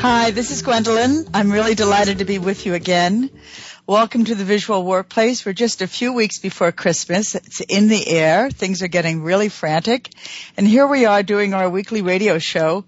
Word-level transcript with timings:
Hi, 0.00 0.30
this 0.30 0.52
is 0.52 0.62
Gwendolyn. 0.62 1.26
I'm 1.34 1.50
really 1.50 1.74
delighted 1.74 2.18
to 2.18 2.24
be 2.24 2.38
with 2.38 2.66
you 2.66 2.74
again. 2.74 3.30
Welcome 3.84 4.26
to 4.26 4.36
the 4.36 4.44
Visual 4.44 4.84
Workplace. 4.84 5.44
We're 5.44 5.54
just 5.54 5.82
a 5.82 5.88
few 5.88 6.12
weeks 6.12 6.38
before 6.38 6.70
Christmas. 6.70 7.34
It's 7.34 7.60
in 7.60 7.88
the 7.88 8.08
air. 8.08 8.48
Things 8.48 8.80
are 8.84 8.88
getting 8.88 9.22
really 9.24 9.48
frantic. 9.48 10.08
And 10.56 10.68
here 10.68 10.86
we 10.86 11.04
are 11.04 11.24
doing 11.24 11.52
our 11.52 11.68
weekly 11.68 12.02
radio 12.02 12.38
show 12.38 12.84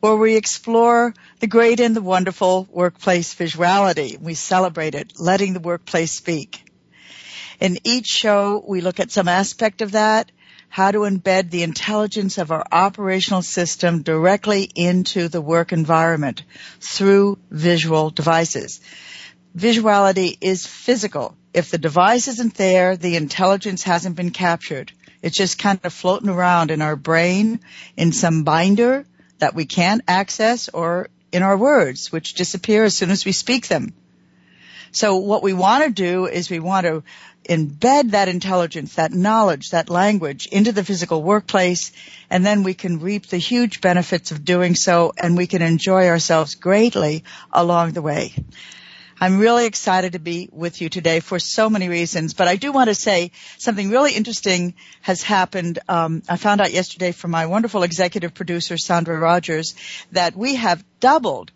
where 0.00 0.16
we 0.16 0.36
explore 0.36 1.12
the 1.40 1.46
great 1.46 1.80
and 1.80 1.94
the 1.94 2.00
wonderful 2.00 2.66
workplace 2.70 3.34
visuality. 3.34 4.18
We 4.18 4.32
celebrate 4.32 4.94
it, 4.94 5.20
letting 5.20 5.52
the 5.52 5.60
workplace 5.60 6.12
speak. 6.12 6.64
In 7.60 7.76
each 7.84 8.06
show, 8.06 8.64
we 8.66 8.80
look 8.80 9.00
at 9.00 9.10
some 9.10 9.28
aspect 9.28 9.82
of 9.82 9.92
that 9.92 10.32
how 10.74 10.90
to 10.90 11.06
embed 11.06 11.50
the 11.50 11.62
intelligence 11.62 12.36
of 12.36 12.50
our 12.50 12.66
operational 12.72 13.42
system 13.42 14.02
directly 14.02 14.68
into 14.74 15.28
the 15.28 15.40
work 15.40 15.70
environment 15.70 16.42
through 16.80 17.38
visual 17.48 18.10
devices. 18.10 18.80
Visuality 19.56 20.36
is 20.40 20.66
physical. 20.66 21.36
If 21.52 21.70
the 21.70 21.78
device 21.78 22.26
isn't 22.26 22.54
there, 22.54 22.96
the 22.96 23.14
intelligence 23.14 23.84
hasn't 23.84 24.16
been 24.16 24.32
captured. 24.32 24.90
It's 25.22 25.36
just 25.36 25.60
kind 25.60 25.78
of 25.84 25.92
floating 25.92 26.28
around 26.28 26.72
in 26.72 26.82
our 26.82 26.96
brain 26.96 27.60
in 27.96 28.10
some 28.10 28.42
binder 28.42 29.06
that 29.38 29.54
we 29.54 29.66
can't 29.66 30.02
access 30.08 30.68
or 30.68 31.08
in 31.30 31.44
our 31.44 31.56
words, 31.56 32.10
which 32.10 32.34
disappear 32.34 32.82
as 32.82 32.96
soon 32.96 33.12
as 33.12 33.24
we 33.24 33.30
speak 33.30 33.68
them. 33.68 33.94
So 34.94 35.16
what 35.16 35.42
we 35.42 35.52
want 35.52 35.84
to 35.84 35.90
do 35.90 36.26
is 36.26 36.48
we 36.48 36.60
want 36.60 36.86
to 36.86 37.02
embed 37.48 38.12
that 38.12 38.28
intelligence, 38.28 38.94
that 38.94 39.12
knowledge, 39.12 39.70
that 39.70 39.90
language 39.90 40.46
into 40.46 40.72
the 40.72 40.84
physical 40.84 41.22
workplace, 41.22 41.92
and 42.30 42.46
then 42.46 42.62
we 42.62 42.74
can 42.74 43.00
reap 43.00 43.26
the 43.26 43.36
huge 43.38 43.80
benefits 43.80 44.30
of 44.30 44.44
doing 44.44 44.74
so 44.74 45.12
and 45.18 45.36
we 45.36 45.46
can 45.46 45.62
enjoy 45.62 46.06
ourselves 46.08 46.54
greatly 46.54 47.24
along 47.52 47.92
the 47.92 48.02
way. 48.02 48.32
I'm 49.20 49.38
really 49.38 49.66
excited 49.66 50.12
to 50.12 50.18
be 50.18 50.48
with 50.52 50.80
you 50.80 50.88
today 50.88 51.20
for 51.20 51.38
so 51.38 51.70
many 51.70 51.88
reasons, 51.88 52.34
but 52.34 52.48
I 52.48 52.56
do 52.56 52.72
want 52.72 52.88
to 52.88 52.94
say 52.94 53.30
something 53.58 53.90
really 53.90 54.12
interesting 54.12 54.74
has 55.02 55.22
happened. 55.22 55.78
Um, 55.88 56.22
I 56.28 56.36
found 56.36 56.60
out 56.60 56.72
yesterday 56.72 57.12
from 57.12 57.30
my 57.30 57.46
wonderful 57.46 57.84
executive 57.84 58.34
producer, 58.34 58.76
Sandra 58.76 59.18
Rogers, 59.18 59.74
that 60.12 60.36
we 60.36 60.56
have 60.56 60.84
doubled 60.98 61.52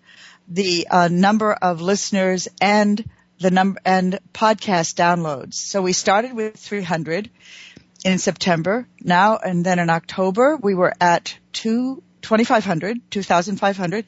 the 0.47 0.87
uh, 0.91 1.09
number 1.09 1.53
of 1.53 1.81
listeners 1.81 2.49
and 2.60 3.05
the 3.41 3.50
number 3.50 3.81
and 3.84 4.19
podcast 4.32 4.94
downloads. 4.94 5.54
So 5.54 5.82
we 5.82 5.93
started 5.93 6.32
with 6.32 6.56
300 6.56 7.31
in 8.04 8.19
September. 8.19 8.87
Now 9.00 9.37
and 9.37 9.65
then 9.65 9.78
in 9.78 9.91
October 9.91 10.56
we 10.56 10.75
were 10.75 10.94
at 11.00 11.37
two 11.53 12.03
2,500, 12.23 13.11
2,500. 13.11 14.05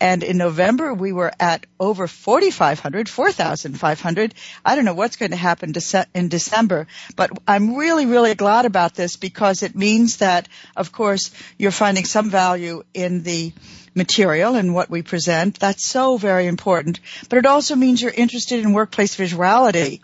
And 0.00 0.22
in 0.22 0.38
November, 0.38 0.94
we 0.94 1.12
were 1.12 1.30
at 1.38 1.66
over 1.78 2.06
4,500, 2.06 3.08
4,500. 3.08 4.34
I 4.64 4.74
don't 4.74 4.84
know 4.84 4.94
what's 4.94 5.16
going 5.16 5.32
to 5.32 5.36
happen 5.36 5.72
in 6.14 6.28
December, 6.28 6.86
but 7.16 7.30
I'm 7.46 7.76
really, 7.76 8.06
really 8.06 8.34
glad 8.34 8.64
about 8.64 8.94
this 8.94 9.16
because 9.16 9.62
it 9.62 9.76
means 9.76 10.18
that, 10.18 10.48
of 10.76 10.92
course, 10.92 11.30
you're 11.58 11.70
finding 11.70 12.04
some 12.04 12.30
value 12.30 12.82
in 12.94 13.22
the 13.22 13.52
material 13.94 14.54
and 14.56 14.74
what 14.74 14.90
we 14.90 15.02
present. 15.02 15.58
That's 15.58 15.86
so 15.86 16.16
very 16.16 16.46
important. 16.46 17.00
But 17.28 17.38
it 17.38 17.46
also 17.46 17.76
means 17.76 18.00
you're 18.00 18.10
interested 18.10 18.60
in 18.60 18.72
workplace 18.72 19.16
visuality, 19.16 20.00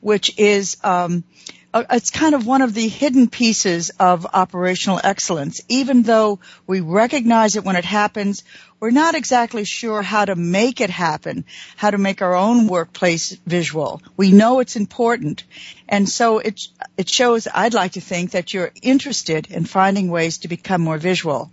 which 0.00 0.38
is, 0.38 0.76
um, 0.82 1.24
Uh, 1.72 1.84
it's 1.90 2.10
kind 2.10 2.34
of 2.34 2.46
one 2.46 2.62
of 2.62 2.74
the 2.74 2.88
hidden 2.88 3.28
pieces 3.28 3.90
of 4.00 4.26
operational 4.26 5.00
excellence. 5.02 5.60
Even 5.68 6.02
though 6.02 6.40
we 6.66 6.80
recognize 6.80 7.54
it 7.54 7.64
when 7.64 7.76
it 7.76 7.84
happens, 7.84 8.42
we're 8.80 8.90
not 8.90 9.14
exactly 9.14 9.64
sure 9.64 10.02
how 10.02 10.24
to 10.24 10.34
make 10.34 10.80
it 10.80 10.90
happen, 10.90 11.44
how 11.76 11.90
to 11.90 11.98
make 11.98 12.22
our 12.22 12.34
own 12.34 12.66
workplace 12.66 13.36
visual. 13.46 14.02
We 14.16 14.32
know 14.32 14.58
it's 14.58 14.74
important. 14.74 15.44
And 15.88 16.08
so 16.08 16.38
it, 16.38 16.60
it 16.96 17.08
shows, 17.08 17.46
I'd 17.52 17.74
like 17.74 17.92
to 17.92 18.00
think, 18.00 18.32
that 18.32 18.52
you're 18.52 18.72
interested 18.82 19.46
in 19.48 19.64
finding 19.64 20.10
ways 20.10 20.38
to 20.38 20.48
become 20.48 20.80
more 20.80 20.98
visual. 20.98 21.52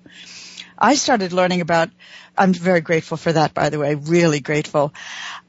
I 0.78 0.96
started 0.96 1.34
learning 1.34 1.62
about, 1.62 1.90
I'm 2.38 2.54
very 2.54 2.82
grateful 2.82 3.18
for 3.18 3.32
that, 3.32 3.54
by 3.54 3.70
the 3.70 3.80
way, 3.80 3.96
really 3.96 4.40
grateful. 4.40 4.94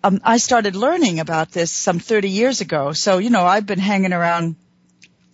Um, 0.03 0.21
I 0.25 0.39
started 0.39 0.75
learning 0.75 1.21
about 1.21 1.50
this 1.53 1.71
some 1.71 1.99
30 1.99 2.31
years 2.31 2.61
ago. 2.61 2.93
So, 2.93 3.19
you 3.19 3.31
know, 3.31 3.44
I've 3.44 3.66
been 3.66 3.78
hanging 3.78 4.12
around 4.12 4.56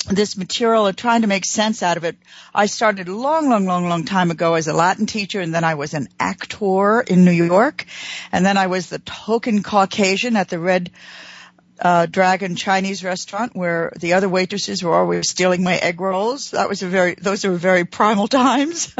this 0.08 0.36
material 0.36 0.86
and 0.86 0.96
trying 0.96 1.22
to 1.22 1.26
make 1.26 1.44
sense 1.44 1.82
out 1.82 1.96
of 1.96 2.04
it. 2.04 2.16
I 2.54 2.66
started 2.66 3.08
a 3.08 3.14
long, 3.14 3.48
long, 3.48 3.66
long, 3.66 3.88
long 3.88 4.04
time 4.04 4.30
ago 4.30 4.54
as 4.54 4.68
a 4.68 4.74
Latin 4.74 5.06
teacher 5.06 5.40
and 5.40 5.54
then 5.54 5.64
I 5.64 5.74
was 5.74 5.94
an 5.94 6.08
actor 6.20 7.00
in 7.00 7.24
New 7.24 7.32
York 7.32 7.86
and 8.30 8.44
then 8.44 8.56
I 8.56 8.66
was 8.66 8.88
the 8.88 8.98
token 8.98 9.62
Caucasian 9.62 10.36
at 10.36 10.48
the 10.48 10.58
Red 10.58 10.90
uh, 11.80 12.06
Dragon 12.06 12.54
Chinese 12.54 13.02
restaurant 13.02 13.56
where 13.56 13.92
the 13.98 14.12
other 14.12 14.28
waitresses 14.28 14.82
were 14.82 14.94
always 14.94 15.28
stealing 15.28 15.62
my 15.62 15.76
egg 15.76 16.00
rolls. 16.00 16.50
That 16.50 16.68
was 16.68 16.82
a 16.82 16.88
very, 16.88 17.14
those 17.14 17.44
were 17.44 17.54
very 17.56 17.84
primal 17.84 18.28
times. 18.44 18.94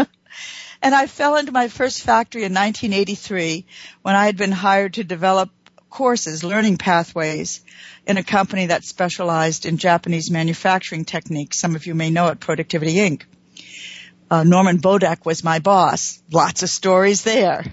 And 0.85 0.95
I 0.95 1.07
fell 1.07 1.37
into 1.37 1.51
my 1.51 1.69
first 1.69 2.03
factory 2.03 2.43
in 2.45 2.53
1983 2.53 3.65
when 4.03 4.15
I 4.15 4.27
had 4.27 4.37
been 4.37 4.53
hired 4.53 4.95
to 4.95 5.03
develop 5.03 5.49
courses, 5.89 6.45
learning 6.45 6.77
pathways 6.77 7.63
in 8.07 8.19
a 8.19 8.23
company 8.23 8.67
that 8.67 8.85
specialized 8.85 9.65
in 9.65 9.79
Japanese 9.79 10.31
manufacturing 10.31 11.07
techniques. 11.07 11.59
Some 11.59 11.75
of 11.75 11.87
you 11.87 11.95
may 11.95 12.11
know 12.11 12.29
it, 12.29 12.39
Productivity 12.39 12.97
Inc. 12.97 13.23
Uh, 14.31 14.45
Norman 14.45 14.77
Bodek 14.79 15.25
was 15.25 15.43
my 15.43 15.59
boss. 15.59 16.23
Lots 16.31 16.63
of 16.63 16.69
stories 16.69 17.25
there. 17.25 17.65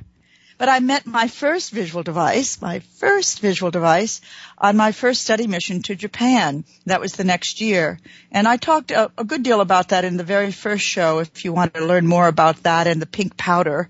But 0.62 0.70
I 0.70 0.80
met 0.80 1.08
my 1.08 1.28
first 1.28 1.72
visual 1.72 2.04
device, 2.04 2.62
my 2.62 2.82
first 3.00 3.40
visual 3.40 3.72
device, 3.72 4.22
on 4.60 4.78
my 4.78 4.92
first 4.92 5.24
study 5.24 5.48
mission 5.48 5.82
to 5.82 5.96
Japan. 5.96 6.66
That 6.86 7.02
was 7.02 7.14
the 7.14 7.24
next 7.24 7.62
year. 7.62 8.00
And 8.32 8.48
I 8.48 8.58
talked 8.58 8.92
a, 8.92 9.12
a 9.18 9.24
good 9.24 9.42
deal 9.42 9.60
about 9.60 9.90
that 9.90 10.06
in 10.06 10.18
the 10.18 10.24
very 10.24 10.52
first 10.52 10.86
show 10.86 11.18
if 11.18 11.44
you 11.44 11.52
want 11.52 11.74
to 11.74 11.84
learn 11.84 12.06
more 12.06 12.28
about 12.28 12.62
that 12.62 12.86
and 12.86 13.02
the 13.02 13.08
pink 13.08 13.36
powder 13.38 13.90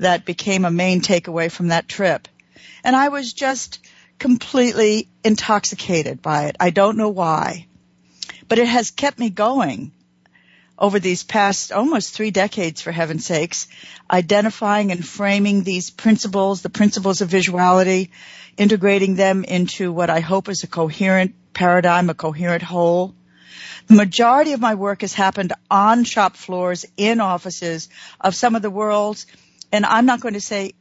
that 0.00 0.26
became 0.26 0.66
a 0.66 0.70
main 0.70 1.00
takeaway 1.00 1.50
from 1.50 1.68
that 1.68 1.88
trip. 1.88 2.28
And 2.84 2.94
I 2.94 3.08
was 3.08 3.32
just 3.32 3.78
completely 4.18 5.08
intoxicated 5.24 6.20
by 6.20 6.44
it. 6.48 6.56
I 6.60 6.68
don't 6.68 6.98
know 6.98 7.08
why. 7.08 7.68
But 8.48 8.58
it 8.58 8.68
has 8.68 8.90
kept 8.90 9.18
me 9.18 9.30
going 9.30 9.92
over 10.78 10.98
these 10.98 11.22
past 11.22 11.72
almost 11.72 12.14
three 12.14 12.30
decades, 12.30 12.80
for 12.80 12.92
heaven's 12.92 13.26
sakes, 13.26 13.68
identifying 14.10 14.90
and 14.90 15.06
framing 15.06 15.62
these 15.62 15.90
principles, 15.90 16.62
the 16.62 16.70
principles 16.70 17.20
of 17.20 17.28
visuality, 17.28 18.10
integrating 18.56 19.14
them 19.14 19.44
into 19.44 19.92
what 19.92 20.10
I 20.10 20.20
hope 20.20 20.48
is 20.48 20.62
a 20.62 20.66
coherent 20.66 21.34
paradigm, 21.54 22.10
a 22.10 22.14
coherent 22.14 22.62
whole. 22.62 23.14
The 23.86 23.94
majority 23.94 24.52
of 24.52 24.60
my 24.60 24.74
work 24.74 25.02
has 25.02 25.12
happened 25.12 25.52
on 25.70 26.04
shop 26.04 26.36
floors, 26.36 26.86
in 26.96 27.20
offices 27.20 27.88
of 28.20 28.34
some 28.34 28.54
of 28.54 28.62
the 28.62 28.70
world's, 28.70 29.26
and 29.70 29.84
I'm 29.84 30.06
not 30.06 30.20
going 30.20 30.34
to 30.34 30.40
say, 30.40 30.74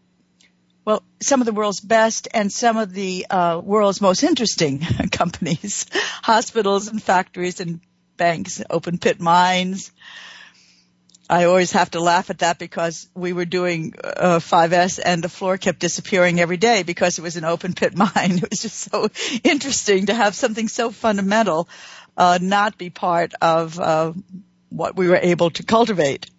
well, 0.85 1.03
some 1.21 1.41
of 1.41 1.45
the 1.45 1.53
world's 1.53 1.79
best 1.79 2.27
and 2.33 2.51
some 2.51 2.77
of 2.77 2.91
the 2.91 3.27
uh, 3.29 3.61
world's 3.63 4.01
most 4.01 4.23
interesting 4.23 4.79
companies, 5.11 5.85
hospitals 5.93 6.87
and 6.87 7.01
factories 7.01 7.59
and 7.59 7.81
banks, 8.21 8.61
open 8.69 8.99
pit 8.99 9.19
mines. 9.19 9.91
I 11.27 11.45
always 11.45 11.71
have 11.71 11.89
to 11.91 11.99
laugh 11.99 12.29
at 12.29 12.39
that 12.39 12.59
because 12.59 13.07
we 13.15 13.33
were 13.33 13.45
doing 13.45 13.95
uh, 14.03 14.37
5S 14.37 14.99
and 15.03 15.23
the 15.23 15.29
floor 15.29 15.57
kept 15.57 15.79
disappearing 15.79 16.39
every 16.39 16.57
day 16.57 16.83
because 16.83 17.17
it 17.17 17.23
was 17.23 17.35
an 17.35 17.45
open 17.45 17.73
pit 17.73 17.97
mine. 18.03 18.37
It 18.37 18.47
was 18.47 18.61
just 18.61 18.77
so 18.77 19.09
interesting 19.43 20.05
to 20.05 20.13
have 20.13 20.35
something 20.35 20.67
so 20.67 20.91
fundamental 20.91 21.67
uh, 22.15 22.37
not 22.39 22.77
be 22.77 22.91
part 22.91 23.33
of 23.41 23.79
uh, 23.79 24.13
what 24.69 24.95
we 24.95 25.07
were 25.07 25.19
able 25.33 25.49
to 25.49 25.63
cultivate. 25.63 26.29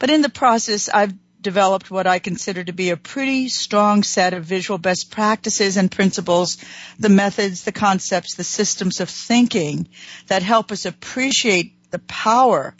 But 0.00 0.10
in 0.10 0.20
the 0.22 0.34
process, 0.42 0.88
I've 0.88 1.14
developed 1.44 1.90
what 1.90 2.08
I 2.08 2.18
consider 2.18 2.64
to 2.64 2.72
be 2.72 2.90
a 2.90 2.96
pretty 2.96 3.48
strong 3.48 4.02
set 4.02 4.34
of 4.34 4.44
visual 4.44 4.78
best 4.78 5.12
practices 5.12 5.76
and 5.76 5.90
principles, 5.90 6.58
the 6.98 7.08
methods, 7.08 7.62
the 7.62 7.70
concepts, 7.70 8.34
the 8.34 8.42
systems 8.42 8.98
of 9.00 9.08
thinking 9.08 9.86
that 10.26 10.42
help 10.42 10.72
us 10.72 10.86
appreciate 10.86 11.90
the 11.92 12.00
power 12.00 12.74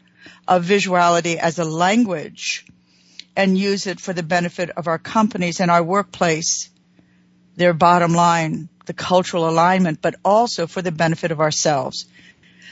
of 0.48 0.64
visuality 0.64 1.36
as 1.36 1.60
a 1.60 1.64
language 1.64 2.66
and 3.36 3.56
use 3.56 3.86
it 3.86 4.00
for 4.00 4.12
the 4.12 4.22
benefit 4.22 4.70
of 4.70 4.88
our 4.88 4.98
companies 4.98 5.60
and 5.60 5.70
our 5.70 5.82
workplace, 5.82 6.70
their 7.56 7.72
bottom 7.72 8.12
line, 8.12 8.68
the 8.86 8.92
cultural 8.92 9.48
alignment, 9.48 10.00
but 10.02 10.16
also 10.24 10.66
for 10.66 10.82
the 10.82 10.92
benefit 10.92 11.30
of 11.30 11.40
ourselves 11.40 12.06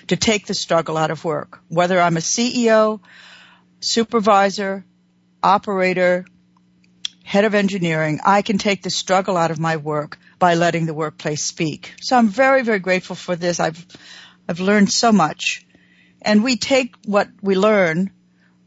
to 0.09 0.17
take 0.17 0.47
the 0.47 0.55
struggle 0.55 0.97
out 0.97 1.11
of 1.11 1.25
work. 1.25 1.61
Whether 1.69 2.01
I'm 2.01 2.17
a 2.17 2.21
CEO, 2.21 3.01
supervisor, 3.81 4.85
operator, 5.43 6.25
head 7.25 7.45
of 7.45 7.55
engineering, 7.55 8.21
I 8.25 8.43
can 8.43 8.59
take 8.59 8.83
the 8.83 8.91
struggle 8.91 9.37
out 9.37 9.51
of 9.51 9.59
my 9.59 9.77
work 9.77 10.19
by 10.39 10.55
letting 10.55 10.87
the 10.87 10.95
workplace 10.95 11.45
speak. 11.45 11.95
So 12.01 12.17
I'm 12.17 12.29
very, 12.29 12.63
very 12.63 12.79
grateful 12.79 13.17
for 13.17 13.37
this. 13.37 13.61
I've, 13.61 13.87
I've 14.49 14.61
learned 14.61 14.91
so 14.93 15.13
much. 15.13 15.65
And 16.21 16.45
we 16.45 16.57
take 16.57 16.95
what 17.05 17.29
we 17.41 17.55
learn 17.55 18.11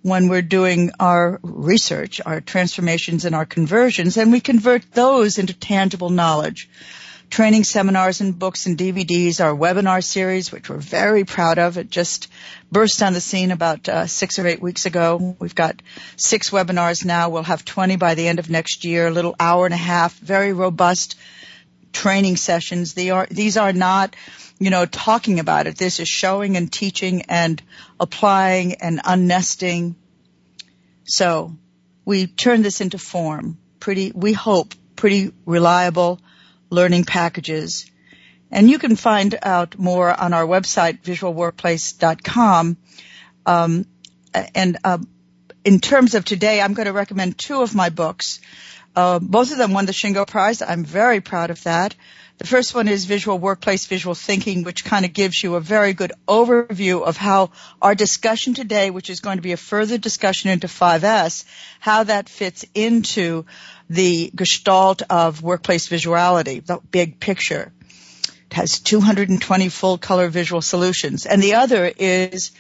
when 0.02 0.28
we're 0.28 0.42
doing 0.42 0.92
our 1.00 1.40
research, 1.42 2.22
our 2.26 2.40
transformations 2.40 3.26
and 3.26 3.34
our 3.34 3.46
conversions, 3.46 4.18
and 4.18 4.32
we 4.32 4.40
convert 4.40 4.92
those 4.92 5.40
into 5.40 5.54
tangible 5.54 6.10
knowledge. 6.10 6.70
Training 7.30 7.64
seminars 7.64 8.22
and 8.22 8.38
books 8.38 8.66
and 8.66 8.78
DVDs, 8.78 9.44
our 9.44 9.54
webinar 9.54 10.04
series, 10.04 10.52
which 10.52 10.70
we're 10.70 10.78
very 10.78 11.26
proud 11.26 11.58
of. 11.58 11.78
It 11.78 11.90
just 11.90 12.30
burst 12.72 13.04
on 13.04 13.14
the 13.14 13.22
scene 13.22 13.52
about 13.52 13.90
uh, 13.90 14.08
six 14.08 14.40
or 14.40 14.48
eight 14.48 14.62
weeks 14.62 14.86
ago. 14.86 15.36
We've 15.40 15.56
got 15.56 15.82
six 16.16 16.50
webinars 16.50 17.04
now. 17.04 17.30
We'll 17.30 17.44
have 17.44 17.66
20 17.66 17.98
by 17.98 18.16
the 18.16 18.28
end 18.28 18.40
of 18.40 18.50
next 18.50 18.86
year, 18.86 19.08
a 19.08 19.12
little 19.12 19.36
hour 19.40 19.66
and 19.66 19.74
a 19.74 19.78
half, 19.78 20.18
very 20.18 20.54
robust 20.54 21.16
training 21.92 22.38
sessions. 22.38 22.94
They 22.94 23.10
are, 23.10 23.28
these 23.30 23.58
are 23.58 23.74
not 23.74 24.16
you 24.60 24.70
know, 24.70 24.86
talking 24.86 25.40
about 25.40 25.68
it. 25.68 25.78
This 25.78 26.00
is 26.00 26.08
showing 26.08 26.56
and 26.56 26.72
teaching 26.72 27.24
and 27.24 27.62
applying 28.00 28.76
and 28.76 29.02
unnesting. 29.04 29.96
So 31.04 31.56
we 32.06 32.28
turn 32.28 32.62
this 32.62 32.82
into 32.82 32.98
form. 32.98 33.58
Pretty, 33.80 34.12
we 34.14 34.34
hope, 34.34 34.74
pretty 34.96 35.34
reliable 35.46 36.22
learning 36.70 37.06
packages. 37.06 37.90
And 38.52 38.70
you 38.70 38.80
can 38.80 38.96
find 38.96 39.38
out 39.42 39.78
more 39.78 40.10
on 40.14 40.34
our 40.34 40.46
website, 40.46 41.02
visualworkplace.com. 41.02 42.78
Um, 43.46 43.86
and 44.54 44.78
uh, 44.84 44.98
in 45.64 45.80
terms 45.80 46.16
of 46.16 46.26
today, 46.26 46.62
I'm 46.62 46.74
going 46.74 46.86
to 46.86 46.94
recommend 46.94 47.38
two 47.38 47.62
of 47.62 47.76
my 47.76 47.90
books. 47.90 48.40
Uh, 48.96 49.20
both 49.20 49.52
of 49.52 49.58
them 49.58 49.74
won 49.74 49.86
the 49.86 49.92
Shingo 49.92 50.26
Prize. 50.26 50.62
I'm 50.62 50.86
very 50.86 51.22
proud 51.22 51.50
of 51.50 51.62
that. 51.64 51.96
The 52.38 52.48
first 52.48 52.76
one 52.76 52.90
is 52.90 53.06
visual 53.06 53.40
workplace 53.40 53.86
visual 53.86 54.14
thinking, 54.14 54.64
which 54.64 54.84
kind 54.84 55.06
of 55.06 55.14
gives 55.14 55.42
you 55.42 55.56
a 55.56 55.62
very 55.62 55.94
good 55.94 56.12
overview 56.28 57.02
of 57.02 57.16
how 57.16 57.52
our 57.82 57.96
discussion 57.96 58.54
today, 58.54 58.90
which 58.90 59.10
is 59.10 59.22
going 59.22 59.38
to 59.38 59.42
be 59.42 59.54
a 59.54 59.58
further 59.58 59.98
discussion 59.98 60.50
into 60.50 60.68
5S, 60.68 61.46
how 61.80 62.04
that 62.04 62.28
fits 62.28 62.66
into 62.74 63.46
the 63.90 64.32
gestalt 64.36 65.02
of 65.10 65.44
workplace 65.44 65.88
visuality, 65.88 66.66
the 66.66 66.80
big 66.92 67.22
picture. 67.22 67.72
It 68.52 68.54
has 68.54 68.80
220 68.80 69.70
full 69.70 69.98
color 69.98 70.28
visual 70.28 70.62
solutions. 70.62 71.26
And 71.26 71.42
the 71.42 71.56
other 71.56 71.86
is 71.86 72.52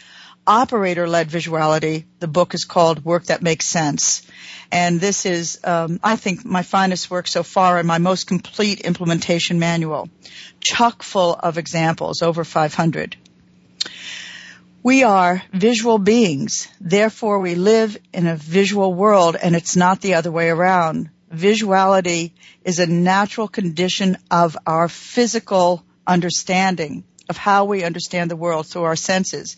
operator 0.48 1.08
led 1.08 1.30
visuality. 1.30 2.06
The 2.20 2.28
book 2.28 2.54
is 2.54 2.66
called 2.66 3.04
Work 3.04 3.26
That 3.26 3.42
Makes 3.42 3.68
Sense. 3.68 4.26
And 4.72 5.00
this 5.00 5.26
is, 5.26 5.60
um, 5.64 6.00
I 6.04 6.16
think, 6.16 6.44
my 6.46 6.64
finest 6.64 7.10
work 7.10 7.28
so 7.28 7.44
far 7.44 7.78
and 7.78 7.88
my 7.88 7.98
most 7.98 8.28
complete 8.28 8.82
implementation 8.82 9.60
manual. 9.60 10.10
Chock 10.60 11.04
full 11.04 11.34
of 11.34 11.58
examples, 11.58 12.22
over 12.22 12.44
500. 12.44 13.16
We 14.84 15.04
are 15.04 15.42
visual 15.52 15.98
beings. 15.98 16.68
Therefore, 16.80 17.40
we 17.40 17.56
live 17.56 17.98
in 18.14 18.28
a 18.28 18.36
visual 18.36 18.94
world 18.94 19.36
and 19.36 19.56
it's 19.56 19.76
not 19.76 20.02
the 20.02 20.14
other 20.14 20.32
way 20.32 20.50
around. 20.50 21.10
Visuality 21.34 22.32
is 22.64 22.80
a 22.80 22.86
natural 22.86 23.48
condition 23.48 24.18
of 24.30 24.56
our 24.68 24.88
physical 24.88 25.84
understanding 26.06 27.04
of 27.30 27.38
how 27.38 27.66
we 27.66 27.84
understand 27.84 28.30
the 28.30 28.36
world 28.36 28.68
through 28.68 28.84
our 28.84 28.96
senses. 28.96 29.58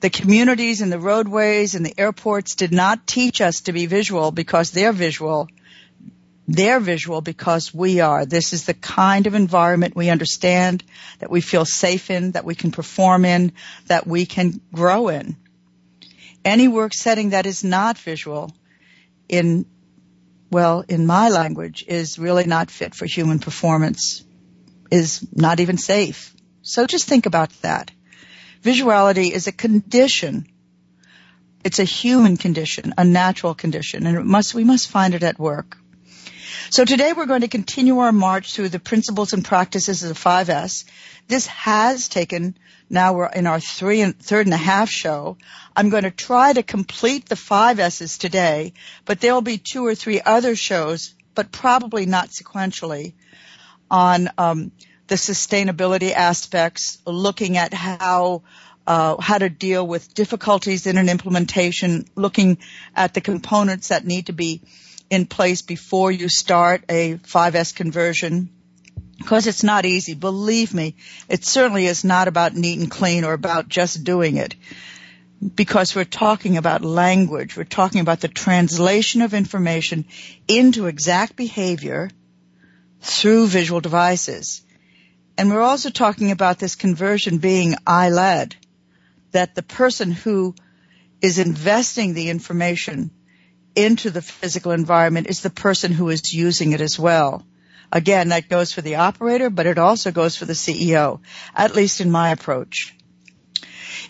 The 0.00 0.10
communities 0.10 0.80
and 0.80 0.92
the 0.92 1.00
roadways 1.00 1.74
and 1.74 1.84
the 1.84 1.98
airports 1.98 2.54
did 2.54 2.72
not 2.72 3.06
teach 3.06 3.40
us 3.40 3.62
to 3.62 3.72
be 3.72 3.86
visual 3.86 4.30
because 4.30 4.70
they're 4.70 4.92
visual. 4.92 5.48
They're 6.46 6.80
visual 6.80 7.20
because 7.20 7.74
we 7.74 8.00
are. 8.00 8.24
This 8.24 8.52
is 8.52 8.64
the 8.64 8.74
kind 8.74 9.26
of 9.26 9.34
environment 9.34 9.96
we 9.96 10.08
understand, 10.08 10.84
that 11.18 11.30
we 11.30 11.40
feel 11.40 11.64
safe 11.64 12.10
in, 12.10 12.32
that 12.32 12.44
we 12.44 12.54
can 12.54 12.70
perform 12.70 13.24
in, 13.24 13.52
that 13.86 14.06
we 14.06 14.24
can 14.24 14.60
grow 14.72 15.08
in. 15.08 15.36
Any 16.44 16.68
work 16.68 16.94
setting 16.94 17.30
that 17.30 17.44
is 17.44 17.64
not 17.64 17.98
visual 17.98 18.52
in, 19.28 19.66
well, 20.50 20.84
in 20.88 21.06
my 21.06 21.28
language 21.28 21.84
is 21.86 22.18
really 22.18 22.44
not 22.44 22.70
fit 22.70 22.94
for 22.94 23.04
human 23.04 23.40
performance, 23.40 24.24
is 24.90 25.26
not 25.32 25.60
even 25.60 25.76
safe. 25.76 26.34
So 26.62 26.86
just 26.86 27.08
think 27.08 27.26
about 27.26 27.50
that. 27.62 27.90
Visuality 28.62 29.30
is 29.30 29.46
a 29.46 29.52
condition. 29.52 30.46
It's 31.64 31.78
a 31.78 31.84
human 31.84 32.36
condition, 32.36 32.94
a 32.96 33.04
natural 33.04 33.54
condition, 33.54 34.06
and 34.06 34.24
must, 34.24 34.54
we 34.54 34.64
must 34.64 34.88
find 34.88 35.14
it 35.14 35.22
at 35.22 35.38
work. 35.38 35.76
So 36.70 36.84
today 36.84 37.12
we're 37.14 37.26
going 37.26 37.40
to 37.40 37.48
continue 37.48 37.98
our 37.98 38.12
march 38.12 38.52
through 38.52 38.68
the 38.68 38.78
principles 38.78 39.32
and 39.32 39.44
practices 39.44 40.02
of 40.02 40.10
the 40.10 40.14
5S. 40.14 40.84
This 41.26 41.46
has 41.46 42.08
taken, 42.08 42.56
now 42.90 43.14
we're 43.14 43.26
in 43.26 43.46
our 43.46 43.60
three 43.60 44.02
and, 44.02 44.18
third 44.18 44.46
and 44.46 44.54
a 44.54 44.58
half 44.58 44.90
show. 44.90 45.38
I'm 45.74 45.88
going 45.88 46.02
to 46.02 46.10
try 46.10 46.52
to 46.52 46.62
complete 46.62 47.28
the 47.28 47.36
5S's 47.36 48.18
today, 48.18 48.74
but 49.04 49.20
there 49.20 49.32
will 49.32 49.40
be 49.40 49.58
two 49.58 49.86
or 49.86 49.94
three 49.94 50.20
other 50.20 50.56
shows, 50.56 51.14
but 51.34 51.52
probably 51.52 52.06
not 52.06 52.28
sequentially, 52.28 53.14
on 53.90 54.28
um, 54.36 54.72
the 55.08 55.16
sustainability 55.16 56.12
aspects, 56.12 56.98
looking 57.06 57.56
at 57.56 57.74
how 57.74 58.42
uh, 58.86 59.20
how 59.20 59.36
to 59.36 59.50
deal 59.50 59.86
with 59.86 60.14
difficulties 60.14 60.86
in 60.86 60.96
an 60.96 61.10
implementation, 61.10 62.06
looking 62.14 62.56
at 62.96 63.12
the 63.12 63.20
components 63.20 63.88
that 63.88 64.06
need 64.06 64.26
to 64.26 64.32
be 64.32 64.62
in 65.10 65.26
place 65.26 65.60
before 65.60 66.10
you 66.10 66.28
start 66.28 66.84
a 66.88 67.16
5S 67.16 67.74
conversion. 67.74 68.48
Because 69.18 69.46
it's 69.46 69.64
not 69.64 69.84
easy. 69.84 70.14
Believe 70.14 70.72
me, 70.72 70.94
it 71.28 71.44
certainly 71.44 71.86
is 71.86 72.02
not 72.02 72.28
about 72.28 72.54
neat 72.54 72.78
and 72.78 72.90
clean 72.90 73.24
or 73.24 73.34
about 73.34 73.68
just 73.68 74.04
doing 74.04 74.36
it. 74.36 74.54
Because 75.54 75.94
we're 75.94 76.04
talking 76.04 76.56
about 76.56 76.82
language. 76.82 77.56
We're 77.56 77.64
talking 77.64 78.00
about 78.00 78.20
the 78.20 78.28
translation 78.28 79.20
of 79.20 79.34
information 79.34 80.06
into 80.46 80.86
exact 80.86 81.36
behavior 81.36 82.10
through 83.00 83.48
visual 83.48 83.80
devices. 83.80 84.62
And 85.38 85.50
we're 85.50 85.62
also 85.62 85.88
talking 85.88 86.32
about 86.32 86.58
this 86.58 86.74
conversion 86.74 87.38
being 87.38 87.76
I-led, 87.86 88.56
that 89.30 89.54
the 89.54 89.62
person 89.62 90.10
who 90.10 90.56
is 91.22 91.38
investing 91.38 92.12
the 92.12 92.28
information 92.28 93.12
into 93.76 94.10
the 94.10 94.20
physical 94.20 94.72
environment 94.72 95.28
is 95.28 95.40
the 95.40 95.50
person 95.50 95.92
who 95.92 96.08
is 96.08 96.34
using 96.34 96.72
it 96.72 96.80
as 96.80 96.98
well. 96.98 97.46
Again, 97.92 98.30
that 98.30 98.48
goes 98.48 98.72
for 98.72 98.82
the 98.82 98.96
operator, 98.96 99.48
but 99.48 99.66
it 99.66 99.78
also 99.78 100.10
goes 100.10 100.34
for 100.34 100.44
the 100.44 100.54
CEO, 100.54 101.20
at 101.54 101.76
least 101.76 102.00
in 102.00 102.10
my 102.10 102.30
approach. 102.30 102.96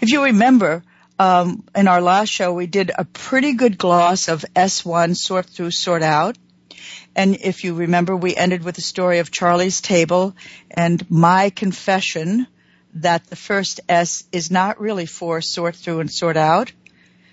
If 0.01 0.11
you 0.11 0.25
remember, 0.25 0.83
um, 1.19 1.63
in 1.75 1.89
our 1.89 2.01
last 2.01 2.31
show, 2.31 2.55
we 2.55 2.67
did 2.67 2.91
a 2.97 3.05
pretty 3.05 3.53
good 3.53 3.77
gloss 3.77 4.29
of 4.29 4.47
S1, 4.57 5.15
sort 5.15 5.45
through, 5.45 5.73
sort 5.73 6.03
out. 6.03 6.39
And 7.15 7.37
if 7.37 7.65
you 7.65 7.75
remember, 7.75 8.17
we 8.17 8.37
ended 8.37 8.65
with 8.65 8.77
the 8.77 8.83
story 8.83 9.19
of 9.19 9.31
Charlie's 9.31 9.81
table 9.81 10.35
and 10.71 11.09
my 11.11 11.51
confession 11.51 12.47
that 12.95 13.27
the 13.27 13.37
first 13.37 13.81
S 13.89 14.25
is 14.33 14.51
not 14.51 14.81
really 14.81 15.07
for 15.07 15.41
sort 15.41 15.77
through 15.77 16.01
and 16.01 16.11
sort 16.11 16.37
out 16.37 16.73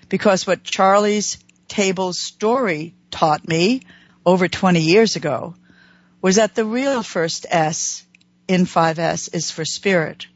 because 0.08 0.46
what 0.46 0.64
Charlie's 0.64 1.38
Table's 1.68 2.18
story 2.18 2.94
taught 3.10 3.48
me 3.48 3.82
over 4.24 4.48
20 4.48 4.80
years 4.80 5.16
ago 5.16 5.54
was 6.20 6.36
that 6.36 6.54
the 6.54 6.64
real 6.64 7.02
first 7.02 7.46
S 7.48 8.04
in 8.48 8.66
5S 8.66 9.34
is 9.34 9.50
for 9.50 9.64
spirit. 9.64 10.26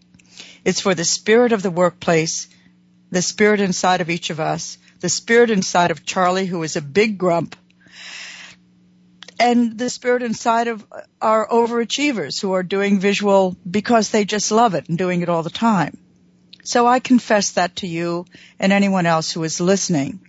It's 0.64 0.80
for 0.80 0.94
the 0.94 1.04
spirit 1.04 1.52
of 1.52 1.62
the 1.62 1.70
workplace, 1.70 2.48
the 3.10 3.22
spirit 3.22 3.60
inside 3.60 4.00
of 4.00 4.10
each 4.10 4.30
of 4.30 4.40
us, 4.40 4.78
the 5.00 5.08
spirit 5.08 5.50
inside 5.50 5.90
of 5.90 6.04
Charlie, 6.04 6.46
who 6.46 6.62
is 6.62 6.76
a 6.76 6.82
big 6.82 7.18
grump, 7.18 7.56
and 9.40 9.78
the 9.78 9.88
spirit 9.88 10.22
inside 10.22 10.68
of 10.68 10.86
our 11.20 11.48
overachievers 11.48 12.40
who 12.40 12.52
are 12.52 12.62
doing 12.62 13.00
visual 13.00 13.56
because 13.68 14.10
they 14.10 14.26
just 14.26 14.52
love 14.52 14.74
it 14.74 14.88
and 14.88 14.98
doing 14.98 15.22
it 15.22 15.30
all 15.30 15.42
the 15.42 15.50
time. 15.50 15.96
So 16.62 16.86
I 16.86 17.00
confess 17.00 17.52
that 17.52 17.76
to 17.76 17.86
you 17.86 18.26
and 18.58 18.70
anyone 18.70 19.06
else 19.06 19.32
who 19.32 19.42
is 19.42 19.58
listening. 19.58 20.20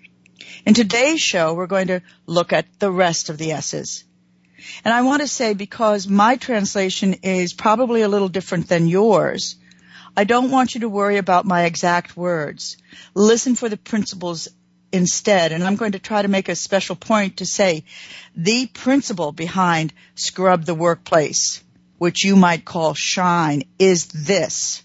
In 0.66 0.74
today's 0.74 1.20
show, 1.20 1.54
we're 1.54 1.68
going 1.68 1.88
to 1.88 2.02
look 2.26 2.54
at 2.54 2.80
the 2.80 2.90
rest 2.90 3.30
of 3.30 3.38
the 3.38 3.52
S's. 3.52 4.06
And 4.86 4.94
I 4.94 5.02
want 5.02 5.22
to 5.22 5.28
say 5.28 5.54
because 5.54 6.08
my 6.08 6.38
translation 6.38 7.16
is 7.22 7.52
probably 7.54 8.04
a 8.04 8.08
little 8.08 8.30
different 8.30 8.70
than 8.70 8.88
yours, 8.88 9.58
I 10.16 10.24
don't 10.24 10.52
want 10.52 10.74
you 10.74 10.82
to 10.82 10.90
worry 10.90 11.18
about 11.18 11.46
my 11.46 11.64
exact 11.64 12.16
words. 12.16 12.78
Listen 13.14 13.56
for 13.56 13.68
the 13.68 13.78
principles 13.78 14.48
instead. 14.92 15.52
And 15.52 15.64
I'm 15.64 15.76
going 15.76 15.94
to 15.94 16.00
try 16.00 16.22
to 16.22 16.28
make 16.28 16.50
a 16.50 16.56
special 16.56 16.96
point 16.96 17.38
to 17.38 17.46
say 17.46 17.84
the 18.36 18.68
principle 18.68 19.32
behind 19.32 19.94
scrub 20.16 20.66
the 20.66 20.76
workplace, 20.76 21.64
which 21.98 22.24
you 22.24 22.36
might 22.36 22.66
call 22.66 22.94
shine, 22.94 23.64
is 23.80 24.08
this. 24.08 24.84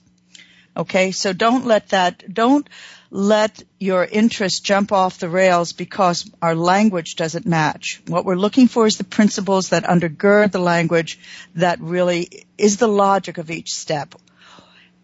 Okay, 0.77 1.13
so 1.13 1.33
don't 1.33 1.65
let 1.65 1.89
that, 1.89 2.23
don't 2.33 2.69
let 3.11 3.63
your 3.79 4.05
interest 4.05 4.65
jump 4.65 4.93
off 4.93 5.19
the 5.19 5.29
rails 5.29 5.73
because 5.73 6.31
our 6.43 6.55
language 6.55 7.15
doesn't 7.17 7.47
match. 7.47 8.03
What 8.07 8.27
we're 8.27 8.35
looking 8.35 8.69
for 8.69 8.87
is 8.87 8.99
the 8.99 9.05
principles 9.05 9.71
that 9.71 9.85
undergird 9.85 10.53
the 10.53 10.59
language 10.59 11.19
that 11.55 11.81
really 11.81 12.47
is 12.59 12.77
the 12.77 12.89
logic 12.89 13.39
of 13.39 13.51
each 13.51 13.71
step. 13.71 14.15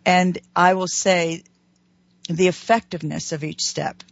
And 0.04 0.38
I 0.54 0.74
will 0.74 0.88
say 0.88 1.44
the 2.28 2.48
effectiveness 2.48 3.32
of 3.32 3.44
each 3.44 3.62
step. 3.62 4.02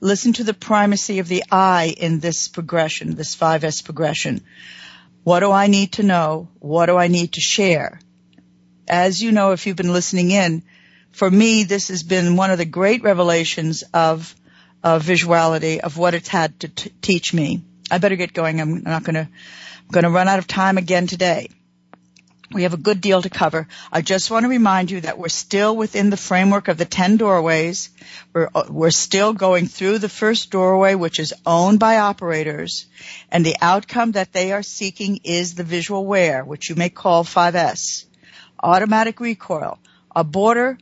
Listen 0.00 0.32
to 0.34 0.44
the 0.44 0.54
primacy 0.54 1.18
of 1.18 1.28
the 1.28 1.44
I 1.50 1.94
in 1.96 2.20
this 2.20 2.48
progression, 2.48 3.14
this 3.14 3.36
5S 3.36 3.84
progression. 3.84 4.42
What 5.22 5.40
do 5.40 5.50
I 5.50 5.68
need 5.68 5.92
to 5.92 6.02
know? 6.02 6.48
What 6.58 6.86
do 6.86 6.96
I 6.96 7.08
need 7.08 7.32
to 7.34 7.40
share? 7.40 8.00
As 8.86 9.20
you 9.20 9.32
know, 9.32 9.52
if 9.52 9.66
you've 9.66 9.76
been 9.76 9.92
listening 9.92 10.30
in, 10.30 10.62
for 11.12 11.30
me, 11.30 11.64
this 11.64 11.88
has 11.88 12.02
been 12.02 12.36
one 12.36 12.50
of 12.50 12.58
the 12.58 12.64
great 12.64 13.02
revelations 13.02 13.84
of, 13.94 14.34
visuality, 14.82 15.78
of 15.78 15.96
what 15.96 16.12
it's 16.12 16.28
had 16.28 16.60
to 16.60 16.68
t- 16.68 16.92
teach 17.00 17.32
me. 17.32 17.64
I 17.90 17.98
better 17.98 18.16
get 18.16 18.34
going. 18.34 18.60
I'm 18.60 18.82
not 18.82 19.04
going 19.04 19.14
to, 19.14 19.28
going 19.90 20.04
to 20.04 20.10
run 20.10 20.28
out 20.28 20.38
of 20.38 20.46
time 20.46 20.76
again 20.76 21.06
today. 21.06 21.48
We 22.52 22.64
have 22.64 22.74
a 22.74 22.78
good 22.78 23.00
deal 23.00 23.22
to 23.22 23.30
cover. 23.30 23.66
I 23.90 24.02
just 24.02 24.30
want 24.30 24.44
to 24.44 24.48
remind 24.48 24.90
you 24.90 25.00
that 25.00 25.18
we're 25.18 25.28
still 25.28 25.74
within 25.74 26.10
the 26.10 26.16
framework 26.16 26.68
of 26.68 26.76
the 26.76 26.84
10 26.84 27.16
doorways. 27.16 27.90
We're, 28.32 28.50
we're 28.68 28.90
still 28.90 29.32
going 29.32 29.66
through 29.66 29.98
the 29.98 30.10
first 30.10 30.50
doorway, 30.50 30.94
which 30.94 31.18
is 31.18 31.32
owned 31.46 31.80
by 31.80 31.98
operators, 31.98 32.86
and 33.30 33.44
the 33.44 33.56
outcome 33.60 34.12
that 34.12 34.32
they 34.32 34.52
are 34.52 34.62
seeking 34.62 35.20
is 35.24 35.54
the 35.54 35.64
visual 35.64 36.04
where, 36.04 36.44
which 36.44 36.68
you 36.68 36.76
may 36.76 36.90
call 36.90 37.24
5S. 37.24 38.04
Automatic 38.62 39.20
recall, 39.20 39.78
a 40.14 40.22
border, 40.22 40.78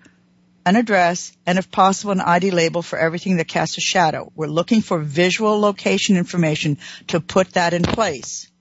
an 0.67 0.77
address, 0.77 1.33
and 1.47 1.59
if 1.59 1.71
possible, 1.71 2.13
an 2.13 2.21
ID 2.21 2.51
label 2.51 2.83
for 2.83 2.99
everything 2.99 3.37
that 3.37 3.49
casts 3.49 3.79
a 3.79 3.81
shadow. 3.81 4.31
We're 4.35 4.47
looking 4.47 4.83
for 4.83 4.99
visual 4.99 5.61
location 5.61 6.17
information 6.17 6.79
to 7.09 7.21
put 7.21 7.53
that 7.55 7.73
in 7.73 7.83
place. 7.83 8.52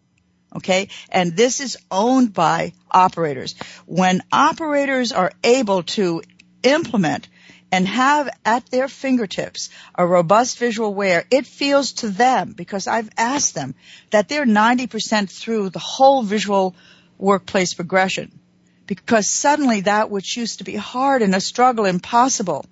Okay? 0.55 0.89
And 1.09 1.35
this 1.35 1.59
is 1.59 1.77
owned 1.89 2.33
by 2.33 2.73
operators. 2.89 3.55
When 3.85 4.21
operators 4.31 5.11
are 5.11 5.31
able 5.43 5.83
to 5.83 6.21
implement 6.63 7.27
and 7.71 7.87
have 7.87 8.29
at 8.43 8.65
their 8.67 8.89
fingertips 8.89 9.69
a 9.95 10.05
robust 10.05 10.57
visual 10.57 10.93
where 10.93 11.25
it 11.31 11.45
feels 11.45 11.93
to 11.93 12.09
them, 12.09 12.51
because 12.51 12.87
I've 12.87 13.09
asked 13.17 13.55
them, 13.55 13.75
that 14.09 14.27
they're 14.27 14.45
90% 14.45 15.29
through 15.29 15.69
the 15.69 15.79
whole 15.79 16.21
visual 16.21 16.75
workplace 17.17 17.73
progression. 17.73 18.37
Because 18.87 19.29
suddenly 19.29 19.81
that 19.81 20.09
which 20.09 20.35
used 20.35 20.57
to 20.57 20.65
be 20.65 20.75
hard 20.75 21.21
and 21.21 21.33
a 21.33 21.39
struggle 21.39 21.85
impossible 21.85 22.65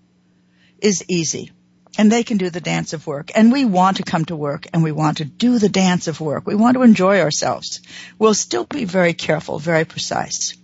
is 0.81 1.05
easy 1.07 1.51
and 1.99 2.09
they 2.09 2.23
can 2.23 2.37
do 2.37 2.49
the 2.49 2.61
dance 2.61 2.93
of 2.93 3.05
work. 3.05 3.29
And 3.35 3.51
we 3.51 3.65
want 3.65 3.97
to 3.97 4.03
come 4.03 4.23
to 4.23 4.35
work 4.37 4.67
and 4.71 4.81
we 4.81 4.93
want 4.93 5.17
to 5.17 5.25
do 5.25 5.59
the 5.59 5.67
dance 5.67 6.07
of 6.07 6.21
work. 6.21 6.47
We 6.47 6.55
want 6.55 6.75
to 6.75 6.83
enjoy 6.83 7.19
ourselves. 7.19 7.81
We'll 8.17 8.33
still 8.33 8.63
be 8.63 8.85
very 8.85 9.13
careful, 9.13 9.59
very 9.59 9.83
precise. 9.83 10.55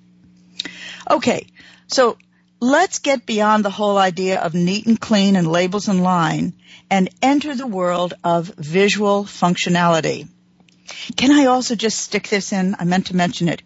Okay, 1.12 1.48
so 1.88 2.18
let's 2.62 3.00
get 3.00 3.26
beyond 3.26 3.66
the 3.66 3.70
whole 3.70 3.98
idea 3.98 4.40
of 4.40 4.54
neat 4.54 4.86
and 4.86 4.98
clean 4.98 5.36
and 5.36 5.46
labels 5.46 5.90
and 5.90 6.02
line 6.02 6.54
and 6.90 7.10
enter 7.22 7.54
the 7.54 7.68
world 7.68 8.14
of 8.24 8.48
visual 8.58 9.26
functionality. 9.26 10.30
Can 11.18 11.34
I 11.34 11.48
also 11.48 11.76
just 11.76 12.00
stick 12.00 12.30
this 12.30 12.54
in? 12.54 12.78
I 12.80 12.86
meant 12.86 13.08
to 13.08 13.16
mention 13.16 13.50
it. 13.50 13.62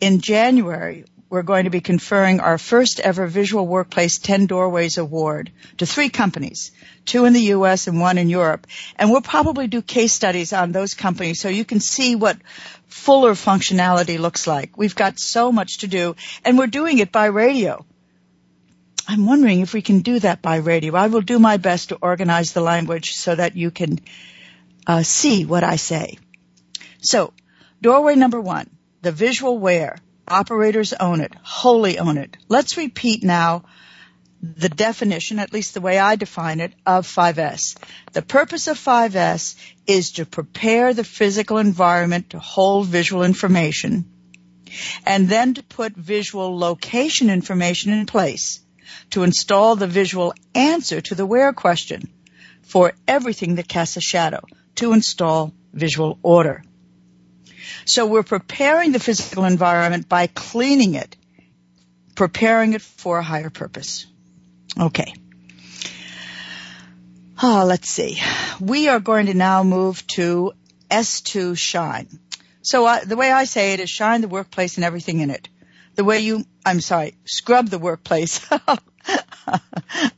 In 0.00 0.20
January, 0.20 1.04
we're 1.30 1.42
going 1.42 1.64
to 1.64 1.70
be 1.70 1.80
conferring 1.80 2.40
our 2.40 2.56
first 2.56 3.00
ever 3.00 3.26
Visual 3.26 3.66
Workplace 3.66 4.18
10 4.18 4.46
Doorways 4.46 4.96
Award 4.96 5.52
to 5.76 5.86
three 5.86 6.08
companies, 6.08 6.72
two 7.04 7.26
in 7.26 7.34
the 7.34 7.42
U.S. 7.56 7.86
and 7.86 8.00
one 8.00 8.16
in 8.16 8.30
Europe. 8.30 8.66
And 8.96 9.10
we'll 9.10 9.20
probably 9.20 9.66
do 9.66 9.82
case 9.82 10.12
studies 10.12 10.52
on 10.52 10.72
those 10.72 10.94
companies 10.94 11.40
so 11.40 11.48
you 11.48 11.64
can 11.64 11.80
see 11.80 12.16
what 12.16 12.38
fuller 12.86 13.32
functionality 13.32 14.18
looks 14.18 14.46
like. 14.46 14.78
We've 14.78 14.94
got 14.94 15.18
so 15.18 15.52
much 15.52 15.78
to 15.78 15.86
do 15.86 16.16
and 16.44 16.56
we're 16.56 16.66
doing 16.66 16.98
it 16.98 17.12
by 17.12 17.26
radio. 17.26 17.84
I'm 19.06 19.26
wondering 19.26 19.60
if 19.60 19.72
we 19.72 19.82
can 19.82 20.00
do 20.00 20.18
that 20.20 20.42
by 20.42 20.56
radio. 20.56 20.94
I 20.94 21.06
will 21.06 21.22
do 21.22 21.38
my 21.38 21.56
best 21.56 21.90
to 21.90 21.96
organize 21.96 22.52
the 22.52 22.60
language 22.60 23.12
so 23.12 23.34
that 23.34 23.56
you 23.56 23.70
can 23.70 24.00
uh, 24.86 25.02
see 25.02 25.44
what 25.46 25.64
I 25.64 25.76
say. 25.76 26.18
So, 27.00 27.32
doorway 27.80 28.16
number 28.16 28.40
one, 28.40 28.68
the 29.00 29.12
visual 29.12 29.58
where. 29.58 29.96
Operators 30.28 30.92
own 30.92 31.20
it, 31.20 31.32
wholly 31.42 31.98
own 31.98 32.18
it. 32.18 32.36
Let's 32.48 32.76
repeat 32.76 33.24
now 33.24 33.64
the 34.40 34.68
definition, 34.68 35.38
at 35.38 35.52
least 35.52 35.74
the 35.74 35.80
way 35.80 35.98
I 35.98 36.16
define 36.16 36.60
it, 36.60 36.72
of 36.86 37.06
5S. 37.06 37.76
The 38.12 38.22
purpose 38.22 38.68
of 38.68 38.78
5S 38.78 39.56
is 39.86 40.12
to 40.12 40.26
prepare 40.26 40.94
the 40.94 41.04
physical 41.04 41.58
environment 41.58 42.30
to 42.30 42.38
hold 42.38 42.86
visual 42.86 43.24
information 43.24 44.04
and 45.04 45.28
then 45.28 45.54
to 45.54 45.62
put 45.62 45.94
visual 45.96 46.58
location 46.58 47.30
information 47.30 47.92
in 47.92 48.06
place 48.06 48.60
to 49.10 49.22
install 49.22 49.76
the 49.76 49.86
visual 49.86 50.34
answer 50.54 51.00
to 51.00 51.14
the 51.14 51.26
where 51.26 51.52
question 51.52 52.08
for 52.62 52.92
everything 53.06 53.56
that 53.56 53.68
casts 53.68 53.96
a 53.96 54.00
shadow 54.00 54.40
to 54.76 54.92
install 54.92 55.52
visual 55.72 56.18
order. 56.22 56.62
So 57.88 58.04
we're 58.04 58.22
preparing 58.22 58.92
the 58.92 59.00
physical 59.00 59.46
environment 59.46 60.10
by 60.10 60.26
cleaning 60.26 60.94
it, 60.94 61.16
preparing 62.14 62.74
it 62.74 62.82
for 62.82 63.18
a 63.18 63.22
higher 63.22 63.48
purpose. 63.48 64.06
Okay. 64.78 65.14
Ah, 67.40 67.62
let's 67.62 67.88
see. 67.88 68.20
We 68.60 68.88
are 68.88 69.00
going 69.00 69.26
to 69.26 69.34
now 69.34 69.62
move 69.62 70.06
to 70.08 70.52
S2 70.90 71.56
Shine. 71.56 72.08
So 72.60 72.84
uh, 72.84 73.04
the 73.04 73.16
way 73.16 73.32
I 73.32 73.44
say 73.44 73.72
it 73.72 73.80
is 73.80 73.88
shine 73.88 74.20
the 74.20 74.28
workplace 74.28 74.76
and 74.76 74.84
everything 74.84 75.20
in 75.20 75.30
it. 75.30 75.48
The 75.94 76.04
way 76.04 76.20
you, 76.20 76.44
I'm 76.66 76.82
sorry, 76.82 77.14
scrub 77.24 77.68
the 77.68 77.78
workplace. 77.78 78.46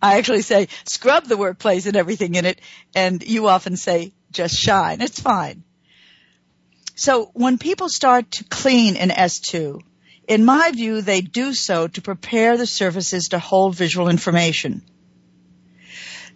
I 0.03 0.19
actually 0.19 0.43
say 0.43 0.67
scrub 0.85 1.27
the 1.27 1.37
workplace 1.37 1.87
and 1.87 1.95
everything 1.95 2.35
in 2.35 2.47
it, 2.47 2.61
and 2.97 3.23
you 3.23 3.47
often 3.47 3.77
say 3.77 4.13
just 4.33 4.57
shine. 4.57 5.01
It's 5.01 5.21
fine. 5.21 5.63
So 7.01 7.31
when 7.33 7.57
people 7.57 7.89
start 7.89 8.31
to 8.33 8.45
clean 8.45 8.95
in 8.95 9.09
S2, 9.09 9.81
in 10.29 10.45
my 10.45 10.71
view, 10.71 11.01
they 11.01 11.23
do 11.23 11.55
so 11.55 11.89
to 11.89 12.03
prepare 12.03 12.59
the 12.59 12.67
surfaces 12.67 13.29
to 13.29 13.39
hold 13.39 13.75
visual 13.75 14.11
information. 14.11 14.83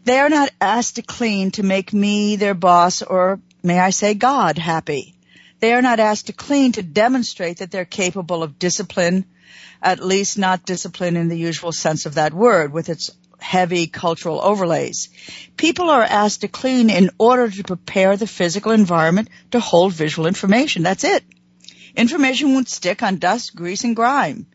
They 0.05 0.19
are 0.19 0.31
not 0.31 0.49
asked 0.63 0.97
to 0.97 1.03
clean 1.03 1.51
to 1.51 1.63
make 1.63 1.93
me, 1.93 2.37
their 2.37 2.55
boss, 2.55 3.03
or 3.03 3.41
may 3.63 3.79
I 3.79 3.91
say 3.91 4.15
God, 4.15 4.57
happy. 4.57 5.15
They 5.61 5.75
are 5.75 5.83
not 5.83 6.01
asked 6.01 6.29
to 6.29 6.33
clean 6.33 6.73
to 6.73 6.83
demonstrate 6.83 7.59
that 7.59 7.71
they're 7.71 7.85
capable 7.85 8.43
of 8.43 8.59
discipline, 8.59 9.27
at 9.83 10.03
least 10.03 10.39
not 10.39 10.65
discipline 10.65 11.19
in 11.19 11.29
the 11.29 11.37
usual 11.37 11.73
sense 11.73 12.07
of 12.07 12.15
that 12.15 12.33
word, 12.33 12.73
with 12.73 12.89
its 12.89 13.11
heavy 13.45 13.87
cultural 13.87 14.41
overlays. 14.43 15.11
People 15.59 15.91
are 15.91 16.03
asked 16.03 16.41
to 16.41 16.49
clean 16.49 16.89
in 16.89 17.11
order 17.19 17.51
to 17.51 17.63
prepare 17.63 18.17
the 18.17 18.27
physical 18.27 18.73
environment 18.73 19.29
to 19.51 19.61
hold 19.61 19.93
visual 19.93 20.27
information. 20.27 20.83
That's 20.83 21.05
it. 21.05 21.23
Information 21.95 22.55
won't 22.55 22.71
stick 22.71 23.03
on 23.03 23.19
dust, 23.19 23.55
grease, 23.55 23.85
and 23.85 23.95
grime. 23.95 24.47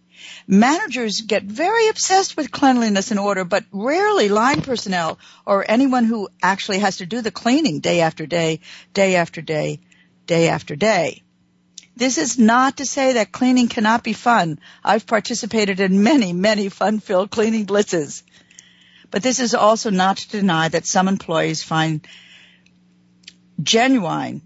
Managers 0.48 1.22
get 1.22 1.43
very 1.43 1.88
obsessed 1.88 2.36
with 2.36 2.51
cleanliness 2.51 3.12
and 3.12 3.19
order, 3.19 3.46
but 3.46 3.63
rarely 3.72 4.27
line 4.27 4.62
personnel 4.62 5.19
or 5.46 5.63
anyone 5.69 6.05
who 6.05 6.27
actually 6.41 6.79
has 6.79 6.98
to 6.98 7.05
do 7.05 7.22
the 7.22 7.31
cleaning 7.31 7.79
day 7.79 8.01
after 8.01 8.25
day, 8.25 8.60
day 8.93 9.15
after 9.15 9.41
day, 9.41 9.79
day 10.25 10.50
after 10.50 10.75
day. 10.75 11.22
This 11.96 12.17
is 12.17 12.39
not 12.39 12.77
to 12.77 12.86
say 12.86 13.13
that 13.13 13.31
cleaning 13.31 13.67
cannot 13.67 14.03
be 14.03 14.13
fun. 14.13 14.60
I've 14.84 15.05
participated 15.05 15.79
in 15.79 16.01
many, 16.01 16.34
many 16.34 16.69
fun-filled 16.69 17.29
cleaning 17.29 17.65
blitzes. 17.65 18.24
But 19.12 19.24
this 19.24 19.39
is 19.39 19.56
also 19.56 19.89
not 19.89 20.18
to 20.18 20.30
deny 20.30 20.70
that 20.70 20.86
some 20.86 21.08
employees 21.08 21.63
find 21.63 22.08
genuine 23.62 24.42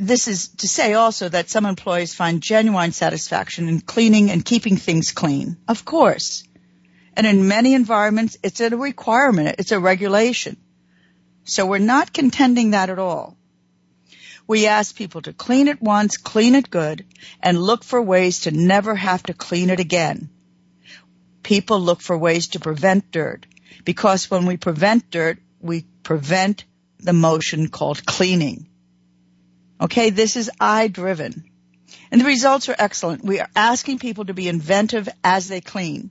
this 0.00 0.28
is 0.28 0.48
to 0.48 0.68
say 0.68 0.94
also 0.94 1.28
that 1.28 1.48
some 1.48 1.66
employees 1.66 2.14
find 2.14 2.42
genuine 2.42 2.92
satisfaction 2.92 3.68
in 3.68 3.80
cleaning 3.80 4.30
and 4.30 4.44
keeping 4.44 4.76
things 4.76 5.12
clean. 5.12 5.56
Of 5.66 5.84
course. 5.84 6.44
And 7.16 7.26
in 7.26 7.48
many 7.48 7.74
environments, 7.74 8.36
it's 8.42 8.60
a 8.60 8.76
requirement. 8.76 9.56
It's 9.58 9.72
a 9.72 9.80
regulation. 9.80 10.56
So 11.44 11.66
we're 11.66 11.78
not 11.78 12.12
contending 12.12 12.72
that 12.72 12.90
at 12.90 12.98
all. 12.98 13.36
We 14.46 14.66
ask 14.66 14.94
people 14.94 15.22
to 15.22 15.32
clean 15.32 15.68
it 15.68 15.82
once, 15.82 16.16
clean 16.16 16.54
it 16.54 16.70
good, 16.70 17.06
and 17.42 17.60
look 17.60 17.84
for 17.84 18.00
ways 18.00 18.40
to 18.40 18.50
never 18.50 18.94
have 18.94 19.22
to 19.24 19.34
clean 19.34 19.70
it 19.70 19.80
again. 19.80 20.30
People 21.42 21.80
look 21.80 22.00
for 22.00 22.16
ways 22.16 22.48
to 22.48 22.60
prevent 22.60 23.10
dirt 23.10 23.46
because 23.84 24.30
when 24.30 24.46
we 24.46 24.56
prevent 24.56 25.10
dirt, 25.10 25.38
we 25.60 25.82
prevent 26.02 26.64
the 26.98 27.12
motion 27.12 27.68
called 27.68 28.04
cleaning. 28.04 28.68
Okay, 29.80 30.10
this 30.10 30.36
is 30.36 30.50
I 30.60 30.88
driven. 30.88 31.44
And 32.10 32.20
the 32.20 32.26
results 32.26 32.68
are 32.68 32.76
excellent. 32.78 33.24
We 33.24 33.40
are 33.40 33.48
asking 33.54 33.98
people 33.98 34.24
to 34.26 34.34
be 34.34 34.48
inventive 34.48 35.08
as 35.22 35.48
they 35.48 35.60
clean. 35.60 36.10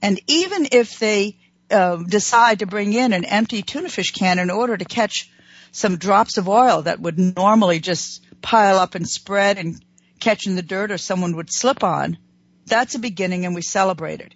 And 0.00 0.20
even 0.28 0.68
if 0.72 0.98
they 0.98 1.36
uh, 1.70 1.96
decide 1.96 2.60
to 2.60 2.66
bring 2.66 2.92
in 2.92 3.12
an 3.12 3.24
empty 3.24 3.62
tuna 3.62 3.88
fish 3.88 4.12
can 4.12 4.38
in 4.38 4.50
order 4.50 4.76
to 4.76 4.84
catch 4.84 5.30
some 5.72 5.96
drops 5.96 6.38
of 6.38 6.48
oil 6.48 6.82
that 6.82 7.00
would 7.00 7.18
normally 7.18 7.80
just 7.80 8.24
pile 8.40 8.78
up 8.78 8.94
and 8.94 9.08
spread 9.08 9.58
and 9.58 9.82
catch 10.20 10.46
in 10.46 10.54
the 10.54 10.62
dirt 10.62 10.92
or 10.92 10.98
someone 10.98 11.36
would 11.36 11.52
slip 11.52 11.82
on, 11.82 12.18
that's 12.66 12.94
a 12.94 12.98
beginning 12.98 13.44
and 13.44 13.54
we 13.54 13.62
celebrate 13.62 14.20
it. 14.20 14.34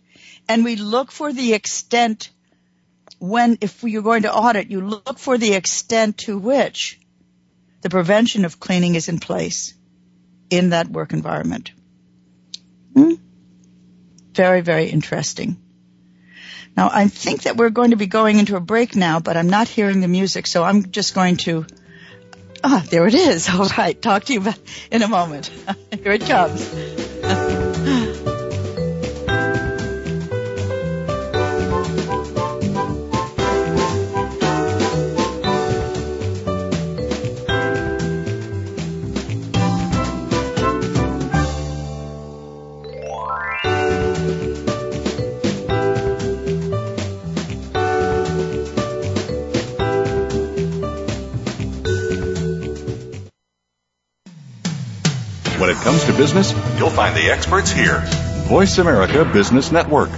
And 0.50 0.64
we 0.64 0.75
look 0.75 1.12
for 1.12 1.33
the 1.33 1.54
extent 1.54 2.28
when, 3.21 3.59
if 3.61 3.85
you're 3.85 4.02
going 4.02 4.23
to 4.23 4.35
audit, 4.35 4.69
you 4.69 4.80
look 4.80 5.21
for 5.21 5.38
the 5.38 5.54
extent 5.54 6.19
to 6.26 6.37
which 6.37 6.99
the 7.83 7.88
prevention 7.88 8.45
of 8.45 8.59
cleaning 8.59 8.97
is 8.97 9.09
in 9.09 9.21
place 9.21 9.75
in 10.50 10.71
that 10.71 10.88
work 10.88 11.12
environment. 11.12 11.71
Hmm? 12.97 13.14
Very, 14.35 14.61
very 14.61 14.88
interesting. 14.88 15.57
Now, 16.76 16.90
I 16.92 17.07
think 17.07 17.42
that 17.42 17.57
we're 17.57 17.71
going 17.71 17.90
to 17.90 17.97
be 17.97 18.09
going 18.09 18.40
into 18.40 18.57
a 18.57 18.61
break 18.61 18.97
now, 18.97 19.21
but 19.21 19.37
I'm 19.37 19.50
not 19.50 19.69
hearing 19.69 20.00
the 20.00 20.09
music, 20.09 20.49
so 20.49 20.64
I'm 20.64 20.90
just 20.90 21.14
going 21.14 21.37
to. 21.47 21.64
Ah, 22.64 22.85
there 22.90 23.07
it 23.07 23.14
is. 23.14 23.49
All 23.54 23.69
right. 23.78 24.02
Talk 24.02 24.25
to 24.25 24.33
you 24.33 24.45
in 24.90 25.02
a 25.02 25.09
moment. 25.09 25.47
Here 26.02 26.12
it 26.12 26.23
comes. 26.23 27.69
business, 56.21 56.52
you'll 56.76 56.91
find 56.91 57.17
the 57.17 57.30
experts 57.30 57.71
here. 57.71 58.02
Voice 58.45 58.76
America 58.76 59.25
Business 59.25 59.73
Network. 59.73 60.11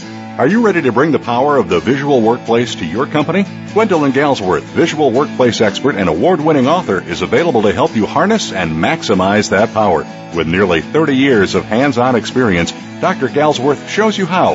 Are 0.00 0.46
you 0.46 0.64
ready 0.64 0.80
to 0.80 0.90
bring 0.90 1.12
the 1.12 1.18
power 1.18 1.58
of 1.58 1.68
the 1.68 1.80
visual 1.80 2.22
workplace 2.22 2.76
to 2.76 2.86
your 2.86 3.06
company? 3.06 3.44
Gwendolyn 3.74 4.12
Galsworth, 4.12 4.62
visual 4.62 5.10
workplace 5.10 5.60
expert 5.60 5.96
and 5.96 6.08
award 6.08 6.40
winning 6.40 6.66
author, 6.66 6.98
is 6.98 7.20
available 7.20 7.60
to 7.60 7.74
help 7.74 7.94
you 7.94 8.06
harness 8.06 8.54
and 8.54 8.72
maximize 8.72 9.50
that 9.50 9.74
power. 9.74 10.06
With 10.34 10.46
nearly 10.46 10.80
30 10.80 11.14
years 11.14 11.54
of 11.54 11.66
hands 11.66 11.98
on 11.98 12.16
experience, 12.16 12.72
Dr. 13.02 13.28
Galsworth 13.28 13.86
shows 13.90 14.16
you 14.16 14.24
how 14.24 14.54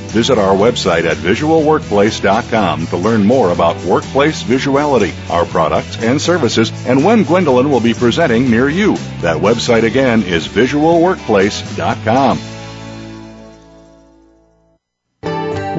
Visit 0.11 0.37
our 0.37 0.53
website 0.53 1.05
at 1.05 1.15
visualworkplace.com 1.17 2.87
to 2.87 2.97
learn 2.97 3.23
more 3.23 3.51
about 3.51 3.81
workplace 3.85 4.43
visuality, 4.43 5.13
our 5.29 5.45
products 5.45 6.03
and 6.03 6.21
services, 6.21 6.69
and 6.85 7.05
when 7.05 7.23
Gwendolyn 7.23 7.71
will 7.71 7.79
be 7.79 7.93
presenting 7.93 8.51
near 8.51 8.67
you. 8.67 8.97
That 9.21 9.37
website 9.37 9.83
again 9.83 10.23
is 10.23 10.49
visualworkplace.com. 10.49 12.50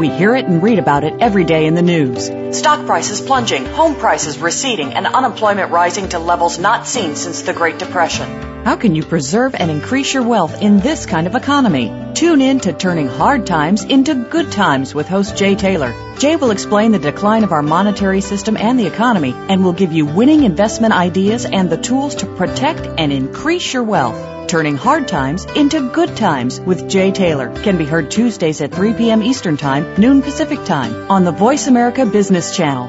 We 0.02 0.08
hear 0.08 0.34
it 0.34 0.46
and 0.46 0.60
read 0.60 0.80
about 0.80 1.04
it 1.04 1.14
every 1.20 1.44
day 1.44 1.64
in 1.64 1.76
the 1.76 1.80
news. 1.80 2.26
Stock 2.58 2.86
prices 2.86 3.20
plunging, 3.20 3.64
home 3.66 3.94
prices 3.94 4.36
receding, 4.36 4.94
and 4.94 5.06
unemployment 5.06 5.70
rising 5.70 6.08
to 6.08 6.18
levels 6.18 6.58
not 6.58 6.88
seen 6.88 7.14
since 7.14 7.42
the 7.42 7.52
Great 7.52 7.78
Depression. 7.78 8.64
How 8.64 8.74
can 8.74 8.96
you 8.96 9.04
preserve 9.04 9.54
and 9.54 9.70
increase 9.70 10.12
your 10.12 10.24
wealth 10.24 10.60
in 10.60 10.80
this 10.80 11.06
kind 11.06 11.28
of 11.28 11.36
economy? 11.36 11.92
Tune 12.14 12.40
in 12.40 12.58
to 12.62 12.72
Turning 12.72 13.06
Hard 13.06 13.46
Times 13.46 13.84
into 13.84 14.16
Good 14.16 14.50
Times 14.50 14.92
with 14.92 15.06
host 15.06 15.36
Jay 15.36 15.54
Taylor. 15.54 15.94
Jay 16.18 16.34
will 16.34 16.50
explain 16.50 16.90
the 16.90 16.98
decline 16.98 17.44
of 17.44 17.52
our 17.52 17.62
monetary 17.62 18.22
system 18.22 18.56
and 18.56 18.80
the 18.80 18.88
economy 18.88 19.32
and 19.32 19.62
will 19.62 19.72
give 19.72 19.92
you 19.92 20.04
winning 20.04 20.42
investment 20.42 20.92
ideas 20.92 21.44
and 21.44 21.70
the 21.70 21.76
tools 21.76 22.16
to 22.16 22.26
protect 22.26 22.88
and 22.98 23.12
increase 23.12 23.72
your 23.72 23.84
wealth. 23.84 24.31
Turning 24.52 24.76
Hard 24.76 25.08
Times 25.08 25.46
into 25.46 25.88
Good 25.88 26.14
Times 26.14 26.60
with 26.60 26.86
Jay 26.86 27.10
Taylor 27.10 27.48
can 27.62 27.78
be 27.78 27.86
heard 27.86 28.10
Tuesdays 28.10 28.60
at 28.60 28.70
3 28.70 28.92
p.m. 28.92 29.22
Eastern 29.22 29.56
Time, 29.56 29.98
noon 29.98 30.20
Pacific 30.20 30.62
Time 30.66 31.10
on 31.10 31.24
the 31.24 31.32
Voice 31.32 31.68
America 31.68 32.04
Business 32.04 32.54
Channel. 32.54 32.88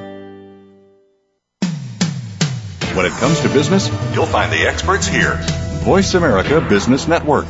When 2.97 3.06
it 3.06 3.13
comes 3.13 3.39
to 3.39 3.47
business, 3.47 3.88
you'll 4.13 4.26
find 4.26 4.52
the 4.52 4.67
experts 4.67 5.08
here. 5.08 5.38
Voice 5.86 6.13
America 6.15 6.60
Business 6.60 7.08
Network. 7.08 7.45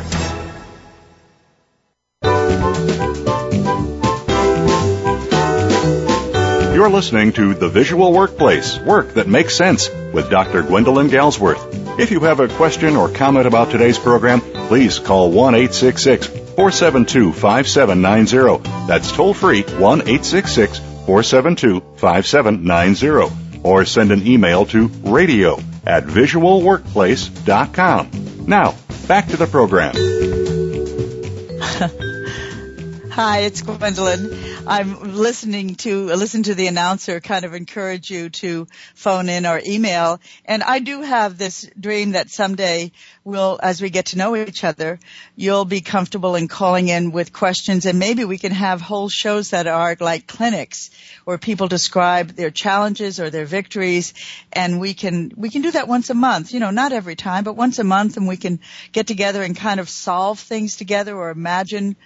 You're 6.76 6.91
listening 6.91 7.34
to 7.34 7.56
The 7.56 7.69
Visual 7.69 8.13
Workplace 8.13 8.78
Work 8.78 9.15
That 9.15 9.28
Makes 9.28 9.58
Sense 9.58 9.89
with 9.89 10.30
Dr. 10.30 10.62
Gwendolyn 10.62 11.08
Galsworth. 11.08 11.83
If 11.96 12.10
you 12.10 12.22
have 12.22 12.40
a 12.40 12.48
question 12.48 12.96
or 12.96 13.08
comment 13.08 13.46
about 13.46 13.70
today's 13.70 14.00
program, 14.00 14.42
please 14.42 14.98
call 14.98 15.30
1 15.32 15.54
866 15.54 16.26
472 16.26 17.34
5790. 17.34 18.88
That's 18.88 19.12
toll 19.12 19.36
free 19.36 19.62
1 19.62 20.02
866 20.02 20.80
472 20.80 21.82
5790. 21.98 23.62
Or 23.64 23.86
send 23.86 24.12
an 24.12 24.26
email 24.26 24.66
to 24.68 24.88
radio 24.88 25.60
at 25.86 26.06
visualworkplace.com. 26.06 28.46
Now, 28.48 28.76
back 29.08 29.28
to 29.28 29.38
the 29.38 29.46
program. 29.46 29.94
Hi, 33.12 33.42
it's 33.42 33.62
Gwendolyn. 33.62 34.32
I'm 34.65 35.17
listening 35.17 35.76
to 35.76 36.06
listen 36.06 36.43
to 36.43 36.56
the 36.56 36.67
announcer 36.67 37.19
kind 37.19 37.43
of 37.43 37.54
encourage 37.54 38.10
you 38.10 38.30
to 38.30 38.65
phone 38.95 39.28
in 39.28 39.45
or 39.45 39.62
email. 39.65 40.21
And 40.45 40.63
I 40.63 40.80
do 40.80 41.02
have 41.02 41.38
this 41.38 41.69
dream 41.78 42.12
that 42.12 42.30
someday 42.30 42.93
we'll, 43.26 43.60
as 43.62 43.82
we 43.82 43.89
get 43.89 44.08
to 44.08 44.17
know 44.17 44.38
each 44.38 44.63
other, 44.63 44.99
you'll 45.36 45.65
be 45.65 45.82
comfortable 45.82 46.36
in 46.36 46.47
calling 46.47 46.88
in 46.88 47.12
with 47.12 47.34
questions 47.34 47.86
and 47.86 47.99
maybe 47.99 48.23
we 48.23 48.38
can 48.38 48.54
have 48.54 48.80
whole 48.80 49.10
shows 49.10 49.49
that 49.49 49.67
are 49.67 49.97
like 49.99 50.28
clinics 50.28 50.91
where 51.26 51.38
people 51.38 51.67
describe 51.67 52.30
their 52.30 52.52
challenges 52.52 53.19
or 53.19 53.30
their 53.30 53.45
victories 53.45 54.13
and 54.54 54.80
we 54.80 54.93
can, 54.93 55.34
we 55.36 55.49
can 55.49 55.62
do 55.62 55.71
that 55.71 55.89
once 55.89 56.10
a 56.10 56.13
month. 56.13 56.54
You 56.54 56.62
know, 56.62 56.71
not 56.71 56.93
every 56.93 57.17
time, 57.17 57.43
but 57.43 57.58
once 57.58 57.80
a 57.80 57.84
month 57.84 58.15
and 58.15 58.30
we 58.30 58.38
can 58.38 58.62
get 58.93 59.08
together 59.08 59.43
and 59.43 59.58
kind 59.58 59.82
of 59.82 59.89
solve 59.89 60.39
things 60.39 60.78
together 60.78 61.17
or 61.17 61.32
imagine 61.32 61.97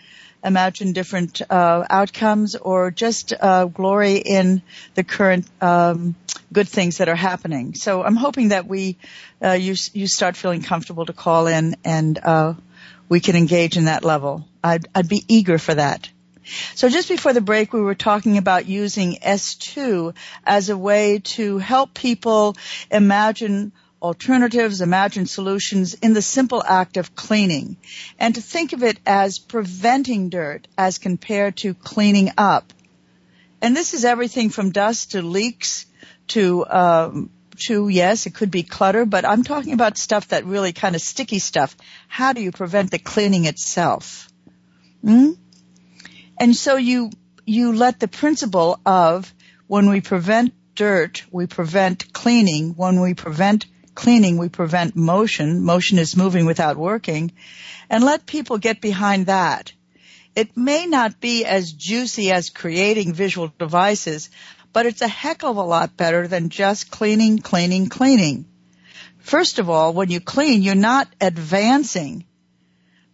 imagine 0.43 0.93
different 0.93 1.41
uh, 1.50 1.86
outcomes, 1.89 2.56
or 2.56 2.91
just 2.91 3.34
uh, 3.39 3.65
glory 3.65 4.17
in 4.17 4.62
the 4.95 5.04
current 5.04 5.45
um, 5.62 6.15
good 6.54 6.69
things 6.69 6.97
that 6.97 7.10
are 7.10 7.15
happening. 7.15 7.73
So 7.76 8.04
I'm 8.04 8.15
hoping 8.15 8.50
that 8.50 8.67
we 8.67 8.97
uh, 9.43 9.52
you 9.52 9.76
you 9.93 10.08
start 10.08 10.36
feeling 10.36 10.62
comfortable 10.62 11.06
to 11.06 11.13
call 11.13 11.47
in 11.47 11.76
and 11.84 12.17
uh, 12.23 12.54
we 13.10 13.19
can 13.19 13.36
engage 13.36 13.78
in 13.78 13.86
that 13.86 14.04
level. 14.04 14.45
I'd, 14.63 14.88
I'd 14.93 15.08
be 15.08 15.23
eager 15.28 15.58
for 15.58 15.76
that. 15.76 16.10
So 16.76 16.89
just 16.89 17.10
before 17.10 17.34
the 17.34 17.41
break, 17.41 17.73
we 17.73 17.82
were 17.82 17.95
talking 17.95 18.38
about 18.38 18.67
using 18.67 19.15
S2 19.15 20.15
as 20.45 20.69
a 20.69 20.78
way 20.78 21.19
to 21.19 21.58
help 21.58 21.93
people 21.93 22.56
imagine 22.89 23.73
alternatives, 24.01 24.81
imagine 24.81 25.25
solutions 25.25 25.93
in 25.95 26.13
the 26.13 26.21
simple 26.21 26.63
act 26.63 26.97
of 26.97 27.15
cleaning, 27.15 27.77
and 28.19 28.36
to 28.36 28.41
think 28.41 28.73
of 28.73 28.83
it 28.83 28.99
as 29.05 29.39
preventing 29.39 30.29
dirt 30.29 30.67
as 30.77 30.97
compared 30.97 31.57
to 31.57 31.73
cleaning 31.73 32.31
up. 32.38 32.73
And 33.62 33.75
this 33.75 33.93
is 33.93 34.05
everything 34.05 34.49
from 34.49 34.71
dust 34.71 35.12
to 35.12 35.21
leaks 35.21 35.86
to 36.27 36.65
um, 36.67 37.29
to 37.57 37.89
yes, 37.89 38.27
it 38.27 38.36
could 38.36 38.51
be 38.51 38.63
clutter, 38.63 39.05
but 39.05 39.25
I'm 39.25 39.43
talking 39.43 39.73
about 39.73 39.97
stuff 39.97 40.27
that 40.29 40.45
really 40.45 40.73
kind 40.73 40.95
of 40.95 41.01
sticky 41.01 41.39
stuff. 41.39 41.75
How 42.07 42.33
do 42.33 42.41
you 42.41 42.51
prevent 42.51 42.91
the 42.91 42.99
cleaning 42.99 43.45
itself? 43.45 44.31
Hmm? 45.01 45.31
And 46.39 46.55
so 46.55 46.75
you 46.75 47.10
you 47.45 47.73
let 47.73 47.99
the 47.99 48.07
principle 48.07 48.79
of 48.86 49.33
when 49.65 49.89
we 49.89 50.01
prevent 50.01 50.53
dirt, 50.75 51.23
we 51.31 51.47
prevent 51.47 52.13
cleaning. 52.13 52.75
When 52.75 53.01
we 53.01 53.15
prevent 53.15 53.65
cleaning, 53.97 54.38
we 54.38 54.47
prevent 54.47 54.95
motion. 54.95 55.63
Motion 55.63 55.97
is 55.97 56.15
moving 56.15 56.45
without 56.45 56.77
working. 56.77 57.31
And 57.89 58.03
let 58.03 58.27
people 58.27 58.60
get 58.60 58.79
behind 58.79 59.25
that. 59.25 59.73
It 60.36 60.55
may 60.55 60.86
not 60.86 61.19
be 61.19 61.45
as 61.45 61.73
juicy 61.73 62.31
as 62.31 62.51
creating 62.51 63.13
visual 63.13 63.51
devices, 63.57 64.29
but 64.71 64.86
it's 64.86 65.01
a 65.01 65.07
heck 65.07 65.43
of 65.43 65.57
a 65.57 65.63
lot 65.63 65.97
better 65.97 66.27
than 66.27 66.49
just 66.49 66.91
cleaning, 66.91 67.39
cleaning, 67.39 67.89
cleaning. 67.89 68.45
First 69.17 69.57
of 69.57 69.67
all, 69.67 69.93
when 69.93 70.12
you 70.12 70.21
clean, 70.21 70.62
you're 70.62 70.75
not 70.75 71.07
advancing 71.19 72.25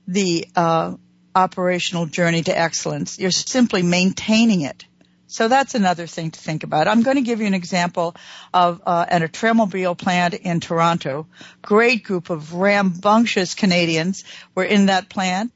the 0.05 0.47
uh, 0.53 0.95
operational 1.33 2.07
journey 2.07 2.43
to 2.43 2.59
excellence. 2.59 3.17
You're 3.17 3.31
simply 3.31 3.83
maintaining 3.83 4.61
it. 4.61 4.85
So 5.33 5.47
that's 5.47 5.73
another 5.73 6.05
thing 6.05 6.29
to 6.29 6.39
think 6.39 6.63
about. 6.63 6.87
I'm 6.87 7.01
going 7.01 7.15
to 7.15 7.23
give 7.23 7.41
you 7.41 7.47
an 7.47 7.55
example 7.55 8.15
of 8.53 8.83
uh, 8.85 9.07
a 9.09 9.19
Trailmobile 9.21 9.97
plant 9.97 10.35
in 10.35 10.59
Toronto. 10.59 11.25
Great 11.63 12.03
group 12.03 12.29
of 12.29 12.53
rambunctious 12.53 13.55
Canadians 13.55 14.25
were 14.53 14.63
in 14.63 14.85
that 14.85 15.09
plant. 15.09 15.51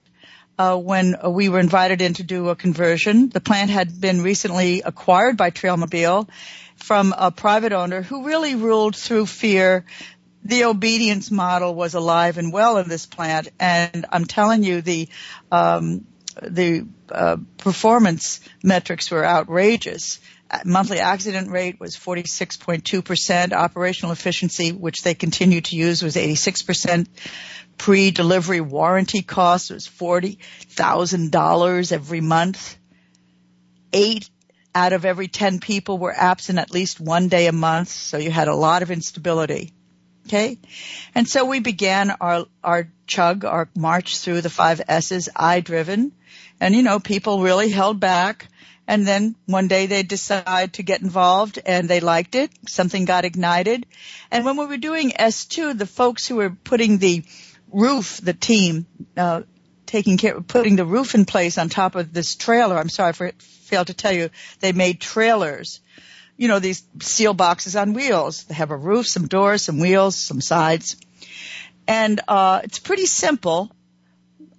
Uh, 0.58 0.78
when 0.78 1.16
we 1.30 1.48
were 1.50 1.60
invited 1.60 2.02
in 2.02 2.16
to 2.16 2.24
do 2.24 2.50
a 2.50 2.56
conversion, 2.56 3.30
the 3.30 3.40
plant 3.40 3.70
had 3.70 4.02
been 4.02 4.24
recently 4.24 4.82
acquired 4.82 5.38
by 5.38 5.52
Trailmobile 5.52 6.28
from 6.78 7.14
a 7.16 7.30
private 7.30 7.72
owner 7.72 8.02
who 8.02 8.26
really 8.26 8.56
ruled 8.56 8.96
through 8.96 9.28
fear. 9.28 9.86
The 10.44 10.64
obedience 10.64 11.30
model 11.30 11.76
was 11.76 11.94
alive 11.94 12.40
and 12.40 12.52
well 12.52 12.78
in 12.78 12.90
this 12.90 13.06
plant, 13.06 13.50
and 13.60 14.08
I'm 14.12 14.26
telling 14.26 14.64
you, 14.64 14.82
the 14.82 15.08
um, 15.52 16.08
the 16.42 16.88
uh, 17.10 17.38
performance 17.58 18.40
metrics 18.64 19.12
were 19.12 19.26
outrageous. 19.26 20.20
Monthly 20.64 21.00
accident 21.00 21.52
rate 21.52 21.78
was 21.80 21.98
46.2%. 21.98 23.54
Operational 23.54 24.12
efficiency, 24.12 24.72
which 24.72 25.04
they 25.04 25.14
continued 25.14 25.66
to 25.66 25.76
use, 25.76 26.02
was 26.02 26.16
86%. 26.16 27.08
Pre-delivery 27.78 28.62
warranty 28.62 29.22
cost 29.22 29.72
was 29.72 29.88
$40,000 29.88 31.92
every 31.92 32.22
month. 32.22 32.78
Eight 33.94 34.30
out 34.74 34.94
of 34.94 35.06
every 35.06 35.28
10 35.28 35.60
people 35.60 35.98
were 35.98 36.16
absent 36.16 36.60
at 36.60 36.72
least 36.72 37.00
one 37.00 37.30
day 37.30 37.48
a 37.48 37.52
month, 37.52 37.90
so 37.90 38.18
you 38.18 38.32
had 38.32 38.48
a 38.48 38.56
lot 38.56 38.84
of 38.84 38.92
instability. 38.92 39.74
Okay? 40.28 40.60
And 41.16 41.28
so 41.28 41.46
we 41.46 41.60
began 41.60 42.12
our, 42.12 42.46
our 42.64 42.92
chug, 43.08 43.46
our 43.46 43.70
march 43.76 44.20
through 44.20 44.42
the 44.42 44.50
five 44.50 44.82
S's, 44.88 45.30
I 45.36 45.62
driven, 45.62 46.12
and 46.60 46.76
you 46.76 46.84
know, 46.84 47.00
people 47.00 47.42
really 47.42 47.70
held 47.70 48.00
back. 48.00 48.48
And 48.90 49.06
then 49.06 49.36
one 49.46 49.68
day 49.68 49.86
they 49.86 50.04
decide 50.04 50.74
to 50.74 50.84
get 50.84 51.02
involved 51.02 51.60
and 51.66 51.90
they 51.90 52.00
liked 52.00 52.36
it. 52.36 52.52
Something 52.68 53.04
got 53.04 53.26
ignited. 53.26 53.86
And 54.32 54.46
when 54.46 54.56
we 54.56 54.66
were 54.66 54.78
doing 54.78 55.12
S2, 55.12 55.78
the 55.78 55.86
folks 55.86 56.26
who 56.26 56.38
were 56.38 56.52
putting 56.52 56.98
the 56.98 57.26
roof, 57.72 58.22
the 58.24 58.34
team, 58.34 58.86
uh, 59.18 59.42
taking 59.86 60.18
care, 60.18 60.40
putting 60.40 60.78
the 60.78 60.86
roof 60.86 61.16
in 61.16 61.26
place 61.26 61.58
on 61.58 61.68
top 61.68 61.96
of 61.96 62.14
this 62.14 62.36
trailer. 62.36 62.78
I'm 62.78 62.90
sorry 62.90 63.14
for 63.14 63.32
failed 63.40 63.88
to 63.88 63.94
tell 63.94 64.14
you, 64.14 64.30
they 64.62 64.72
made 64.72 65.02
trailers. 65.02 65.82
You 66.38 66.48
know, 66.48 66.60
these 66.60 66.84
seal 67.02 67.34
boxes 67.34 67.76
on 67.76 67.94
wheels. 67.94 68.46
They 68.46 68.54
have 68.54 68.72
a 68.72 68.78
roof, 68.78 69.08
some 69.08 69.28
doors, 69.28 69.64
some 69.64 69.80
wheels, 69.80 70.16
some 70.16 70.40
sides. 70.40 70.96
And, 71.88 72.22
uh, 72.28 72.62
it's 72.64 72.80
pretty 72.80 73.06
simple 73.06 73.72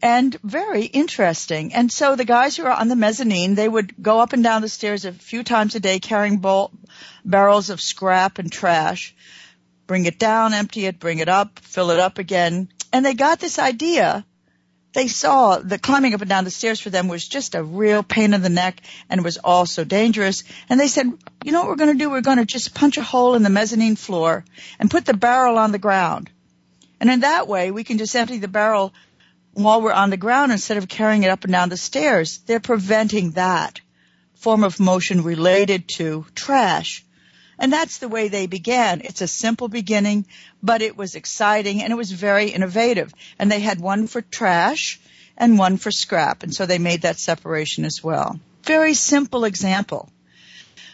and 0.01 0.37
very 0.43 0.85
interesting. 0.85 1.75
And 1.75 1.91
so 1.91 2.15
the 2.15 2.25
guys 2.25 2.57
who 2.57 2.65
are 2.65 2.73
on 2.73 2.89
the 2.89 2.97
mezzanine, 2.97 3.55
they 3.55 3.69
would 3.69 4.01
go 4.01 4.21
up 4.21 4.33
and 4.33 4.43
down 4.43 4.63
the 4.63 4.69
stairs 4.69 5.05
a 5.05 5.13
few 5.13 5.43
times 5.43 5.75
a 5.75 5.81
day 5.81 5.99
carrying 5.99 6.43
barrels 7.25 7.71
of 7.71 7.81
scrap 7.81 8.39
and 8.39 8.51
trash, 8.51 9.15
bring 9.87 10.07
it 10.07 10.19
down, 10.19 10.55
empty 10.55 10.87
it, 10.87 11.01
bring 11.01 11.19
it 11.19 11.29
up, 11.29 11.59
fill 11.61 11.91
it 11.91 11.99
up 11.99 12.19
again. 12.19 12.69
And 12.93 13.05
they 13.05 13.15
got 13.15 13.41
this 13.41 13.59
idea. 13.59 14.25
They 14.95 15.09
saw 15.09 15.59
that 15.59 15.83
climbing 15.83 16.15
up 16.15 16.23
and 16.23 16.31
down 16.31 16.45
the 16.45 16.51
stairs 16.51 16.81
for 16.81 16.91
them 16.91 17.09
was 17.09 17.27
just 17.27 17.55
a 17.55 17.63
real 17.63 18.03
pain 18.03 18.33
in 18.33 18.41
the 18.41 18.49
neck 18.49 18.81
and 19.11 19.23
was 19.23 19.37
also 19.37 19.85
dangerous. 19.85 20.45
And 20.69 20.81
they 20.81 20.89
said, 20.89 21.07
you 21.45 21.53
know 21.53 21.61
what 21.61 21.69
we're 21.69 21.77
going 21.77 21.97
to 21.97 22.03
do? 22.03 22.09
We're 22.09 22.23
going 22.23 22.39
to 22.39 22.47
just 22.47 22.75
punch 22.75 22.97
a 22.97 23.03
hole 23.03 23.35
in 23.35 23.43
the 23.43 23.51
mezzanine 23.51 23.97
floor 23.97 24.45
and 24.79 24.91
put 24.91 25.05
the 25.05 25.15
barrel 25.15 25.59
on 25.59 25.73
the 25.73 25.79
ground. 25.79 26.31
And 27.01 27.11
in 27.11 27.21
that 27.21 27.47
way, 27.47 27.71
we 27.71 27.85
can 27.85 27.99
just 27.99 28.17
empty 28.17 28.39
the 28.39 28.49
barrel 28.49 28.93
while 29.63 29.83
we're 29.83 29.93
on 29.93 30.11
the 30.11 30.17
ground 30.17 30.53
instead 30.53 30.77
of 30.77 30.89
carrying 30.89 31.25
it 31.25 31.31
up 31.31 31.45
and 31.45 31.53
down 31.53 31.69
the 31.69 31.77
stairs. 31.77 32.39
They're 32.47 32.61
preventing 32.61 33.33
that 33.33 33.81
form 34.35 34.63
of 34.63 34.79
motion 34.79 35.25
related 35.25 35.89
to 35.89 36.25
trash. 36.35 37.05
And 37.59 37.73
that's 37.73 37.99
the 37.99 38.09
way 38.09 38.29
they 38.29 38.47
began. 38.47 39.01
It's 39.01 39.21
a 39.21 39.27
simple 39.27 39.69
beginning, 39.69 40.27
but 40.63 40.81
it 40.81 40.97
was 40.97 41.17
exciting 41.17 41.83
and 41.83 41.93
it 41.93 41.97
was 41.97 42.13
very 42.13 42.51
innovative. 42.51 43.13
And 43.39 43.51
they 43.51 43.59
had 43.59 43.81
one 43.81 44.07
for 44.07 44.23
trash 44.23 45.01
and 45.37 45.59
one 45.59 45.77
for 45.77 45.91
scrap. 45.91 46.45
And 46.45 46.55
so 46.55 46.65
they 46.65 46.79
made 46.79 47.03
that 47.03 47.19
separation 47.19 47.85
as 47.85 48.03
well. 48.03 48.39
Very 48.63 48.95
simple 48.95 49.45
example. 49.45 50.09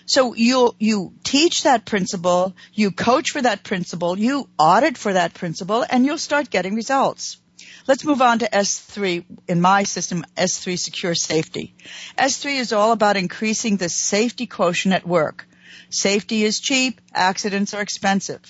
So 0.07 0.35
you 0.35 0.75
you 0.79 1.15
teach 1.23 1.63
that 1.63 1.87
principle, 1.87 2.55
you 2.75 2.91
coach 2.91 3.31
for 3.31 3.41
that 3.41 3.63
principle, 3.63 4.19
you 4.19 4.49
audit 4.59 4.99
for 4.99 5.13
that 5.15 5.33
principle, 5.33 5.85
and 5.89 6.05
you'll 6.05 6.19
start 6.19 6.51
getting 6.51 6.75
results. 6.75 7.39
Let's 7.87 8.05
move 8.05 8.23
on 8.23 8.39
to 8.39 8.49
S3 8.49 9.27
in 9.47 9.61
my 9.61 9.83
system, 9.83 10.25
S3 10.39 10.79
Secure 10.79 11.15
Safety. 11.15 11.75
S3 12.17 12.59
is 12.59 12.73
all 12.73 12.93
about 12.93 13.19
increasing 13.19 13.77
the 13.77 13.91
safety 13.91 14.47
quotient 14.47 14.95
at 14.95 15.07
work. 15.07 15.47
Safety 15.91 16.45
is 16.45 16.61
cheap, 16.61 17.03
accidents 17.13 17.75
are 17.75 17.83
expensive. 17.83 18.41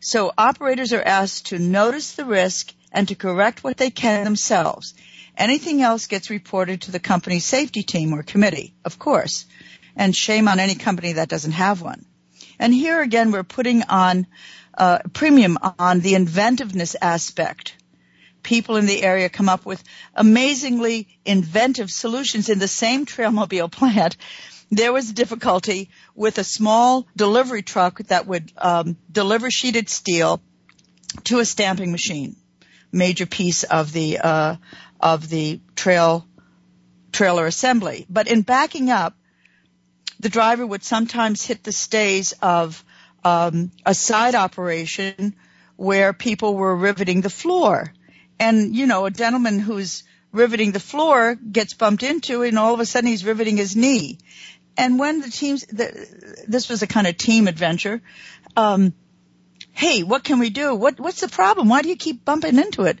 So 0.00 0.32
operators 0.38 0.94
are 0.94 1.02
asked 1.02 1.48
to 1.48 1.58
notice 1.58 2.12
the 2.12 2.24
risk 2.24 2.72
and 2.90 3.06
to 3.08 3.14
correct 3.14 3.62
what 3.62 3.76
they 3.76 3.90
can 3.90 4.24
themselves. 4.24 4.94
Anything 5.36 5.82
else 5.82 6.06
gets 6.06 6.30
reported 6.30 6.80
to 6.82 6.92
the 6.92 6.98
company's 6.98 7.44
safety 7.44 7.82
team 7.82 8.14
or 8.14 8.22
committee, 8.22 8.72
of 8.86 8.98
course. 8.98 9.44
And 9.96 10.16
shame 10.16 10.48
on 10.48 10.60
any 10.60 10.76
company 10.76 11.14
that 11.14 11.28
doesn't 11.28 11.52
have 11.52 11.82
one. 11.82 12.06
And 12.58 12.72
here 12.72 13.02
again, 13.02 13.32
we're 13.32 13.44
putting 13.44 13.82
on 13.82 14.26
uh, 14.78 15.00
premium 15.12 15.58
on 15.78 16.00
the 16.00 16.14
inventiveness 16.14 16.96
aspect 17.00 17.75
people 18.46 18.76
in 18.76 18.86
the 18.86 19.02
area 19.02 19.28
come 19.28 19.48
up 19.48 19.66
with 19.66 19.82
amazingly 20.14 21.08
inventive 21.24 21.90
solutions 21.90 22.48
in 22.48 22.60
the 22.60 22.68
same 22.68 23.04
trailmobile 23.04 23.70
plant. 23.78 24.16
There 24.70 24.92
was 24.92 25.12
difficulty 25.12 25.90
with 26.14 26.38
a 26.38 26.44
small 26.44 27.06
delivery 27.16 27.62
truck 27.62 27.98
that 28.04 28.26
would 28.26 28.52
um, 28.56 28.96
deliver 29.10 29.50
sheeted 29.50 29.88
steel 29.88 30.40
to 31.24 31.40
a 31.40 31.44
stamping 31.44 31.92
machine, 31.92 32.36
major 32.92 33.26
piece 33.26 33.64
of 33.64 33.92
the 33.92 34.18
uh, 34.18 34.56
of 35.00 35.28
the 35.28 35.60
trail 35.74 36.26
trailer 37.12 37.46
assembly. 37.46 38.06
But 38.08 38.28
in 38.28 38.42
backing 38.42 38.90
up, 38.90 39.14
the 40.20 40.28
driver 40.28 40.66
would 40.66 40.84
sometimes 40.84 41.44
hit 41.44 41.62
the 41.62 41.72
stays 41.72 42.32
of 42.42 42.84
um, 43.24 43.70
a 43.84 43.94
side 43.94 44.34
operation 44.34 45.34
where 45.76 46.12
people 46.12 46.54
were 46.54 46.74
riveting 46.74 47.20
the 47.20 47.30
floor 47.30 47.92
and 48.38 48.74
you 48.76 48.86
know 48.86 49.06
a 49.06 49.10
gentleman 49.10 49.58
who's 49.58 50.04
riveting 50.32 50.72
the 50.72 50.80
floor 50.80 51.34
gets 51.34 51.74
bumped 51.74 52.02
into 52.02 52.42
and 52.42 52.58
all 52.58 52.74
of 52.74 52.80
a 52.80 52.86
sudden 52.86 53.08
he's 53.08 53.24
riveting 53.24 53.56
his 53.56 53.76
knee 53.76 54.18
and 54.76 54.98
when 54.98 55.20
the 55.20 55.30
teams 55.30 55.64
the, 55.66 56.44
this 56.46 56.68
was 56.68 56.82
a 56.82 56.86
kind 56.86 57.06
of 57.06 57.16
team 57.16 57.48
adventure 57.48 58.02
um 58.56 58.92
hey 59.72 60.02
what 60.02 60.24
can 60.24 60.38
we 60.38 60.50
do 60.50 60.74
what 60.74 61.00
what's 61.00 61.20
the 61.20 61.28
problem 61.28 61.68
why 61.68 61.82
do 61.82 61.88
you 61.88 61.96
keep 61.96 62.24
bumping 62.24 62.58
into 62.58 62.82
it 62.82 62.98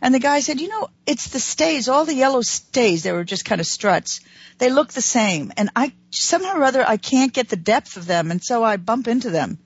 And 0.00 0.14
the 0.14 0.20
guy 0.20 0.40
said, 0.40 0.60
you 0.60 0.68
know, 0.68 0.88
it's 1.06 1.28
the 1.28 1.40
stays, 1.40 1.88
all 1.88 2.04
the 2.04 2.14
yellow 2.14 2.42
stays. 2.42 3.02
They 3.02 3.12
were 3.12 3.24
just 3.24 3.44
kind 3.44 3.60
of 3.60 3.66
struts. 3.66 4.20
They 4.58 4.70
look 4.70 4.92
the 4.92 5.02
same. 5.02 5.52
And 5.56 5.70
I, 5.74 5.92
somehow 6.10 6.58
or 6.58 6.62
other, 6.64 6.88
I 6.88 6.98
can't 6.98 7.32
get 7.32 7.48
the 7.48 7.56
depth 7.56 7.96
of 7.96 8.06
them. 8.06 8.30
And 8.30 8.42
so 8.42 8.62
I 8.62 8.76
bump 8.76 9.08
into 9.08 9.30
them. 9.30 9.58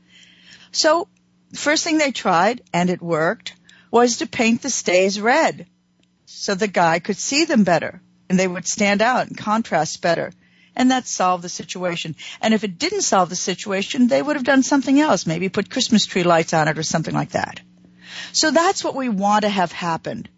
So 0.70 1.08
first 1.54 1.84
thing 1.84 1.98
they 1.98 2.12
tried, 2.12 2.62
and 2.72 2.88
it 2.88 3.02
worked, 3.02 3.54
was 3.92 4.16
to 4.16 4.26
paint 4.26 4.62
the 4.62 4.70
stays 4.70 5.20
red 5.20 5.66
so 6.26 6.56
the 6.56 6.66
guy 6.66 6.98
could 6.98 7.16
see 7.16 7.44
them 7.44 7.62
better 7.62 8.00
and 8.28 8.40
they 8.40 8.48
would 8.48 8.66
stand 8.66 9.02
out 9.02 9.28
and 9.28 9.36
contrast 9.36 10.02
better. 10.02 10.32
And 10.74 10.90
that 10.90 11.06
solved 11.06 11.44
the 11.44 11.50
situation. 11.50 12.16
And 12.40 12.54
if 12.54 12.64
it 12.64 12.78
didn't 12.78 13.02
solve 13.02 13.28
the 13.28 13.36
situation, 13.36 14.08
they 14.08 14.22
would 14.22 14.36
have 14.36 14.44
done 14.44 14.62
something 14.62 14.98
else, 14.98 15.26
maybe 15.26 15.50
put 15.50 15.70
Christmas 15.70 16.06
tree 16.06 16.22
lights 16.22 16.54
on 16.54 16.66
it 16.66 16.78
or 16.78 16.82
something 16.82 17.14
like 17.14 17.32
that. 17.32 17.60
So 18.32 18.50
that's 18.50 18.82
what 18.82 18.94
we 18.94 19.10
want 19.10 19.42
to 19.42 19.50
have 19.50 19.70
happened. 19.70 20.30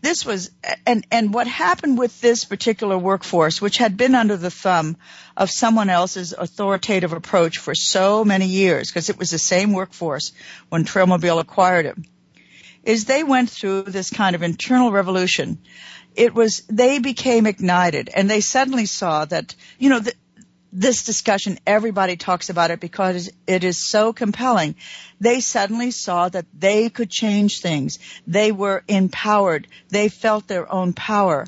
This 0.00 0.24
was, 0.24 0.50
and, 0.86 1.06
and 1.12 1.32
what 1.32 1.46
happened 1.46 1.98
with 1.98 2.20
this 2.20 2.44
particular 2.44 2.96
workforce, 2.96 3.60
which 3.60 3.76
had 3.76 3.96
been 3.96 4.14
under 4.14 4.36
the 4.36 4.50
thumb 4.50 4.96
of 5.36 5.50
someone 5.50 5.90
else's 5.90 6.32
authoritative 6.32 7.12
approach 7.12 7.58
for 7.58 7.74
so 7.74 8.24
many 8.24 8.46
years, 8.46 8.88
because 8.88 9.10
it 9.10 9.18
was 9.18 9.30
the 9.30 9.38
same 9.38 9.72
workforce 9.72 10.32
when 10.70 10.84
Trailmobile 10.84 11.38
acquired 11.38 11.86
it, 11.86 11.98
is 12.84 13.04
they 13.04 13.24
went 13.24 13.50
through 13.50 13.82
this 13.82 14.10
kind 14.10 14.34
of 14.34 14.42
internal 14.42 14.90
revolution. 14.92 15.58
It 16.14 16.34
was, 16.34 16.62
they 16.68 16.98
became 16.98 17.46
ignited 17.46 18.10
and 18.14 18.28
they 18.28 18.40
suddenly 18.40 18.86
saw 18.86 19.24
that, 19.26 19.54
you 19.78 19.88
know, 19.88 20.00
the, 20.00 20.14
this 20.72 21.04
discussion, 21.04 21.58
everybody 21.66 22.16
talks 22.16 22.48
about 22.48 22.70
it 22.70 22.80
because 22.80 23.30
it 23.46 23.62
is 23.62 23.88
so 23.90 24.12
compelling. 24.12 24.74
They 25.20 25.40
suddenly 25.40 25.90
saw 25.90 26.28
that 26.30 26.46
they 26.58 26.88
could 26.88 27.10
change 27.10 27.60
things. 27.60 27.98
They 28.26 28.52
were 28.52 28.82
empowered. 28.88 29.68
They 29.90 30.08
felt 30.08 30.48
their 30.48 30.70
own 30.72 30.94
power 30.94 31.46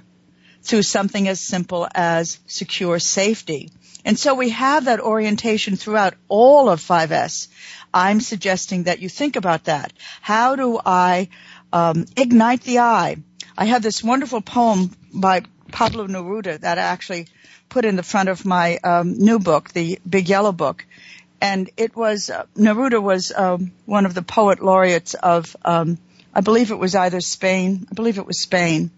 through 0.63 0.83
something 0.83 1.27
as 1.27 1.41
simple 1.41 1.89
as 1.95 2.39
secure 2.47 2.99
safety. 2.99 3.71
And 4.05 4.19
so 4.19 4.35
we 4.35 4.51
have 4.51 4.85
that 4.85 5.01
orientation 5.01 5.77
throughout 5.77 6.15
all 6.29 6.69
of 6.69 6.81
5S. 6.81 7.49
I'm 7.95 8.21
suggesting 8.21 8.85
that 8.85 8.99
you 8.99 9.09
think 9.09 9.37
about 9.37 9.65
that. 9.65 9.93
How 10.21 10.57
do 10.57 10.81
I 10.85 11.29
um, 11.73 12.07
ignite 12.17 12.63
the 12.63 12.81
eye? 12.81 13.17
I 13.57 13.67
have 13.67 13.83
this 13.83 14.03
wonderful 14.03 14.41
poem 14.41 14.91
by 15.13 15.43
Pablo 15.71 16.09
Neruda 16.09 16.61
that 16.61 16.79
I 16.79 16.83
actually 16.83 17.29
put 17.69 17.85
in 17.85 17.95
the 17.95 18.03
front 18.03 18.29
of 18.29 18.45
my 18.45 18.79
um, 18.83 19.19
new 19.19 19.39
book, 19.39 19.71
the 19.71 20.01
Big 20.09 20.29
Yellow 20.29 20.51
Book. 20.51 20.85
And 21.41 21.71
it 21.77 21.95
was, 21.95 22.31
uh, 22.31 22.47
Neruda 22.57 23.01
was 23.01 23.31
um, 23.31 23.71
one 23.87 24.07
of 24.07 24.15
the 24.15 24.23
poet 24.23 24.61
laureates 24.61 25.15
of, 25.15 25.57
um, 25.65 25.99
I 26.35 26.41
believe 26.41 26.73
it 26.73 26.79
was 26.79 26.97
either 26.97 27.21
Spain, 27.21 27.87
I 27.91 27.95
believe 27.95 28.19
it 28.19 28.27
was 28.27 28.41
Spain. 28.41 28.91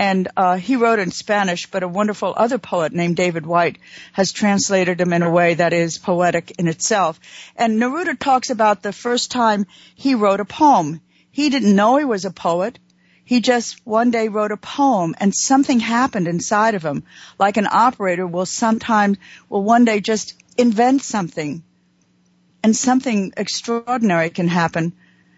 And 0.00 0.28
uh, 0.34 0.56
he 0.56 0.76
wrote 0.76 0.98
in 0.98 1.10
Spanish, 1.10 1.70
but 1.70 1.82
a 1.82 1.88
wonderful 1.88 2.32
other 2.34 2.56
poet 2.56 2.94
named 2.94 3.16
David 3.16 3.44
Whyte 3.44 3.76
has 4.14 4.32
translated 4.32 4.98
him 4.98 5.12
in 5.12 5.20
a 5.20 5.30
way 5.30 5.52
that 5.52 5.74
is 5.74 5.98
poetic 5.98 6.52
in 6.58 6.68
itself. 6.68 7.20
And 7.54 7.78
Neruda 7.78 8.18
talks 8.18 8.48
about 8.48 8.82
the 8.82 8.94
first 8.94 9.30
time 9.30 9.66
he 9.94 10.14
wrote 10.14 10.40
a 10.40 10.46
poem. 10.46 11.02
He 11.30 11.50
didn't 11.50 11.76
know 11.76 11.98
he 11.98 12.06
was 12.06 12.24
a 12.24 12.30
poet. 12.30 12.78
He 13.26 13.40
just 13.40 13.86
one 13.86 14.10
day 14.10 14.28
wrote 14.28 14.52
a 14.52 14.56
poem 14.56 15.14
and 15.20 15.34
something 15.34 15.80
happened 15.80 16.28
inside 16.28 16.74
of 16.74 16.82
him. 16.82 17.02
Like 17.38 17.58
an 17.58 17.68
operator 17.70 18.26
will 18.26 18.46
sometimes, 18.46 19.18
will 19.50 19.62
one 19.62 19.84
day 19.84 20.00
just 20.00 20.32
invent 20.56 21.02
something 21.02 21.62
and 22.62 22.74
something 22.74 23.34
extraordinary 23.36 24.30
can 24.30 24.48
happen. 24.48 24.94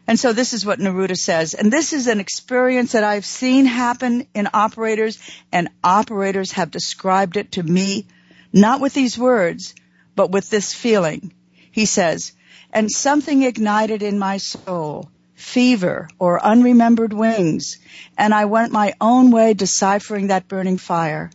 And 0.07 0.19
so 0.19 0.33
this 0.33 0.53
is 0.53 0.67
what 0.67 0.81
Neruda 0.81 1.17
says. 1.17 1.55
And 1.55 1.73
this 1.73 1.93
is 1.93 2.07
an 2.07 2.21
experience 2.21 2.93
that 2.93 3.05
I've 3.05 3.25
seen 3.25 3.67
happen 3.67 4.27
in 4.35 4.49
operators 4.53 5.19
and 5.53 5.69
operators 5.83 6.53
have 6.53 6.71
described 6.71 7.37
it 7.37 7.53
to 7.53 7.63
me, 7.63 8.07
not 8.53 8.81
with 8.81 8.95
these 8.95 9.17
words, 9.17 9.75
but 10.17 10.31
with 10.31 10.51
this 10.51 10.75
feeling. 10.75 11.33
He 11.71 11.87
says, 11.87 12.33
and 12.73 12.91
something 12.91 13.43
ignited 13.43 14.03
in 14.03 14.19
my 14.19 14.39
soul 14.39 15.09
fever, 15.35 16.09
or 16.19 16.39
unremembered 16.39 17.13
wings, 17.13 17.79
and 18.17 18.33
I 18.33 18.45
went 18.45 18.73
my 18.73 18.95
own 19.01 19.31
way 19.31 19.55
deciphering 19.55 20.29
that 20.29 20.49
burning 20.49 20.79
fire. 20.79 21.31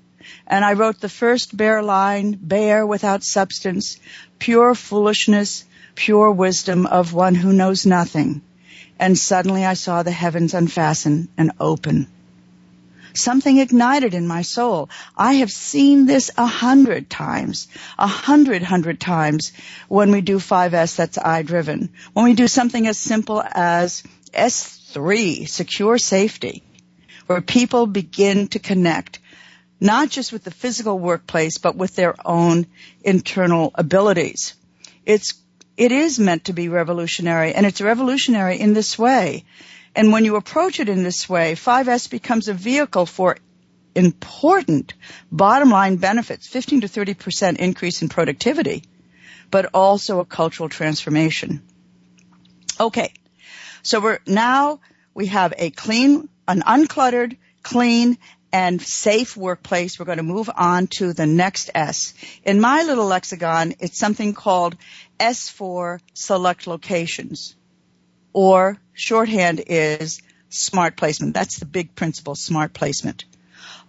And 0.48 0.64
I 0.64 0.74
wrote 0.74 1.00
the 1.00 1.10
first 1.10 1.56
bare 1.56 1.84
line, 1.84 2.38
bare 2.42 2.86
without 2.86 3.24
substance, 3.24 4.00
pure 4.40 4.76
foolishness, 4.76 5.66
pure 5.96 6.32
wisdom 6.32 6.86
of 6.86 7.14
one 7.14 7.36
who 7.36 7.52
knows 7.54 7.86
nothing. 7.86 8.42
And 9.00 9.18
suddenly 9.18 9.66
I 9.66 9.74
saw 9.74 10.04
the 10.04 10.12
heavens 10.12 10.54
unfasten 10.54 11.30
and 11.38 11.52
open. 11.60 12.08
Something 13.14 13.58
ignited 13.58 14.14
in 14.14 14.28
my 14.28 14.44
soul. 14.44 14.90
I 15.16 15.36
have 15.36 15.52
seen 15.52 16.06
this 16.06 16.30
a 16.38 16.46
hundred 16.46 17.10
times, 17.10 17.68
a 17.98 18.08
hundred, 18.08 18.62
hundred 18.62 19.00
times 19.00 19.54
when 19.88 20.12
we 20.12 20.22
do 20.22 20.38
5S 20.38 20.96
that's 20.96 21.18
eye 21.18 21.42
driven. 21.42 21.90
When 22.14 22.26
we 22.26 22.34
do 22.34 22.48
something 22.48 22.86
as 22.86 22.98
simple 22.98 23.44
as 23.44 24.04
S3, 24.34 25.48
secure 25.48 25.98
safety, 25.98 26.64
where 27.26 27.42
people 27.42 27.88
begin 27.88 28.48
to 28.50 28.60
connect 28.60 29.20
not 29.80 30.10
just 30.10 30.34
with 30.34 30.44
the 30.44 30.52
physical 30.52 30.98
workplace, 30.98 31.58
but 31.58 31.76
with 31.76 31.96
their 31.96 32.16
own 32.26 32.66
internal 33.04 33.72
abilities. 33.76 34.56
It's, 35.06 35.34
it 35.78 35.92
is 35.92 36.20
meant 36.20 36.46
to 36.46 36.54
be 36.54 36.70
revolutionary 36.70 37.54
and 37.54 37.66
it's 37.66 37.82
revolutionary 37.82 38.60
in 38.60 38.74
this 38.74 38.98
way. 38.98 39.46
And 39.96 40.12
when 40.12 40.26
you 40.26 40.36
approach 40.36 40.80
it 40.80 40.90
in 40.90 41.04
this 41.04 41.30
way, 41.30 41.54
5S 41.54 42.10
becomes 42.10 42.48
a 42.48 42.54
vehicle 42.54 43.06
for 43.06 43.38
important 43.96 44.94
bottom 45.32 45.70
line 45.70 45.98
benefits, 45.98 46.48
15 46.48 46.82
to 46.82 46.88
30% 46.88 47.58
increase 47.58 48.02
in 48.02 48.10
productivity, 48.10 48.84
but 49.50 49.70
also 49.74 50.20
a 50.20 50.26
cultural 50.26 50.70
transformation. 50.70 51.64
Okay. 52.80 53.14
So 53.82 54.00
we're 54.00 54.20
now, 54.28 54.82
we 55.14 55.28
have 55.28 55.54
a 55.58 55.72
clean, 55.72 56.30
an 56.48 56.62
uncluttered, 56.62 57.38
clean, 57.64 58.18
and 58.52 58.82
safe 58.82 59.36
workplace. 59.36 60.00
We're 60.00 60.06
going 60.06 60.20
to 60.20 60.24
move 60.24 60.50
on 60.56 60.88
to 60.98 61.14
the 61.14 61.26
next 61.26 61.70
S. 61.74 62.14
In 62.44 62.60
my 62.62 62.84
little 62.84 63.06
lexicon, 63.06 63.76
it's 63.80 63.98
something 63.98 64.34
called 64.34 64.76
S4 65.20 66.00
select 66.14 66.68
locations 66.68 67.56
or 68.34 68.78
shorthand 68.94 69.64
is 69.66 70.22
smart 70.50 70.96
placement. 70.96 71.34
That's 71.34 71.58
the 71.58 71.66
big 71.66 71.96
principle, 71.96 72.36
smart 72.36 72.74
placement. 72.74 73.26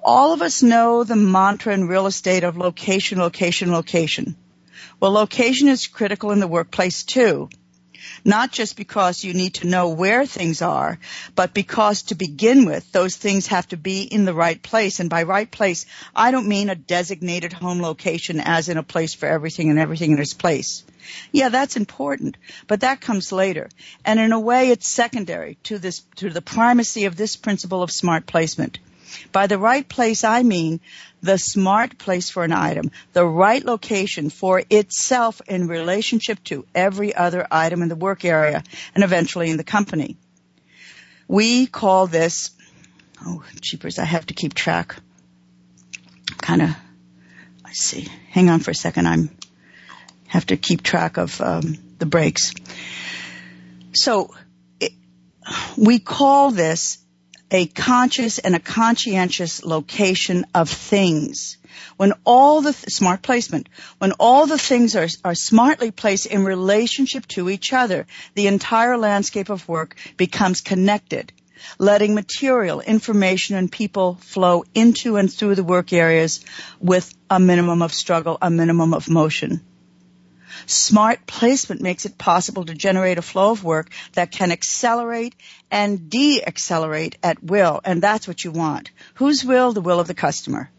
All 0.03 0.33
of 0.33 0.43
us 0.43 0.63
know 0.63 1.05
the 1.05 1.17
mantra 1.17 1.75
in 1.75 1.89
real 1.89 2.07
estate 2.07 2.45
of 2.45 2.57
location, 2.57 3.19
location, 3.19 3.73
location. 3.73 4.37
Well, 5.01 5.13
location 5.13 5.69
is 5.69 5.87
critical 5.87 6.31
in 6.31 6.41
the 6.41 6.49
workplace 6.49 7.05
too. 7.05 7.51
Not 8.25 8.53
just 8.53 8.77
because 8.77 9.25
you 9.25 9.35
need 9.35 9.55
to 9.55 9.67
know 9.67 9.91
where 9.91 10.25
things 10.25 10.63
are, 10.63 10.99
but 11.35 11.53
because 11.53 12.03
to 12.05 12.15
begin 12.15 12.65
with, 12.65 12.91
those 12.93 13.17
things 13.17 13.49
have 13.49 13.69
to 13.69 13.77
be 13.77 14.03
in 14.03 14.25
the 14.25 14.35
right 14.35 14.61
place. 14.63 15.01
And 15.01 15.11
by 15.11 15.25
right 15.25 15.51
place, 15.51 15.87
I 16.15 16.31
don't 16.31 16.49
mean 16.49 16.71
a 16.71 16.75
designated 16.75 17.53
home 17.53 17.83
location 17.83 18.41
as 18.41 18.69
in 18.69 18.79
a 18.79 18.83
place 18.83 19.15
for 19.15 19.27
everything 19.27 19.71
and 19.71 19.79
everything 19.79 20.13
in 20.13 20.19
its 20.19 20.35
place. 20.35 20.85
Yeah, 21.33 21.49
that's 21.49 21.77
important, 21.77 22.37
but 22.67 22.81
that 22.81 23.01
comes 23.01 23.33
later. 23.33 23.69
And 24.05 24.19
in 24.21 24.33
a 24.33 24.41
way, 24.41 24.71
it's 24.71 24.89
secondary 24.89 25.57
to 25.65 25.79
this, 25.79 26.01
to 26.17 26.31
the 26.31 26.43
primacy 26.43 27.05
of 27.05 27.17
this 27.17 27.37
principle 27.37 27.83
of 27.83 27.91
smart 27.91 28.27
placement. 28.27 28.79
By 29.33 29.47
the 29.47 29.59
right 29.59 29.89
place, 29.89 30.25
I 30.25 30.43
mean 30.43 30.81
the 31.23 31.39
smart 31.39 31.99
place 31.99 32.31
for 32.31 32.45
an 32.45 32.53
item, 32.53 32.91
the 33.13 33.25
right 33.25 33.65
location 33.65 34.31
for 34.31 34.63
itself 34.71 35.41
in 35.49 35.67
relationship 35.67 36.43
to 36.45 36.67
every 36.75 37.15
other 37.15 37.47
item 37.51 37.83
in 37.83 37.89
the 37.89 37.97
work 37.97 38.25
area 38.25 38.63
and 38.95 39.03
eventually 39.03 39.51
in 39.51 39.57
the 39.57 39.65
company. 39.65 40.17
We 41.27 41.67
call 41.67 42.07
this, 42.07 42.51
oh, 43.25 43.45
cheapers, 43.61 43.99
I 43.99 44.05
have 44.05 44.27
to 44.27 44.35
keep 44.35 44.55
track. 44.55 44.97
Kind 46.39 46.63
of, 46.63 46.71
I 47.65 47.73
see. 47.73 48.09
Hang 48.31 48.49
on 48.49 48.61
for 48.61 48.71
a 48.71 48.75
second. 48.75 49.09
I'm 49.09 49.31
have 50.29 50.47
to 50.47 50.57
keep 50.57 50.83
track 50.83 51.17
of 51.17 51.41
um, 51.41 51.77
the 51.99 52.07
breaks. 52.07 52.55
So 53.93 54.35
it, 54.79 54.93
we 55.77 55.99
call 55.99 56.51
this 56.51 56.99
a 57.51 57.67
conscious 57.67 58.39
and 58.39 58.55
a 58.55 58.61
conscientious 58.61 59.65
location 59.65 60.45
of 60.55 60.69
things. 60.69 61.57
When 61.97 62.13
all 62.25 62.61
the 62.61 62.73
th- 62.73 62.93
smart 62.93 63.23
placement, 63.23 63.69
when 63.99 64.13
all 64.13 64.47
the 64.47 64.59
things 64.59 64.97
are, 64.97 65.09
are 65.25 65.35
smartly 65.35 65.91
placed 65.91 66.27
in 66.27 66.45
relationship 66.45 67.27
to 67.29 67.49
each 67.49 67.73
other, 67.73 68.07
the 68.35 68.49
entire 68.49 68.99
landscape 68.99 69.49
of 69.49 69.67
work 69.67 69.97
becomes 70.17 70.61
connected, 70.61 71.33
letting 71.79 72.15
material, 72.15 72.81
information, 72.81 73.57
and 73.57 73.73
people 73.73 74.17
flow 74.17 74.65
into 74.75 75.17
and 75.17 75.33
through 75.33 75.55
the 75.55 75.65
work 75.65 75.93
areas 75.93 76.45
with 76.81 77.13
a 77.31 77.41
minimum 77.41 77.81
of 77.81 77.95
struggle, 77.95 78.37
a 78.43 78.51
minimum 78.51 78.93
of 78.93 79.09
motion. 79.09 79.61
Smart 80.67 81.27
placement 81.27 81.81
makes 81.81 82.07
it 82.07 82.19
possible 82.19 82.65
to 82.65 82.75
generate 82.75 83.19
a 83.19 83.23
flow 83.23 83.51
of 83.51 83.65
work 83.65 83.91
that 84.13 84.31
can 84.31 84.53
accelerate 84.53 85.35
and 85.71 86.11
de-accelerate 86.11 87.19
at 87.23 87.43
will, 87.43 87.81
and 87.85 88.03
that's 88.03 88.29
what 88.29 88.45
you 88.45 88.51
want. 88.51 88.91
Whose 89.15 89.45
will? 89.45 89.73
The 89.73 89.81
will 89.81 90.01
of 90.01 90.07
the 90.07 90.15
customer. 90.15 90.71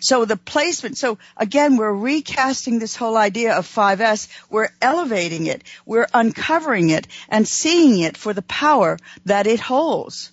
So 0.00 0.24
the 0.24 0.36
placement, 0.36 0.96
so 0.96 1.18
again, 1.36 1.76
we're 1.76 1.92
recasting 1.92 2.78
this 2.78 2.96
whole 2.96 3.16
idea 3.16 3.54
of 3.54 3.66
5S. 3.66 4.28
We're 4.48 4.70
elevating 4.80 5.46
it. 5.46 5.64
We're 5.84 6.06
uncovering 6.14 6.90
it 6.90 7.08
and 7.28 7.46
seeing 7.46 7.98
it 8.00 8.16
for 8.16 8.32
the 8.32 8.42
power 8.42 8.98
that 9.24 9.46
it 9.46 9.60
holds. 9.60 10.30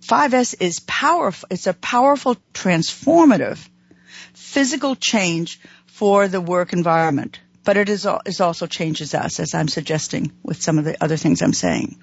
5S 0.00 0.56
is 0.60 0.80
powerful. 0.80 1.48
It's 1.50 1.66
a 1.66 1.74
powerful 1.74 2.36
transformative 2.54 3.68
physical 4.48 4.96
change 4.96 5.60
for 5.86 6.26
the 6.26 6.40
work 6.40 6.72
environment. 6.72 7.38
But 7.64 7.76
it 7.76 7.88
is, 7.90 8.06
it 8.06 8.40
also 8.40 8.66
changes 8.66 9.14
us, 9.14 9.40
as 9.40 9.52
I'm 9.54 9.68
suggesting 9.68 10.32
with 10.42 10.62
some 10.62 10.78
of 10.78 10.84
the 10.86 11.02
other 11.04 11.18
things 11.18 11.42
I'm 11.42 11.52
saying. 11.52 11.98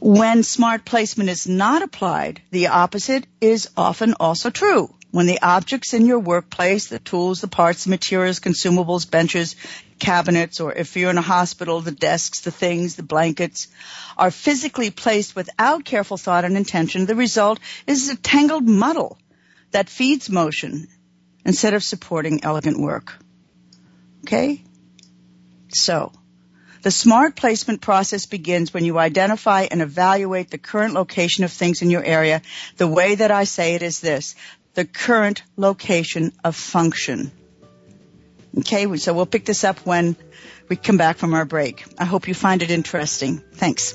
When 0.00 0.42
smart 0.42 0.84
placement 0.84 1.30
is 1.30 1.48
not 1.48 1.82
applied, 1.82 2.42
the 2.50 2.66
opposite 2.66 3.26
is 3.40 3.70
often 3.76 4.14
also 4.20 4.50
true. 4.50 4.94
When 5.10 5.26
the 5.26 5.40
objects 5.40 5.94
in 5.94 6.04
your 6.04 6.18
workplace, 6.18 6.88
the 6.88 6.98
tools, 6.98 7.40
the 7.40 7.48
parts, 7.48 7.84
the 7.84 7.90
materials, 7.90 8.40
consumables, 8.40 9.10
benches, 9.10 9.56
cabinets, 9.98 10.60
or 10.60 10.74
if 10.74 10.96
you're 10.96 11.10
in 11.10 11.16
a 11.16 11.22
hospital, 11.22 11.80
the 11.80 11.92
desks, 11.92 12.40
the 12.40 12.50
things, 12.50 12.96
the 12.96 13.02
blankets, 13.02 13.68
are 14.18 14.30
physically 14.30 14.90
placed 14.90 15.34
without 15.34 15.86
careful 15.86 16.18
thought 16.18 16.44
and 16.44 16.58
intention, 16.58 17.06
the 17.06 17.16
result 17.16 17.58
is 17.86 18.10
a 18.10 18.16
tangled 18.16 18.68
muddle 18.68 19.16
that 19.70 19.88
feeds 19.88 20.28
motion 20.28 20.88
instead 21.48 21.72
of 21.72 21.82
supporting 21.82 22.44
elegant 22.44 22.78
work. 22.78 23.14
Okay? 24.24 24.62
So, 25.70 26.12
the 26.82 26.90
smart 26.90 27.36
placement 27.36 27.80
process 27.80 28.26
begins 28.26 28.74
when 28.74 28.84
you 28.84 28.98
identify 28.98 29.62
and 29.62 29.80
evaluate 29.80 30.50
the 30.50 30.58
current 30.58 30.92
location 30.92 31.44
of 31.44 31.50
things 31.50 31.80
in 31.80 31.90
your 31.90 32.04
area. 32.04 32.42
The 32.76 32.86
way 32.86 33.14
that 33.14 33.30
I 33.30 33.44
say 33.44 33.74
it 33.74 33.82
is 33.82 33.98
this, 34.00 34.36
the 34.74 34.84
current 34.84 35.42
location 35.56 36.32
of 36.44 36.54
function. 36.54 37.32
Okay, 38.58 38.94
so 38.98 39.14
we'll 39.14 39.24
pick 39.24 39.46
this 39.46 39.64
up 39.64 39.78
when 39.86 40.16
we 40.68 40.76
come 40.76 40.98
back 40.98 41.16
from 41.16 41.32
our 41.32 41.46
break. 41.46 41.82
I 41.98 42.04
hope 42.04 42.28
you 42.28 42.34
find 42.34 42.62
it 42.62 42.70
interesting. 42.70 43.38
Thanks. 43.54 43.94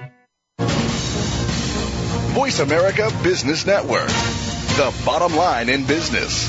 Voice 2.31 2.59
America 2.59 3.11
Business 3.23 3.65
Network, 3.65 4.07
the 4.07 4.93
bottom 5.05 5.35
line 5.35 5.67
in 5.67 5.85
business. 5.85 6.47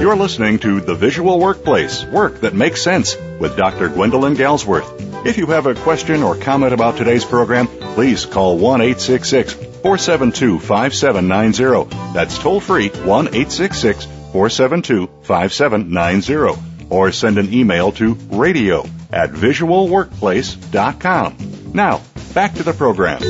You're 0.00 0.16
listening 0.16 0.58
to 0.58 0.80
The 0.80 0.96
Visual 0.96 1.38
Workplace 1.38 2.04
Work 2.04 2.40
That 2.40 2.54
Makes 2.54 2.82
Sense 2.82 3.16
with 3.38 3.56
Dr. 3.56 3.88
Gwendolyn 3.88 4.34
Galsworth. 4.34 5.24
If 5.24 5.38
you 5.38 5.46
have 5.46 5.66
a 5.66 5.76
question 5.76 6.24
or 6.24 6.36
comment 6.36 6.72
about 6.72 6.96
today's 6.96 7.24
program, 7.24 7.68
please 7.68 8.26
call 8.26 8.58
1 8.58 8.80
472 8.94 10.58
5790. 10.58 12.12
That's 12.14 12.36
toll 12.36 12.58
free 12.58 12.88
1 12.88 13.28
472 13.28 15.06
5790 15.22 16.73
or 16.90 17.12
send 17.12 17.38
an 17.38 17.52
email 17.52 17.92
to 17.92 18.14
radio 18.30 18.84
at 19.12 19.30
visualworkplace.com. 19.30 21.72
Now, 21.72 22.02
back 22.34 22.54
to 22.54 22.62
the 22.62 22.72
program. 22.72 23.20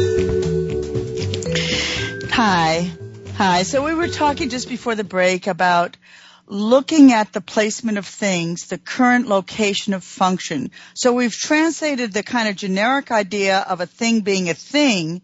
Hi. 2.31 2.91
Hi. 3.37 3.63
So 3.63 3.85
we 3.85 3.95
were 3.95 4.09
talking 4.09 4.49
just 4.49 4.69
before 4.69 4.95
the 4.95 5.05
break 5.05 5.47
about 5.47 5.97
looking 6.47 7.13
at 7.13 7.33
the 7.33 7.41
placement 7.41 7.99
of 7.99 8.07
things, 8.07 8.67
the 8.67 8.79
current 8.79 9.29
location 9.29 9.95
of 9.95 10.05
function. 10.05 10.71
So 10.95 11.13
we've 11.13 11.33
translated 11.33 12.13
the 12.13 12.23
kind 12.23 12.49
of 12.49 12.57
generic 12.57 13.11
idea 13.11 13.61
of 13.61 13.81
a 13.81 13.87
thing 13.87 14.21
being 14.21 14.51
a 14.51 14.55
thing 14.55 15.23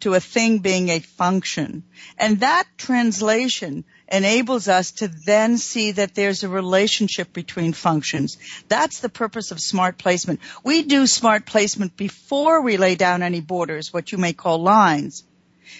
to 0.00 0.14
a 0.14 0.20
thing 0.20 0.58
being 0.58 0.88
a 0.88 1.00
function. 1.00 1.84
And 2.18 2.40
that 2.40 2.64
translation 2.76 3.84
enables 4.12 4.68
us 4.68 4.92
to 4.92 5.08
then 5.08 5.56
see 5.56 5.92
that 5.92 6.14
there's 6.14 6.44
a 6.44 6.48
relationship 6.48 7.32
between 7.32 7.72
functions. 7.72 8.36
That's 8.68 9.00
the 9.00 9.08
purpose 9.08 9.50
of 9.50 9.58
smart 9.58 9.96
placement. 9.96 10.40
We 10.62 10.82
do 10.82 11.06
smart 11.06 11.46
placement 11.46 11.96
before 11.96 12.60
we 12.60 12.76
lay 12.76 12.94
down 12.94 13.22
any 13.22 13.40
borders, 13.40 13.92
what 13.92 14.12
you 14.12 14.18
may 14.18 14.34
call 14.34 14.62
lines, 14.62 15.24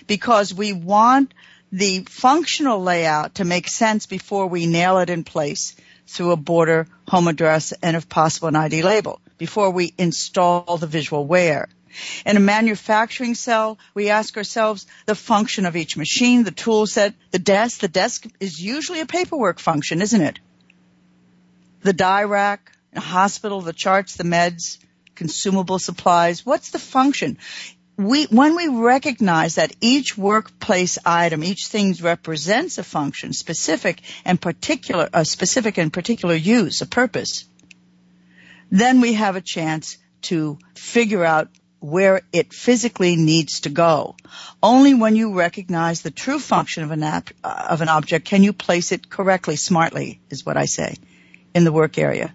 because 0.07 0.55
we 0.55 0.73
want 0.73 1.35
the 1.71 2.05
functional 2.09 2.83
layout 2.83 3.37
to 3.37 3.45
make 3.45 3.69
sense 3.69 4.07
before 4.07 4.47
we 4.47 4.67
nail 4.67 4.99
it 4.99 5.11
in 5.11 5.25
place 5.25 5.77
through 6.07 6.33
a 6.33 6.37
border, 6.37 6.87
home 7.07 7.29
address, 7.29 7.73
and 7.83 7.97
if 7.97 8.09
possible 8.09 8.49
an 8.49 8.57
ID 8.57 8.83
label, 8.83 9.21
before 9.39 9.71
we 9.71 9.95
install 9.99 10.77
the 10.79 10.87
visual 10.87 11.27
where. 11.27 11.69
In 12.25 12.37
a 12.37 12.41
manufacturing 12.41 13.35
cell, 13.35 13.79
we 13.95 14.11
ask 14.11 14.37
ourselves 14.37 14.87
the 15.07 15.15
function 15.15 15.67
of 15.67 15.77
each 15.77 15.97
machine, 15.97 16.45
the 16.45 16.51
tool 16.51 16.87
set, 16.87 17.15
the 17.31 17.39
desk. 17.39 17.81
The 17.81 17.89
desk 17.89 18.27
is 18.41 18.61
usually 18.61 19.01
a 19.01 19.07
paperwork 19.07 19.59
function, 19.59 20.03
isn't 20.03 20.21
it? 20.21 20.39
The 21.83 21.93
die 21.93 22.25
rack, 22.25 22.73
a 22.95 23.01
hospital, 23.01 23.61
the 23.61 23.73
charts, 23.73 24.17
the 24.17 24.25
meds, 24.25 24.79
consumable 25.15 25.79
supplies. 25.79 26.47
What's 26.47 26.71
the 26.71 26.79
function? 26.79 27.39
We, 27.97 28.25
when 28.25 28.57
we 28.57 28.69
recognize 28.69 29.57
that 29.57 29.77
each 29.81 30.17
workplace 30.17 30.99
item, 31.05 31.45
each 31.45 31.67
thing 31.67 31.95
represents 32.01 32.79
a 32.79 32.83
function, 32.85 33.33
specific 33.33 34.01
and 34.25 34.41
particular, 34.41 35.09
a 35.13 35.25
specific 35.25 35.79
and 35.79 35.93
particular 35.93 36.35
use, 36.35 36.81
a 36.81 36.87
purpose, 36.87 37.45
then 38.71 39.03
we 39.03 39.13
have 39.13 39.37
a 39.37 39.43
chance 39.43 39.99
to 40.23 40.59
figure 40.75 41.25
out 41.25 41.51
where 41.83 42.23
it 42.33 42.53
physically 42.53 43.17
needs 43.17 43.63
to 43.63 43.69
go. 43.69 44.15
Only 44.63 44.95
when 44.95 45.17
you 45.17 45.37
recognize 45.37 46.01
the 46.01 46.13
true 46.13 46.39
function 46.39 46.85
of 46.85 46.93
an, 46.93 47.03
ap- 47.03 47.31
of 47.43 47.81
an 47.81 47.89
object 47.89 48.25
can 48.25 48.45
you 48.45 48.53
place 48.53 48.93
it 48.93 49.11
correctly, 49.11 49.57
smartly, 49.57 50.21
is 50.31 50.47
what 50.47 50.57
I 50.57 50.67
say, 50.67 50.95
in 51.55 51.65
the 51.65 51.73
work 51.73 51.99
area. 51.99 52.33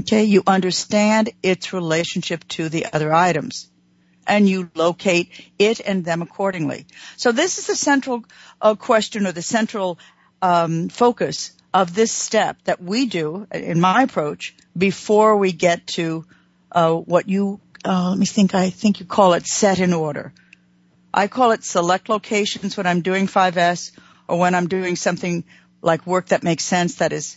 Okay, 0.00 0.24
you 0.24 0.44
understand 0.46 1.30
its 1.42 1.72
relationship 1.72 2.46
to 2.48 2.68
the 2.68 2.86
other 2.92 3.12
items 3.12 3.68
and 4.24 4.48
you 4.48 4.70
locate 4.74 5.30
it 5.58 5.80
and 5.80 6.04
them 6.04 6.22
accordingly. 6.22 6.86
So 7.16 7.32
this 7.32 7.58
is 7.58 7.66
the 7.66 7.76
central 7.76 8.24
uh, 8.60 8.76
question 8.76 9.26
or 9.26 9.32
the 9.32 9.42
central 9.42 9.98
um, 10.40 10.88
focus 10.88 11.52
of 11.72 11.92
this 11.92 12.12
step 12.12 12.56
that 12.64 12.80
we 12.80 13.06
do 13.06 13.48
in 13.50 13.80
my 13.80 14.02
approach 14.02 14.54
before 14.78 15.36
we 15.36 15.50
get 15.50 15.88
to 15.88 16.24
uh, 16.70 16.92
what 16.94 17.28
you 17.28 17.60
uh, 17.84 18.10
let 18.10 18.18
me 18.18 18.26
think. 18.26 18.54
I 18.54 18.70
think 18.70 19.00
you 19.00 19.06
call 19.06 19.34
it 19.34 19.46
set 19.46 19.78
in 19.78 19.92
order. 19.92 20.32
I 21.12 21.28
call 21.28 21.52
it 21.52 21.64
select 21.64 22.08
locations 22.08 22.76
when 22.76 22.86
I'm 22.86 23.02
doing 23.02 23.26
5S 23.26 23.92
or 24.26 24.38
when 24.38 24.54
I'm 24.54 24.66
doing 24.66 24.96
something 24.96 25.44
like 25.80 26.06
work 26.06 26.26
that 26.28 26.42
makes 26.42 26.64
sense 26.64 26.96
that 26.96 27.12
is 27.12 27.36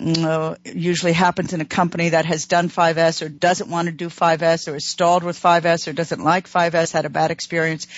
uh, 0.00 0.54
usually 0.64 1.12
happens 1.12 1.52
in 1.52 1.60
a 1.60 1.64
company 1.64 2.10
that 2.10 2.24
has 2.24 2.46
done 2.46 2.68
5S 2.68 3.20
or 3.20 3.28
doesn't 3.28 3.68
want 3.68 3.86
to 3.86 3.92
do 3.92 4.08
5S 4.08 4.72
or 4.72 4.76
is 4.76 4.84
stalled 4.84 5.24
with 5.24 5.40
5S 5.40 5.88
or 5.88 5.92
doesn't 5.92 6.22
like 6.22 6.48
5S, 6.48 6.92
had 6.92 7.04
a 7.04 7.10
bad 7.10 7.30
experience. 7.30 7.88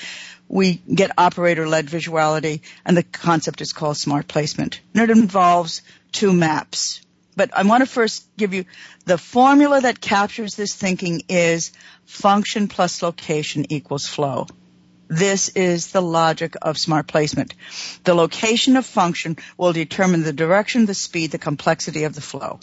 We 0.48 0.80
get 0.92 1.12
operator-led 1.18 1.86
visuality 1.86 2.62
and 2.84 2.96
the 2.96 3.02
concept 3.02 3.60
is 3.60 3.72
called 3.72 3.98
smart 3.98 4.26
placement. 4.28 4.80
And 4.94 5.02
it 5.02 5.16
involves 5.16 5.82
two 6.10 6.32
maps. 6.32 7.02
But 7.36 7.50
I 7.56 7.62
want 7.62 7.82
to 7.82 7.86
first 7.86 8.28
give 8.36 8.54
you 8.54 8.64
the 9.04 9.18
formula 9.18 9.80
that 9.80 10.00
captures 10.00 10.54
this 10.54 10.74
thinking 10.74 11.22
is 11.28 11.72
function 12.04 12.68
plus 12.68 13.02
location 13.02 13.66
equals 13.72 14.06
flow. 14.06 14.46
This 15.08 15.48
is 15.50 15.88
the 15.88 16.00
logic 16.00 16.54
of 16.62 16.78
smart 16.78 17.08
placement. 17.08 17.54
The 18.04 18.14
location 18.14 18.76
of 18.76 18.86
function 18.86 19.36
will 19.56 19.72
determine 19.72 20.22
the 20.22 20.32
direction, 20.32 20.86
the 20.86 20.94
speed, 20.94 21.32
the 21.32 21.38
complexity 21.38 22.04
of 22.04 22.14
the 22.14 22.20
flow. 22.20 22.60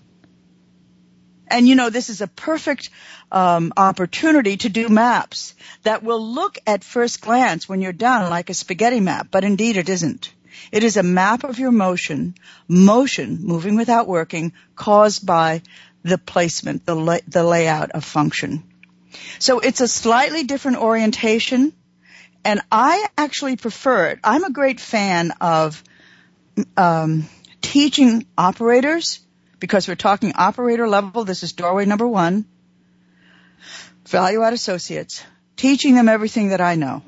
And 1.49 1.67
you 1.67 1.75
know, 1.75 1.89
this 1.89 2.09
is 2.09 2.21
a 2.21 2.27
perfect 2.27 2.89
um, 3.31 3.73
opportunity 3.77 4.57
to 4.57 4.69
do 4.69 4.89
maps 4.89 5.55
that 5.83 6.03
will 6.03 6.25
look 6.25 6.57
at 6.65 6.83
first 6.83 7.21
glance 7.21 7.67
when 7.67 7.81
you're 7.81 7.93
done 7.93 8.29
like 8.29 8.49
a 8.49 8.53
spaghetti 8.53 8.99
map, 8.99 9.27
but 9.31 9.43
indeed 9.43 9.77
it 9.77 9.89
isn't. 9.89 10.33
It 10.71 10.83
is 10.83 10.97
a 10.97 11.03
map 11.03 11.43
of 11.43 11.59
your 11.59 11.71
motion, 11.71 12.35
motion, 12.67 13.39
moving 13.41 13.75
without 13.75 14.07
working, 14.07 14.53
caused 14.75 15.25
by 15.25 15.61
the 16.03 16.17
placement, 16.17 16.85
the, 16.85 16.95
la- 16.95 17.25
the 17.27 17.43
layout 17.43 17.91
of 17.91 18.03
function. 18.03 18.63
So 19.39 19.59
it's 19.59 19.81
a 19.81 19.87
slightly 19.87 20.43
different 20.43 20.77
orientation 20.77 21.73
and 22.47 22.61
I 22.71 23.05
actually 23.17 23.57
prefer 23.57 24.07
it. 24.07 24.19
I'm 24.23 24.45
a 24.45 24.51
great 24.51 24.79
fan 24.79 25.31
of 25.41 25.83
um, 26.77 27.27
teaching 27.61 28.25
operators 28.37 29.19
because 29.59 29.87
we're 29.87 29.95
talking 29.95 30.33
operator 30.35 30.87
level. 30.87 31.25
This 31.25 31.43
is 31.43 31.53
doorway 31.53 31.85
number 31.85 32.07
one. 32.07 32.45
Value 34.05 34.43
add 34.43 34.53
associates, 34.53 35.23
teaching 35.57 35.95
them 35.95 36.07
everything 36.07 36.49
that 36.49 36.61
I 36.61 36.75
know. 36.75 37.03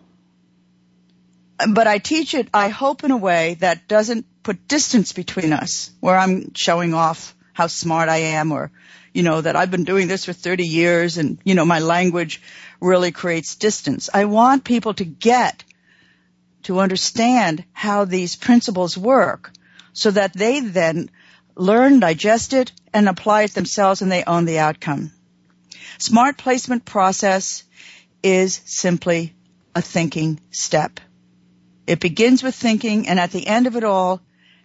But 1.68 1.88
I 1.88 1.98
teach 1.98 2.34
it, 2.34 2.48
I 2.54 2.70
hope, 2.70 3.04
in 3.04 3.12
a 3.12 3.18
way 3.18 3.56
that 3.56 3.88
doesn't 3.88 4.26
put 4.44 4.68
distance 4.68 5.12
between 5.12 5.52
us, 5.52 5.92
where 6.00 6.16
I'm 6.16 6.54
showing 6.54 6.94
off 6.94 7.36
how 7.54 7.68
smart 7.68 8.08
I 8.08 8.18
am 8.18 8.52
or, 8.54 8.72
you 9.14 9.24
know, 9.24 9.42
that 9.42 9.58
I've 9.58 9.72
been 9.72 9.84
doing 9.84 10.08
this 10.08 10.26
for 10.26 10.34
30 10.34 10.66
years 10.66 11.18
and, 11.18 11.38
you 11.44 11.56
know, 11.56 11.66
my 11.66 11.80
language 11.80 12.42
really 12.80 13.12
creates 13.12 13.56
distance. 13.56 14.10
I 14.14 14.26
want 14.26 14.64
people 14.64 14.94
to 14.94 15.04
get 15.04 15.64
to 16.64 16.80
understand 16.80 17.66
how 17.74 18.06
these 18.06 18.36
principles 18.36 18.98
work 18.98 19.52
so 19.92 20.12
that 20.12 20.34
they 20.34 20.62
then 20.62 21.10
learn, 21.56 22.00
digest 22.00 22.54
it, 22.54 22.72
and 22.94 23.10
apply 23.10 23.44
it 23.44 23.54
themselves 23.54 24.02
and 24.02 24.12
they 24.12 24.24
own 24.24 24.46
the 24.46 24.60
outcome. 24.60 25.12
Smart 25.98 26.38
placement 26.38 26.86
process 26.86 27.64
is 28.24 28.62
simply 28.66 29.34
a 29.76 29.82
thinking 29.82 30.40
step. 30.52 31.00
It 31.90 32.00
begins 32.00 32.44
with 32.44 32.54
thinking 32.54 33.08
and 33.08 33.20
at 33.20 33.32
the 33.32 33.48
end 33.48 33.66
of 33.66 33.76
it 33.76 33.84
all, 33.84 34.22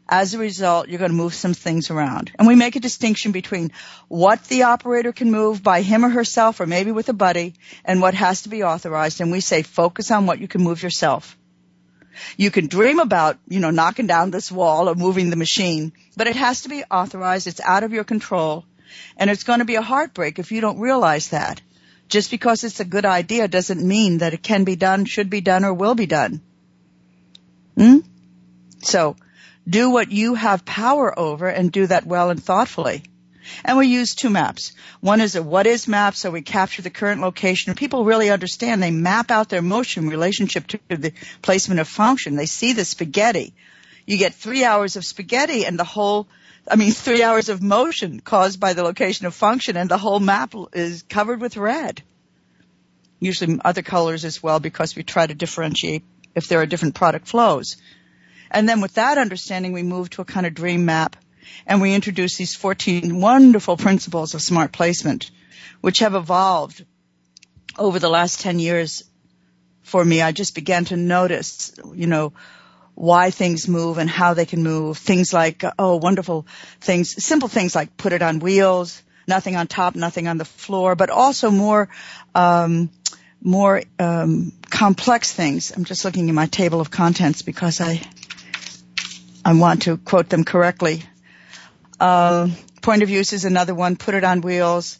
as 0.07 0.35
a 0.35 0.39
result, 0.39 0.89
you're 0.89 0.99
going 0.99 1.11
to 1.11 1.17
move 1.17 1.33
some 1.33 1.55
things 1.55 1.89
around. 1.89 2.31
And 2.39 2.47
we 2.47 2.55
make 2.55 2.77
a 2.77 2.81
distinction 2.81 3.33
between 3.33 3.73
what 4.09 4.45
the 4.45 4.65
operator 4.65 5.11
can 5.11 5.31
move 5.31 5.63
by 5.63 5.81
him 5.81 6.05
or 6.05 6.11
herself 6.11 6.61
or 6.61 6.67
maybe 6.67 6.93
with 6.93 7.09
a 7.09 7.15
buddy 7.15 7.55
and 7.83 8.03
what 8.03 8.13
has 8.13 8.43
to 8.43 8.51
be 8.51 8.63
authorized. 8.63 9.23
And 9.23 9.33
we 9.33 9.41
say 9.41 9.63
focus 9.63 10.11
on 10.11 10.27
what 10.27 10.39
you 10.39 10.47
can 10.47 10.63
move 10.63 10.83
yourself. 10.83 11.39
You 12.37 12.51
can 12.51 12.67
dream 12.67 12.99
about, 12.99 13.39
you 13.49 13.59
know, 13.59 13.71
knocking 13.71 14.07
down 14.07 14.31
this 14.31 14.53
wall 14.53 14.91
or 14.91 14.95
moving 14.95 15.31
the 15.31 15.37
machine, 15.37 15.95
but 16.19 16.27
it 16.27 16.37
has 16.37 16.61
to 16.65 16.69
be 16.69 16.85
authorized. 16.91 17.47
It's 17.47 17.63
out 17.63 17.85
of 17.85 17.95
your 17.95 18.05
control. 18.05 18.67
And 19.17 19.31
it's 19.31 19.45
going 19.45 19.61
to 19.61 19.65
be 19.65 19.77
a 19.77 19.89
heartbreak 19.95 20.39
if 20.39 20.53
you 20.53 20.61
don't 20.61 20.79
realize 20.79 21.29
that. 21.31 21.63
Just 22.07 22.31
because 22.31 22.65
it's 22.65 22.81
a 22.81 22.85
good 22.85 23.07
idea 23.07 23.49
doesn't 23.49 23.83
mean 23.83 24.19
that 24.19 24.35
it 24.35 24.43
can 24.43 24.65
be 24.65 24.77
done, 24.77 25.07
should 25.07 25.31
be 25.31 25.41
done, 25.41 25.65
or 25.65 25.73
will 25.73 25.95
be 25.95 26.05
done. 26.05 26.43
Hmm? 27.77 27.99
So, 28.81 29.17
do 29.69 29.91
what 29.91 30.13
you 30.13 30.35
have 30.35 30.65
power 30.65 31.19
over 31.19 31.49
and 31.49 31.73
do 31.73 31.87
that 31.87 32.07
well 32.07 32.31
and 32.31 32.43
thoughtfully. 32.43 33.03
And 33.65 33.77
we 33.77 33.89
use 33.89 34.15
two 34.15 34.31
maps. 34.31 34.73
One 35.01 35.21
is 35.21 35.37
a 35.37 35.43
what 35.43 35.67
is 35.67 35.87
map, 35.87 36.15
so 36.15 36.31
we 36.31 36.43
capture 36.43 36.83
the 36.83 36.91
current 36.91 37.21
location. 37.21 37.75
People 37.75 38.05
really 38.05 38.31
understand. 38.31 38.83
They 38.83 38.91
map 38.91 39.31
out 39.31 39.49
their 39.49 39.63
motion 39.63 40.09
relationship 40.09 40.67
to 40.69 40.79
the 40.89 41.13
placement 41.43 41.81
of 41.81 41.89
function. 41.89 42.37
They 42.37 42.47
see 42.47 42.73
the 42.73 42.85
spaghetti. 42.85 43.55
You 44.07 44.19
get 44.19 44.35
three 44.35 44.65
hours 44.65 44.97
of 44.97 45.05
spaghetti 45.05 45.67
and 45.67 45.79
the 45.79 45.85
whole, 45.85 46.27
I 46.71 46.77
mean, 46.77 46.93
three 46.93 47.23
hours 47.23 47.49
of 47.49 47.63
motion 47.63 48.21
caused 48.21 48.61
by 48.61 48.73
the 48.73 48.83
location 48.83 49.27
of 49.27 49.35
function 49.35 49.77
and 49.77 49.91
the 49.91 49.99
whole 49.99 50.21
map 50.21 50.55
is 50.73 51.03
covered 51.03 51.41
with 51.41 51.57
red. 51.57 52.03
Usually 53.21 53.59
other 53.65 53.83
colors 53.83 54.25
as 54.25 54.43
well 54.43 54.61
because 54.61 54.97
we 54.97 55.03
try 55.03 55.27
to 55.27 55.35
differentiate 55.35 56.03
if 56.35 56.49
there 56.49 56.61
are 56.61 56.67
different 56.67 56.95
product 56.95 57.29
flows. 57.29 57.77
And 58.51 58.69
then 58.69 58.81
with 58.81 58.95
that 58.95 59.19
understanding, 59.19 59.73
we 59.73 59.83
move 59.83 60.11
to 60.11 60.23
a 60.23 60.25
kind 60.25 60.47
of 60.47 60.55
dream 60.55 60.85
map 60.85 61.17
and 61.67 61.81
we 61.81 61.95
introduce 61.95 62.37
these 62.37 62.55
14 62.55 63.21
wonderful 63.21 63.77
principles 63.77 64.35
of 64.35 64.43
smart 64.43 64.73
placement, 64.73 65.31
which 65.81 66.01
have 66.01 66.15
evolved 66.15 66.85
over 67.79 67.99
the 67.99 68.09
last 68.09 68.41
10 68.41 68.59
years 68.59 69.05
for 69.83 70.05
me. 70.05 70.23
I 70.23 70.33
just 70.33 70.55
began 70.55 70.85
to 70.87 70.97
notice, 70.97 71.75
you 71.95 72.07
know, 72.07 72.33
why 72.95 73.31
things 73.31 73.67
move 73.69 73.99
and 73.99 74.09
how 74.09 74.35
they 74.35 74.47
can 74.47 74.63
move. 74.63 74.99
Things 74.99 75.33
like, 75.33 75.65
oh, 75.79 75.97
wonderful 75.97 76.47
things, 76.81 77.23
simple 77.25 77.49
things 77.49 77.75
like 77.75 77.97
put 77.97 78.13
it 78.13 78.23
on 78.23 78.39
wheels, 78.39 79.03
nothing 79.27 79.57
on 79.57 79.67
top, 79.67 79.95
nothing 79.95 80.29
on 80.29 80.39
the 80.39 80.45
floor, 80.45 80.95
but 80.95 81.11
also 81.11 81.51
more, 81.51 81.89
um, 82.35 82.91
more 83.45 83.83
um, 83.99 84.53
complex 84.71 85.33
things. 85.33 85.71
I'm 85.71 85.85
just 85.85 86.05
looking 86.05 86.29
at 86.29 86.35
my 86.35 86.47
table 86.47 86.81
of 86.81 86.91
contents 86.91 87.43
because 87.43 87.81
I 87.81 88.01
I 89.45 89.53
want 89.53 89.83
to 89.83 89.99
quote 89.99 90.31
them 90.31 90.45
correctly. 90.45 91.05
Uh, 92.01 92.49
point 92.81 93.03
of 93.03 93.11
use 93.11 93.35
is 93.35 93.45
another 93.45 93.75
one. 93.75 93.97
Put 93.97 94.15
it 94.15 94.25
on 94.25 94.41
wheels. 94.41 94.99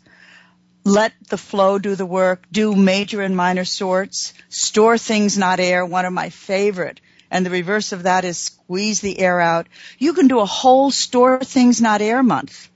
Let 0.85 1.15
the 1.31 1.39
flow 1.39 1.79
do 1.79 1.95
the 1.97 2.05
work. 2.05 2.45
Do 2.53 2.77
major 2.77 3.23
and 3.23 3.35
minor 3.35 3.65
sorts. 3.65 4.35
Store 4.51 4.99
things, 4.99 5.39
not 5.39 5.61
air. 5.61 5.87
One 5.87 6.05
of 6.05 6.13
my 6.13 6.29
favorite. 6.29 7.01
And 7.31 7.45
the 7.45 7.51
reverse 7.51 7.93
of 7.93 8.03
that 8.03 8.27
is 8.27 8.37
squeeze 8.37 9.01
the 9.01 9.19
air 9.19 9.41
out. 9.41 9.67
You 9.99 10.13
can 10.13 10.29
do 10.29 10.41
a 10.41 10.47
whole 10.47 10.91
store 10.91 11.41
things, 11.41 11.81
not 11.81 12.03
air 12.03 12.23
month. 12.23 12.69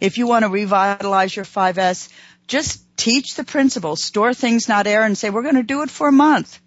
If 0.00 0.18
you 0.18 0.26
want 0.26 0.44
to 0.44 0.50
revitalize 0.50 1.34
your 1.34 1.46
5S, 1.46 2.10
just 2.48 2.82
teach 2.96 3.36
the 3.36 3.44
principles. 3.44 4.02
Store 4.02 4.34
things, 4.34 4.68
not 4.68 4.86
air, 4.86 5.04
and 5.04 5.16
say, 5.16 5.30
we're 5.30 5.42
going 5.42 5.54
to 5.54 5.62
do 5.62 5.82
it 5.82 5.90
for 5.90 6.08
a 6.08 6.12
month. 6.12 6.60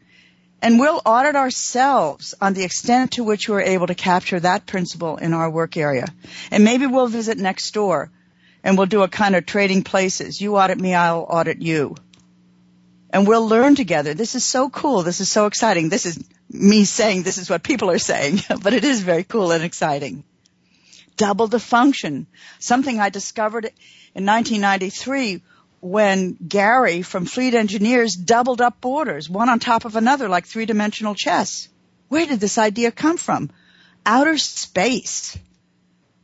And 0.62 0.80
we'll 0.80 1.02
audit 1.06 1.36
ourselves 1.36 2.36
on 2.40 2.54
the 2.54 2.64
extent 2.64 3.14
to 3.14 3.24
which 3.24 3.50
we're 3.50 3.62
able 3.62 3.88
to 3.88 3.96
capture 3.96 4.40
that 4.40 4.68
principle 4.68 5.18
in 5.18 5.34
our 5.34 5.50
work 5.50 5.76
area. 5.76 6.06
And 6.52 6.64
maybe 6.64 6.86
we'll 6.86 7.08
visit 7.08 7.38
next 7.38 7.72
door 7.74 8.12
and 8.64 8.78
we'll 8.78 8.88
do 8.88 9.02
a 9.02 9.08
kind 9.08 9.36
of 9.36 9.46
trading 9.46 9.84
places. 9.84 10.40
You 10.40 10.58
audit 10.58 10.80
me, 10.80 10.94
I'll 10.94 11.26
audit 11.28 11.62
you. 11.62 11.96
and 13.14 13.28
we'll 13.28 13.48
learn 13.48 13.76
together. 13.76 14.14
This 14.14 14.36
is 14.36 14.46
so 14.46 14.70
cool. 14.70 15.04
This 15.04 15.20
is 15.20 15.32
so 15.32 15.46
exciting. 15.46 15.90
This 15.90 16.06
is 16.06 16.24
me 16.50 16.86
saying 16.86 17.24
this 17.24 17.38
is 17.38 17.50
what 17.50 17.64
people 17.64 17.90
are 17.90 18.00
saying, 18.00 18.40
but 18.64 18.74
it 18.74 18.84
is 18.84 19.02
very 19.02 19.24
cool 19.24 19.52
and 19.52 19.64
exciting. 19.64 20.24
Double 21.18 21.48
the 21.48 21.60
function. 21.60 22.28
Something 22.60 23.00
I 23.00 23.10
discovered 23.10 23.66
in 24.16 24.26
1993 24.26 25.42
when 25.82 26.38
Gary 26.48 27.02
from 27.02 27.26
Fleet 27.26 27.56
Engineers 27.56 28.14
doubled 28.14 28.62
up 28.62 28.80
borders, 28.80 29.30
one 29.30 29.50
on 29.50 29.60
top 29.60 29.84
of 29.86 29.96
another 29.96 30.30
like 30.30 30.46
three 30.46 30.66
dimensional 30.66 31.16
chess. 31.16 31.68
Where 32.08 32.26
did 32.26 32.40
this 32.40 32.58
idea 32.58 32.92
come 32.92 33.18
from? 33.18 33.50
Outer 34.06 34.38
space 34.38 35.38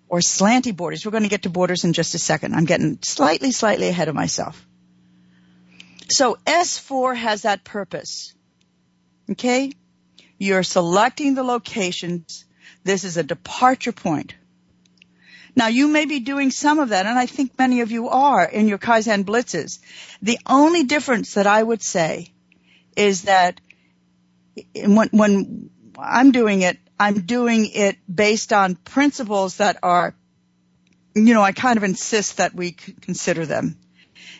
or 0.07 0.19
slanty 0.19 0.75
borders. 0.75 1.05
We're 1.05 1.11
going 1.11 1.23
to 1.23 1.29
get 1.29 1.43
to 1.43 1.49
borders 1.49 1.83
in 1.83 1.93
just 1.93 2.13
a 2.13 2.19
second. 2.19 2.53
I'm 2.53 2.65
getting 2.65 2.99
slightly, 3.01 3.51
slightly 3.51 3.87
ahead 3.87 4.07
of 4.07 4.15
myself. 4.15 4.63
So 6.09 6.37
S4 6.45 7.15
has 7.15 7.41
that 7.41 7.63
purpose. 7.63 8.33
Okay? 9.31 9.71
You're 10.37 10.63
selecting 10.63 11.33
the 11.33 11.43
locations. 11.43 12.45
This 12.83 13.03
is 13.03 13.17
a 13.17 13.23
departure 13.23 13.91
point. 13.91 14.35
Now 15.57 15.69
you 15.69 15.87
may 15.87 16.05
be 16.05 16.19
doing 16.19 16.51
some 16.51 16.77
of 16.77 16.89
that, 16.89 17.07
and 17.07 17.17
I 17.17 17.25
think 17.25 17.57
many 17.57 17.81
of 17.81 17.89
you 17.89 18.09
are 18.09 18.43
in 18.45 18.67
your 18.67 18.77
Kaizen 18.77 19.23
blitzes. 19.25 19.79
The 20.21 20.37
only 20.45 20.83
difference 20.83 21.33
that 21.33 21.47
I 21.47 21.63
would 21.63 21.81
say 21.81 22.31
is 22.95 23.23
that 23.23 23.59
when, 24.75 25.09
when 25.09 25.71
I'm 25.97 26.31
doing 26.31 26.61
it, 26.61 26.77
I'm 26.99 27.21
doing 27.21 27.71
it 27.73 27.97
based 28.07 28.53
on 28.53 28.75
principles 28.75 29.57
that 29.57 29.79
are, 29.81 30.13
you 31.15 31.33
know, 31.33 31.41
I 31.41 31.53
kind 31.53 31.77
of 31.77 31.83
insist 31.83 32.37
that 32.37 32.53
we 32.53 32.73
consider 32.73 33.47
them. 33.47 33.79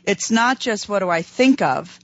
It's 0.03 0.30
not 0.30 0.59
just 0.59 0.88
what 0.88 0.99
do 0.99 1.09
I 1.09 1.24
think 1.24 1.63
of, 1.63 1.99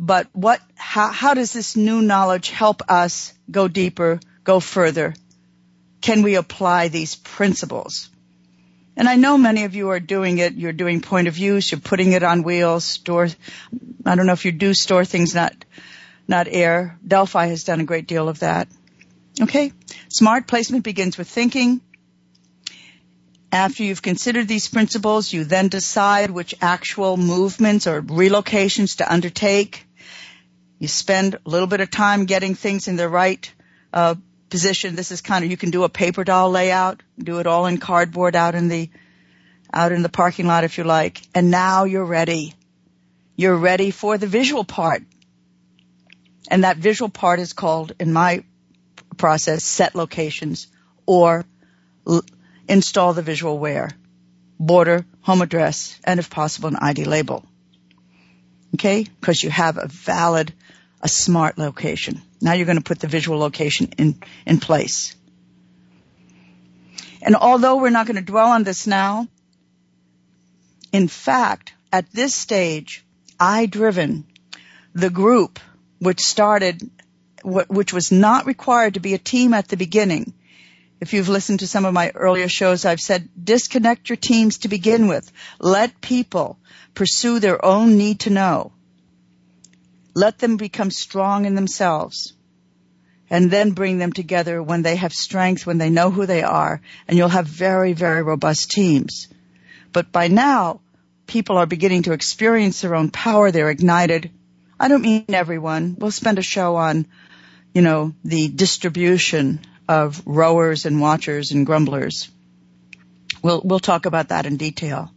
but 0.00 0.26
what, 0.32 0.62
how, 0.74 1.12
how 1.12 1.34
does 1.34 1.52
this 1.52 1.76
new 1.76 2.00
knowledge 2.00 2.48
help 2.48 2.80
us 2.88 3.34
go 3.50 3.68
deeper, 3.68 4.20
go 4.42 4.58
further? 4.58 5.14
Can 6.00 6.22
we 6.22 6.36
apply 6.36 6.88
these 6.88 7.14
principles? 7.14 8.08
And 8.98 9.08
I 9.08 9.14
know 9.14 9.38
many 9.38 9.62
of 9.62 9.76
you 9.76 9.90
are 9.90 10.00
doing 10.00 10.38
it. 10.38 10.54
You're 10.54 10.72
doing 10.72 11.00
point 11.00 11.28
of 11.28 11.34
views. 11.34 11.70
You're 11.70 11.80
putting 11.80 12.12
it 12.12 12.24
on 12.24 12.42
wheels. 12.42 12.84
Store. 12.84 13.28
I 14.04 14.14
don't 14.16 14.26
know 14.26 14.32
if 14.32 14.44
you 14.44 14.50
do 14.50 14.74
store 14.74 15.04
things, 15.04 15.36
not 15.36 15.54
not 16.26 16.48
air. 16.50 16.98
Delphi 17.06 17.46
has 17.46 17.62
done 17.62 17.78
a 17.78 17.84
great 17.84 18.08
deal 18.08 18.28
of 18.28 18.40
that. 18.40 18.66
Okay. 19.40 19.72
Smart 20.08 20.48
placement 20.48 20.82
begins 20.82 21.16
with 21.16 21.28
thinking. 21.28 21.80
After 23.52 23.84
you've 23.84 24.02
considered 24.02 24.48
these 24.48 24.66
principles, 24.66 25.32
you 25.32 25.44
then 25.44 25.68
decide 25.68 26.32
which 26.32 26.56
actual 26.60 27.16
movements 27.16 27.86
or 27.86 28.02
relocations 28.02 28.96
to 28.96 29.10
undertake. 29.10 29.86
You 30.80 30.88
spend 30.88 31.34
a 31.36 31.48
little 31.48 31.68
bit 31.68 31.80
of 31.80 31.88
time 31.88 32.24
getting 32.24 32.56
things 32.56 32.88
in 32.88 32.96
the 32.96 33.08
right 33.08 33.50
uh, 33.92 34.16
position. 34.50 34.96
This 34.96 35.10
is 35.10 35.20
kind 35.20 35.44
of, 35.44 35.50
you 35.50 35.56
can 35.56 35.70
do 35.70 35.84
a 35.84 35.88
paper 35.88 36.24
doll 36.24 36.50
layout, 36.50 37.02
do 37.18 37.38
it 37.38 37.46
all 37.46 37.66
in 37.66 37.78
cardboard 37.78 38.36
out 38.36 38.54
in 38.54 38.68
the, 38.68 38.90
out 39.72 39.92
in 39.92 40.02
the 40.02 40.08
parking 40.08 40.46
lot 40.46 40.64
if 40.64 40.78
you 40.78 40.84
like. 40.84 41.22
And 41.34 41.50
now 41.50 41.84
you're 41.84 42.04
ready. 42.04 42.54
You're 43.36 43.56
ready 43.56 43.90
for 43.90 44.18
the 44.18 44.26
visual 44.26 44.64
part. 44.64 45.02
And 46.50 46.64
that 46.64 46.78
visual 46.78 47.08
part 47.08 47.40
is 47.40 47.52
called, 47.52 47.92
in 48.00 48.12
my 48.12 48.44
process, 49.16 49.64
set 49.64 49.94
locations 49.94 50.66
or 51.06 51.44
l- 52.06 52.24
install 52.68 53.12
the 53.12 53.22
visual 53.22 53.58
where. 53.58 53.90
Border, 54.58 55.06
home 55.20 55.42
address, 55.42 55.98
and 56.04 56.18
if 56.18 56.30
possible, 56.30 56.70
an 56.70 56.76
ID 56.76 57.04
label. 57.04 57.44
Okay? 58.74 59.04
Because 59.20 59.42
you 59.42 59.50
have 59.50 59.76
a 59.76 59.86
valid, 59.86 60.52
a 61.00 61.08
smart 61.08 61.58
location. 61.58 62.22
Now 62.40 62.52
you're 62.52 62.66
going 62.66 62.78
to 62.78 62.84
put 62.84 63.00
the 63.00 63.08
visual 63.08 63.38
location 63.38 63.90
in, 63.98 64.20
in 64.46 64.60
place. 64.60 65.14
And 67.22 67.34
although 67.34 67.76
we're 67.76 67.90
not 67.90 68.06
going 68.06 68.16
to 68.16 68.22
dwell 68.22 68.48
on 68.48 68.62
this 68.62 68.86
now, 68.86 69.26
in 70.92 71.08
fact, 71.08 71.72
at 71.92 72.10
this 72.12 72.34
stage, 72.34 73.04
I 73.38 73.66
driven 73.66 74.26
the 74.94 75.10
group 75.10 75.58
which 75.98 76.20
started, 76.20 76.88
which 77.44 77.92
was 77.92 78.12
not 78.12 78.46
required 78.46 78.94
to 78.94 79.00
be 79.00 79.14
a 79.14 79.18
team 79.18 79.52
at 79.52 79.68
the 79.68 79.76
beginning. 79.76 80.32
If 81.00 81.12
you've 81.12 81.28
listened 81.28 81.60
to 81.60 81.66
some 81.66 81.84
of 81.84 81.94
my 81.94 82.10
earlier 82.14 82.48
shows, 82.48 82.84
I've 82.84 83.00
said 83.00 83.28
disconnect 83.42 84.08
your 84.08 84.16
teams 84.16 84.58
to 84.58 84.68
begin 84.68 85.06
with. 85.06 85.30
Let 85.60 86.00
people 86.00 86.58
pursue 86.94 87.38
their 87.38 87.64
own 87.64 87.96
need 87.96 88.20
to 88.20 88.30
know. 88.30 88.72
Let 90.18 90.40
them 90.40 90.56
become 90.56 90.90
strong 90.90 91.44
in 91.44 91.54
themselves 91.54 92.32
and 93.30 93.52
then 93.52 93.70
bring 93.70 93.98
them 93.98 94.12
together 94.12 94.60
when 94.60 94.82
they 94.82 94.96
have 94.96 95.12
strength, 95.12 95.64
when 95.64 95.78
they 95.78 95.90
know 95.90 96.10
who 96.10 96.26
they 96.26 96.42
are, 96.42 96.80
and 97.06 97.16
you'll 97.16 97.28
have 97.28 97.46
very, 97.46 97.92
very 97.92 98.24
robust 98.24 98.72
teams. 98.72 99.28
But 99.92 100.10
by 100.10 100.26
now, 100.26 100.80
people 101.28 101.56
are 101.56 101.66
beginning 101.66 102.02
to 102.02 102.14
experience 102.14 102.80
their 102.80 102.96
own 102.96 103.10
power. 103.10 103.52
They're 103.52 103.70
ignited. 103.70 104.32
I 104.80 104.88
don't 104.88 105.02
mean 105.02 105.26
everyone. 105.28 105.94
We'll 105.96 106.10
spend 106.10 106.40
a 106.40 106.42
show 106.42 106.74
on, 106.74 107.06
you 107.72 107.82
know, 107.82 108.12
the 108.24 108.48
distribution 108.48 109.60
of 109.88 110.20
rowers 110.26 110.84
and 110.84 111.00
watchers 111.00 111.52
and 111.52 111.64
grumblers. 111.64 112.28
We'll, 113.40 113.62
we'll 113.64 113.78
talk 113.78 114.04
about 114.04 114.30
that 114.30 114.46
in 114.46 114.56
detail. 114.56 115.12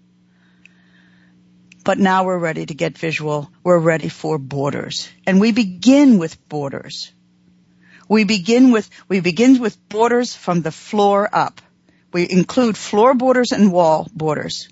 But 1.84 1.97
now 1.97 2.25
we're 2.25 2.38
ready 2.38 2.65
to 2.65 2.73
get 2.73 2.97
visual. 2.97 3.49
We're 3.63 3.79
ready 3.79 4.09
for 4.09 4.38
borders. 4.38 5.09
And 5.25 5.39
we 5.39 5.51
begin 5.51 6.19
with 6.19 6.38
borders. 6.47 7.11
We 8.07 8.23
begin 8.23 8.71
with, 8.71 8.89
we 9.07 9.19
begin 9.19 9.59
with 9.59 9.77
borders 9.89 10.36
from 10.36 10.61
the 10.61 10.71
floor 10.71 11.29
up. 11.32 11.61
We 12.11 12.29
include 12.29 12.77
floor 12.77 13.13
borders 13.13 13.51
and 13.51 13.71
wall 13.71 14.07
borders. 14.13 14.67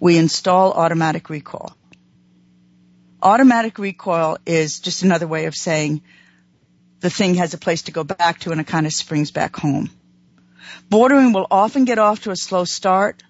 We 0.00 0.18
install 0.18 0.72
automatic 0.72 1.30
recoil. 1.30 1.74
Automatic 3.22 3.78
recoil 3.78 4.38
is 4.44 4.80
just 4.80 5.02
another 5.02 5.26
way 5.26 5.46
of 5.46 5.54
saying 5.54 6.02
the 7.00 7.10
thing 7.10 7.36
has 7.36 7.54
a 7.54 7.58
place 7.58 7.82
to 7.82 7.92
go 7.92 8.04
back 8.04 8.40
to 8.40 8.52
and 8.52 8.60
it 8.60 8.66
kind 8.66 8.86
of 8.86 8.92
springs 8.92 9.30
back 9.30 9.56
home. 9.56 9.90
Bordering 10.88 11.32
will 11.32 11.46
often 11.50 11.84
get 11.84 11.98
off 11.98 12.22
to 12.22 12.30
a 12.30 12.36
slow 12.36 12.64
start 12.64 13.22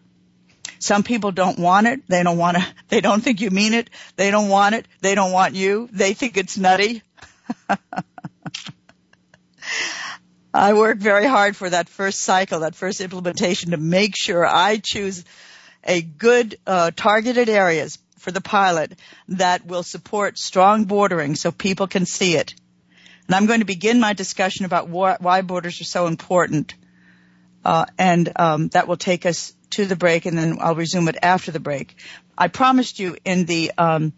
some 0.79 1.03
people 1.03 1.33
don't 1.33 1.59
want 1.59 1.87
it. 1.87 2.01
They 2.09 2.23
don't 2.23 2.39
want 2.39 2.57
to, 2.57 2.67
they 2.89 3.01
don't 3.01 3.23
think 3.23 3.41
you 3.41 3.51
mean 3.51 3.75
it. 3.75 3.91
They 4.17 4.31
don't 4.31 4.49
want 4.49 4.75
it. 4.75 4.87
They 5.01 5.15
don't 5.15 5.33
want 5.33 5.55
you. 5.55 5.89
They 5.93 6.15
think 6.15 6.37
it's 6.37 6.57
nutty. 6.57 7.03
I 10.53 10.73
work 10.73 10.99
very 10.99 11.27
hard 11.27 11.57
for 11.57 11.71
that 11.71 11.89
first 11.89 12.21
cycle, 12.21 12.61
that 12.61 12.75
first 12.75 13.01
implementation 13.01 13.71
to 13.71 13.77
make 13.77 14.15
sure 14.17 14.45
I 14.45 14.81
choose 14.83 15.25
a 15.85 16.03
good 16.03 16.59
uh, 16.67 16.91
targeted 16.95 17.49
areas 17.49 17.99
for 18.19 18.33
the 18.33 18.41
pilot 18.41 18.99
that 19.29 19.65
will 19.65 19.83
support 19.83 20.39
strong 20.39 20.85
bordering 20.85 21.37
so 21.37 21.51
people 21.53 21.87
can 21.87 22.05
see 22.05 22.37
it. 22.37 22.55
And 23.27 23.35
I'm 23.35 23.47
going 23.47 23.61
to 23.61 23.67
begin 23.67 24.01
my 24.01 24.13
discussion 24.13 24.65
about 24.65 24.89
why 24.89 25.43
borders 25.43 25.81
are 25.81 25.85
so 25.85 26.07
important. 26.09 26.75
Uh, 27.65 27.87
and 27.99 28.33
um, 28.37 28.69
that 28.69 28.89
will 28.89 28.97
take 28.97 29.25
us 29.25 29.53
to 29.71 29.87
the 29.87 29.97
break, 29.97 30.27
and 30.27 30.37
then 30.37 30.59
I'll 30.61 30.75
resume 30.75 31.09
it 31.09 31.17
after 31.23 31.51
the 31.51 31.61
break. 31.61 31.97
I 32.37 32.49
promised 32.49 32.99
you 32.99 33.17
in 33.25 33.45
the 33.45 33.73
um, 33.77 34.13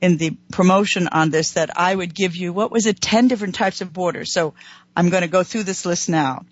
in 0.00 0.16
the 0.16 0.36
promotion 0.50 1.08
on 1.08 1.30
this 1.30 1.52
that 1.52 1.78
I 1.78 1.94
would 1.94 2.14
give 2.14 2.36
you 2.36 2.52
what 2.52 2.70
was 2.70 2.86
it, 2.86 3.00
ten 3.00 3.28
different 3.28 3.54
types 3.54 3.80
of 3.80 3.92
borders. 3.92 4.32
So 4.32 4.54
I'm 4.96 5.10
going 5.10 5.22
to 5.22 5.28
go 5.28 5.42
through 5.42 5.62
this 5.62 5.86
list 5.86 6.08
now. 6.08 6.44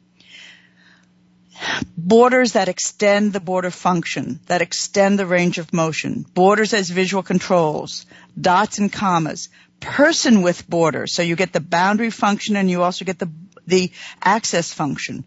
Borders 1.96 2.52
that 2.52 2.68
extend 2.68 3.32
the 3.34 3.40
border 3.40 3.70
function, 3.70 4.40
that 4.46 4.62
extend 4.62 5.18
the 5.18 5.26
range 5.26 5.58
of 5.58 5.74
motion. 5.74 6.24
Borders 6.32 6.72
as 6.72 6.88
visual 6.88 7.22
controls, 7.22 8.06
dots 8.40 8.78
and 8.78 8.90
commas. 8.90 9.50
Person 9.80 10.42
with 10.42 10.68
borders, 10.68 11.14
so 11.14 11.22
you 11.22 11.36
get 11.36 11.54
the 11.54 11.60
boundary 11.60 12.10
function 12.10 12.54
and 12.56 12.70
you 12.70 12.82
also 12.82 13.04
get 13.06 13.18
the 13.18 13.30
the 13.66 13.92
access 14.22 14.72
function, 14.72 15.24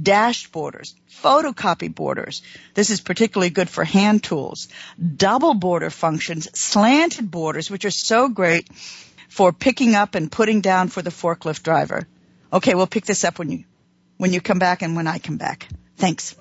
dashed 0.00 0.52
borders, 0.52 0.94
photocopy 1.24 1.92
borders. 1.94 2.42
This 2.74 2.90
is 2.90 3.00
particularly 3.00 3.50
good 3.50 3.70
for 3.70 3.82
hand 3.82 4.22
tools. 4.22 4.68
Double 5.16 5.54
border 5.54 5.90
functions, 5.90 6.48
slanted 6.58 7.30
borders, 7.30 7.70
which 7.70 7.86
are 7.86 7.90
so 7.90 8.28
great 8.28 8.68
for 9.28 9.52
picking 9.52 9.94
up 9.94 10.14
and 10.14 10.30
putting 10.30 10.60
down 10.60 10.88
for 10.88 11.00
the 11.00 11.10
forklift 11.10 11.62
driver. 11.62 12.06
Okay, 12.52 12.74
we'll 12.74 12.86
pick 12.86 13.06
this 13.06 13.24
up 13.24 13.38
when 13.38 13.50
you, 13.50 13.64
when 14.18 14.32
you 14.32 14.40
come 14.40 14.58
back 14.58 14.82
and 14.82 14.94
when 14.94 15.06
I 15.06 15.18
come 15.18 15.38
back. 15.38 15.66
Thanks. 15.96 16.36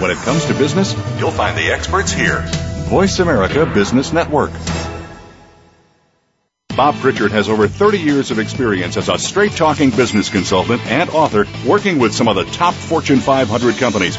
When 0.00 0.10
it 0.10 0.18
comes 0.18 0.44
to 0.46 0.54
business, 0.54 0.92
you'll 1.20 1.30
find 1.30 1.56
the 1.56 1.70
experts 1.70 2.10
here. 2.10 2.71
Voice 2.92 3.20
America 3.20 3.64
Business 3.64 4.12
Network. 4.12 4.50
Bob 6.76 6.94
Pritchard 6.96 7.32
has 7.32 7.48
over 7.48 7.66
30 7.66 7.98
years 7.98 8.30
of 8.30 8.38
experience 8.38 8.98
as 8.98 9.08
a 9.08 9.16
straight 9.16 9.52
talking 9.52 9.88
business 9.88 10.28
consultant 10.28 10.84
and 10.88 11.08
author 11.08 11.46
working 11.66 11.98
with 11.98 12.12
some 12.12 12.28
of 12.28 12.36
the 12.36 12.44
top 12.44 12.74
Fortune 12.74 13.20
500 13.20 13.76
companies. 13.76 14.18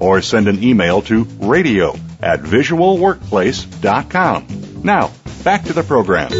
or 0.00 0.22
send 0.22 0.48
an 0.48 0.64
email 0.64 1.02
to 1.02 1.24
radio 1.38 1.94
at 2.20 2.40
visualworkplace.com. 2.40 4.82
Now, 4.82 5.12
back 5.44 5.64
to 5.64 5.72
the 5.72 5.82
program. 5.82 6.30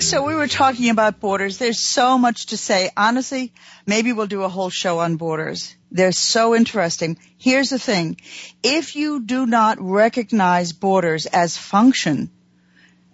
So 0.00 0.24
we 0.24 0.34
were 0.34 0.46
talking 0.46 0.90
about 0.90 1.20
borders. 1.20 1.58
There's 1.58 1.80
so 1.80 2.16
much 2.16 2.46
to 2.46 2.56
say. 2.56 2.90
Honestly, 2.96 3.52
maybe 3.86 4.12
we'll 4.12 4.26
do 4.26 4.44
a 4.44 4.48
whole 4.48 4.70
show 4.70 5.00
on 5.00 5.16
borders. 5.16 5.74
They're 5.90 6.12
so 6.12 6.54
interesting. 6.54 7.18
Here's 7.38 7.70
the 7.70 7.78
thing. 7.78 8.18
If 8.62 8.94
you 8.94 9.20
do 9.20 9.46
not 9.46 9.78
recognize 9.80 10.72
borders 10.72 11.26
as 11.26 11.56
function, 11.56 12.30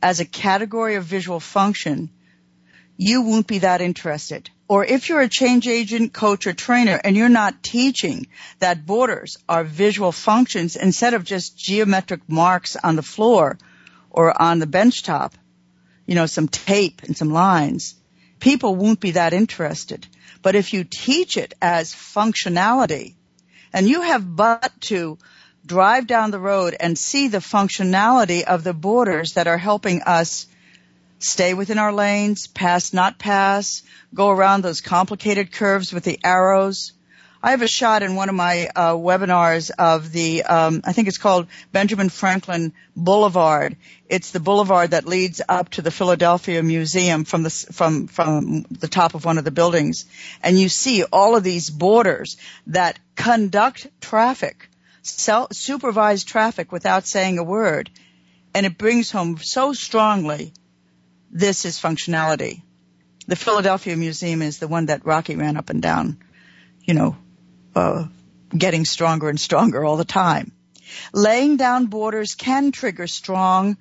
as 0.03 0.21
a 0.21 0.27
category 0.27 0.97
of 0.97 1.05
visual 1.05 1.41
function, 1.41 2.11
you 2.97 3.23
won't 3.23 3.47
be 3.47 3.61
that 3.61 3.81
interested. 3.81 4.51
Or 4.69 4.85
if 4.85 5.09
you're 5.09 5.21
a 5.21 5.29
change 5.29 5.67
agent, 5.67 6.13
coach, 6.13 6.47
or 6.47 6.53
trainer 6.53 7.01
and 7.03 7.17
you're 7.17 7.29
not 7.29 7.63
teaching 7.63 8.29
that 8.59 8.87
borders 8.87 9.37
are 9.49 9.65
visual 9.65 10.13
functions 10.13 10.77
instead 10.77 11.15
of 11.15 11.25
just 11.25 11.59
geometric 11.59 12.21
marks 12.29 12.77
on 12.77 12.97
the 12.97 13.03
floor 13.03 13.59
or 14.11 14.41
on 14.41 14.59
the 14.59 14.67
bench 14.67 15.03
top, 15.03 15.35
you 16.07 16.15
know, 16.15 16.27
some 16.27 16.49
tape 16.49 17.03
and 17.03 17.17
some 17.17 17.31
lines, 17.31 17.95
people 18.41 18.75
won't 18.75 19.01
be 19.01 19.13
that 19.13 19.33
interested. 19.33 20.07
But 20.43 20.55
if 20.55 20.73
you 20.73 20.85
teach 20.85 21.37
it 21.37 21.55
as 21.61 21.93
functionality, 21.93 23.15
and 23.73 23.89
you 23.89 24.03
have 24.03 24.37
but 24.37 24.73
to 24.83 25.19
drive 25.65 26.07
down 26.07 26.31
the 26.31 26.39
road 26.39 26.77
and 26.79 26.99
see 26.99 27.29
the 27.29 27.39
functionality 27.39 28.43
of 28.43 28.65
the 28.65 28.75
borders 28.75 29.35
that 29.35 29.47
are 29.47 29.59
helping 29.59 30.03
us 30.03 30.47
stay 31.25 31.55
within 31.55 31.79
our 31.79 31.93
lanes, 31.93 32.47
pass, 32.47 32.93
not 32.93 33.19
pass, 33.19 33.83
go 34.15 34.31
around 34.31 34.63
those 34.63 34.81
complicated 34.81 35.53
curves 35.53 35.93
with 35.93 36.05
the 36.05 36.19
arrows. 36.25 36.93
I 37.45 37.51
have 37.51 37.63
a 37.63 37.69
shot 37.69 38.05
in 38.05 38.15
one 38.15 38.29
of 38.29 38.37
my 38.37 38.69
uh, 38.77 38.93
webinars 38.93 39.73
of 39.77 40.13
the, 40.13 40.45
um, 40.45 40.81
I 40.85 40.93
think 40.93 41.09
it's 41.09 41.19
called 41.19 41.49
Benjamin 41.73 42.09
Franklin 42.09 42.73
Boulevard. 42.95 43.77
It's 44.09 44.31
the 44.31 44.39
boulevard 44.39 44.93
that 44.93 45.07
leads 45.07 45.41
up 45.49 45.71
to 45.71 45.83
the 45.83 45.91
Philadelphia 45.91 46.63
Museum 46.63 47.25
from 47.25 47.43
the 47.43 47.51
from 47.51 48.07
from 48.07 48.63
the 48.71 48.87
top 48.87 49.17
of 49.17 49.25
one 49.25 49.39
of 49.39 49.45
the 49.45 49.51
buildings, 49.51 50.05
and 50.41 50.57
you 50.57 50.69
see 50.69 51.03
all 51.03 51.35
of 51.35 51.43
these 51.43 51.69
borders 51.69 52.37
that 52.69 52.99
conduct 53.17 53.89
traffic, 54.01 54.69
self, 55.01 55.53
supervise 55.53 56.23
traffic 56.23 56.71
without 56.71 57.07
saying 57.07 57.39
a 57.39 57.45
word, 57.45 57.91
and 58.55 58.67
it 58.67 58.79
brings 58.79 59.11
home 59.11 59.39
so 59.39 59.73
strongly 59.73 60.53
this 61.33 61.65
is 61.65 61.81
functionality. 61.81 62.63
The 63.27 63.37
Philadelphia 63.37 63.97
Museum 63.97 64.43
is 64.43 64.59
the 64.59 64.69
one 64.69 64.87
that 64.87 65.07
Rocky 65.07 65.37
ran 65.37 65.57
up 65.57 65.71
and 65.71 65.81
down, 65.81 66.19
you 66.81 66.95
know, 66.95 67.17
uh, 67.75 68.07
getting 68.57 68.85
stronger 68.85 69.29
and 69.29 69.41
stronger 69.41 69.85
all 69.85 69.97
the 69.97 70.05
time. 70.05 70.53
Laying 71.15 71.57
down 71.57 71.87
borders 71.87 72.35
can 72.35 72.71
trigger 72.71 73.07
strong 73.07 73.79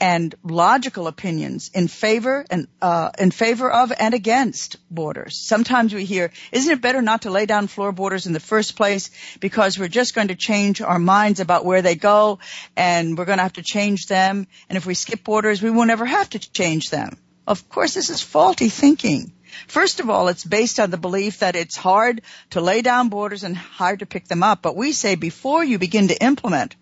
and 0.00 0.34
logical 0.42 1.06
opinions 1.06 1.70
in 1.74 1.88
favor 1.88 2.44
and 2.50 2.68
uh, 2.80 3.10
in 3.18 3.30
favor 3.30 3.70
of 3.70 3.92
and 3.98 4.14
against 4.14 4.76
borders. 4.90 5.36
Sometimes 5.36 5.94
we 5.94 6.04
hear, 6.04 6.30
"Isn't 6.52 6.72
it 6.72 6.80
better 6.80 7.02
not 7.02 7.22
to 7.22 7.30
lay 7.30 7.46
down 7.46 7.66
floor 7.66 7.92
borders 7.92 8.26
in 8.26 8.32
the 8.32 8.40
first 8.40 8.76
place 8.76 9.10
because 9.40 9.78
we're 9.78 9.88
just 9.88 10.14
going 10.14 10.28
to 10.28 10.34
change 10.34 10.80
our 10.80 10.98
minds 10.98 11.40
about 11.40 11.64
where 11.64 11.82
they 11.82 11.94
go, 11.94 12.38
and 12.76 13.16
we're 13.16 13.24
going 13.24 13.38
to 13.38 13.42
have 13.42 13.54
to 13.54 13.62
change 13.62 14.06
them, 14.06 14.46
and 14.68 14.76
if 14.76 14.86
we 14.86 14.94
skip 14.94 15.24
borders, 15.24 15.62
we 15.62 15.70
won't 15.70 15.90
ever 15.90 16.06
have 16.06 16.30
to 16.30 16.38
change 16.38 16.90
them." 16.90 17.16
Of 17.46 17.68
course, 17.68 17.94
this 17.94 18.10
is 18.10 18.20
faulty 18.20 18.68
thinking. 18.68 19.32
First 19.66 20.00
of 20.00 20.10
all, 20.10 20.28
it's 20.28 20.44
based 20.44 20.78
on 20.78 20.90
the 20.90 20.98
belief 20.98 21.38
that 21.38 21.56
it's 21.56 21.76
hard 21.76 22.20
to 22.50 22.60
lay 22.60 22.82
down 22.82 23.08
borders 23.08 23.42
and 23.42 23.56
hard 23.56 24.00
to 24.00 24.06
pick 24.06 24.28
them 24.28 24.42
up. 24.42 24.60
But 24.62 24.76
we 24.76 24.92
say 24.92 25.14
before 25.14 25.64
you 25.64 25.78
begin 25.78 26.08
to 26.08 26.22
implement, 26.22 26.76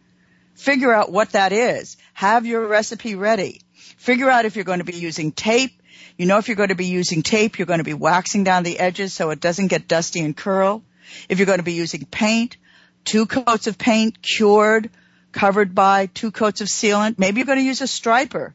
figure 0.57 0.93
out 0.93 1.13
what 1.13 1.31
that 1.31 1.53
is. 1.53 1.97
Have 2.13 2.47
your 2.47 2.67
recipe 2.67 3.15
ready. 3.15 3.61
Figure 3.97 4.29
out 4.29 4.45
if 4.45 4.57
you're 4.57 4.65
going 4.65 4.81
to 4.81 4.85
be 4.85 4.97
using 4.97 5.33
tape. 5.33 5.81
You 6.17 6.27
know 6.27 6.39
if 6.39 6.49
you're 6.49 6.57
going 6.57 6.71
to 6.71 6.75
be 6.75 6.87
using 6.87 7.23
tape, 7.23 7.59
you're 7.59 7.67
going 7.67 7.79
to 7.79 7.85
be 7.85 7.95
waxing 7.95 8.45
down 8.45 8.63
the 8.63 8.79
edges 8.79 9.13
so 9.13 9.31
it 9.31 9.41
doesn't 9.41 9.69
get 9.69 9.87
dusty 9.87 10.21
and 10.21 10.37
curl. 10.37 10.83
If 11.29 11.39
you're 11.39 11.47
going 11.47 11.59
to 11.59 11.65
be 11.65 11.75
using 11.75 12.05
paint, 12.07 12.57
two 13.05 13.27
coats 13.27 13.67
of 13.67 13.79
paint 13.79 14.21
cured, 14.23 14.91
covered 15.33 15.75
by 15.75 16.07
two 16.07 16.31
coats 16.31 16.61
of 16.61 16.69
sealant. 16.69 17.19
Maybe 17.19 17.39
you're 17.39 17.47
going 17.47 17.59
to 17.59 17.65
use 17.65 17.81
a 17.81 17.87
striper 17.87 18.55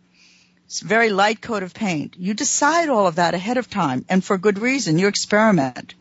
it's 0.72 0.82
a 0.82 0.86
very 0.86 1.10
light 1.10 1.42
coat 1.42 1.64
of 1.64 1.74
paint. 1.74 2.16
You 2.18 2.34
decide 2.34 2.88
all 2.88 3.06
of 3.06 3.16
that 3.16 3.34
ahead 3.34 3.58
of 3.58 3.70
time 3.70 4.06
and 4.08 4.24
for 4.24 4.38
good 4.38 4.58
reason. 4.58 4.98
You 4.98 5.08
experiment. 5.08 5.96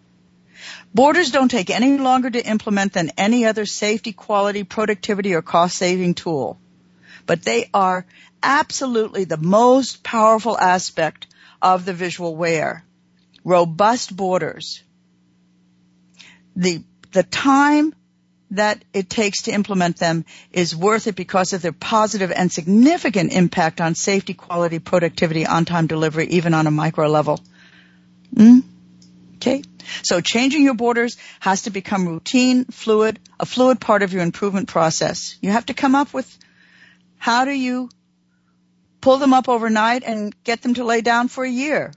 Borders 0.93 1.31
don't 1.31 1.51
take 1.51 1.71
any 1.71 1.99
longer 1.99 2.31
to 2.31 2.45
implement 2.45 2.93
than 2.95 3.13
any 3.17 3.47
other 3.47 3.65
safety, 3.65 4.13
quality, 4.13 4.65
productivity, 4.65 5.35
or 5.35 5.43
cost 5.43 5.77
saving 5.77 6.15
tool. 6.15 6.59
But 7.27 7.43
they 7.43 7.71
are 7.73 8.07
absolutely 8.43 9.25
the 9.25 9.37
most 9.37 10.03
powerful 10.03 10.59
aspect 10.59 11.29
of 11.63 11.85
the 11.85 11.93
visual 11.93 12.35
where. 12.35 12.85
Robust 13.45 14.15
borders. 14.17 14.83
The, 16.57 16.83
the 17.13 17.23
time 17.23 17.95
that 18.51 18.85
it 18.93 19.09
takes 19.09 19.43
to 19.43 19.53
implement 19.53 19.99
them 19.99 20.25
is 20.51 20.75
worth 20.75 21.07
it 21.07 21.15
because 21.15 21.53
of 21.53 21.63
their 21.63 21.73
positive 21.73 22.33
and 22.33 22.51
significant 22.51 23.33
impact 23.33 23.81
on 23.81 23.95
safety, 23.95 24.35
quality, 24.35 24.81
productivity, 24.81 25.47
on-time 25.47 25.87
delivery, 25.87 26.27
even 26.31 26.53
on 26.53 26.67
a 26.67 26.71
micro 26.73 27.09
level. 27.09 27.39
Mm? 28.35 28.65
Okay. 29.41 29.63
So 30.03 30.21
changing 30.21 30.65
your 30.65 30.75
borders 30.75 31.17
has 31.41 31.63
to 31.63 31.71
become 31.71 32.07
routine, 32.07 32.67
fluid, 32.67 33.19
a 33.39 33.47
fluid 33.47 33.81
part 33.81 34.03
of 34.03 34.13
your 34.13 34.23
improvement 34.23 34.69
process. 34.69 35.39
You 35.41 35.51
have 35.51 35.67
to 35.67 35.75
come 35.75 35.95
up 35.95 36.13
with 36.13 36.29
How 37.17 37.47
do 37.47 37.53
you 37.53 37.89
pull 39.01 39.17
them 39.17 39.33
up 39.33 39.49
overnight 39.49 40.03
and 40.05 40.35
get 40.45 40.61
them 40.61 40.75
to 40.75 40.85
lay 40.85 41.01
down 41.01 41.29
for 41.29 41.43
a 41.43 41.51
year? 41.51 41.93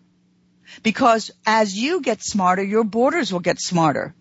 Because 0.83 1.31
as 1.45 1.77
you 1.77 1.99
get 2.01 2.23
smarter, 2.23 2.63
your 2.63 2.85
borders 2.85 3.33
will 3.33 3.41
get 3.41 3.59
smarter. 3.59 4.15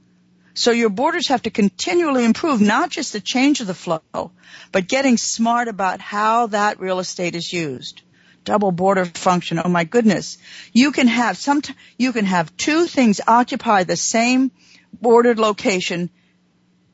So 0.55 0.73
your 0.73 0.91
borders 0.91 1.29
have 1.29 1.43
to 1.43 1.51
continually 1.51 2.25
improve, 2.25 2.61
not 2.61 2.91
just 2.91 3.12
the 3.12 3.20
change 3.20 3.61
of 3.61 3.68
the 3.68 3.75
flow, 3.75 4.33
but 4.73 4.89
getting 4.89 5.16
smart 5.16 5.68
about 5.68 6.01
how 6.01 6.49
that 6.49 6.81
real 6.81 6.99
estate 6.99 7.37
is 7.37 7.53
used. 7.53 8.03
Double 8.45 8.72
border 8.72 9.05
function. 9.05 9.61
Oh 9.64 9.68
my 9.68 9.84
goodness. 9.84 10.38
You 10.72 10.93
can 10.93 11.07
have 11.07 11.36
some, 11.36 11.62
you 11.97 12.12
can 12.12 12.24
have 12.24 12.57
two 12.57 12.86
things 12.86 13.20
occupy 13.26 13.84
the 13.84 13.97
same 13.97 14.51
bordered 14.93 15.38
location 15.38 16.11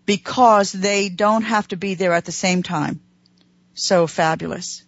because 0.05 0.73
they 0.73 1.09
don't 1.09 1.43
have 1.43 1.69
to 1.69 1.77
be 1.77 1.95
there 1.95 2.13
at 2.13 2.25
the 2.25 2.33
same 2.33 2.63
time. 2.63 3.01
So 3.75 4.07
fabulous. 4.07 4.85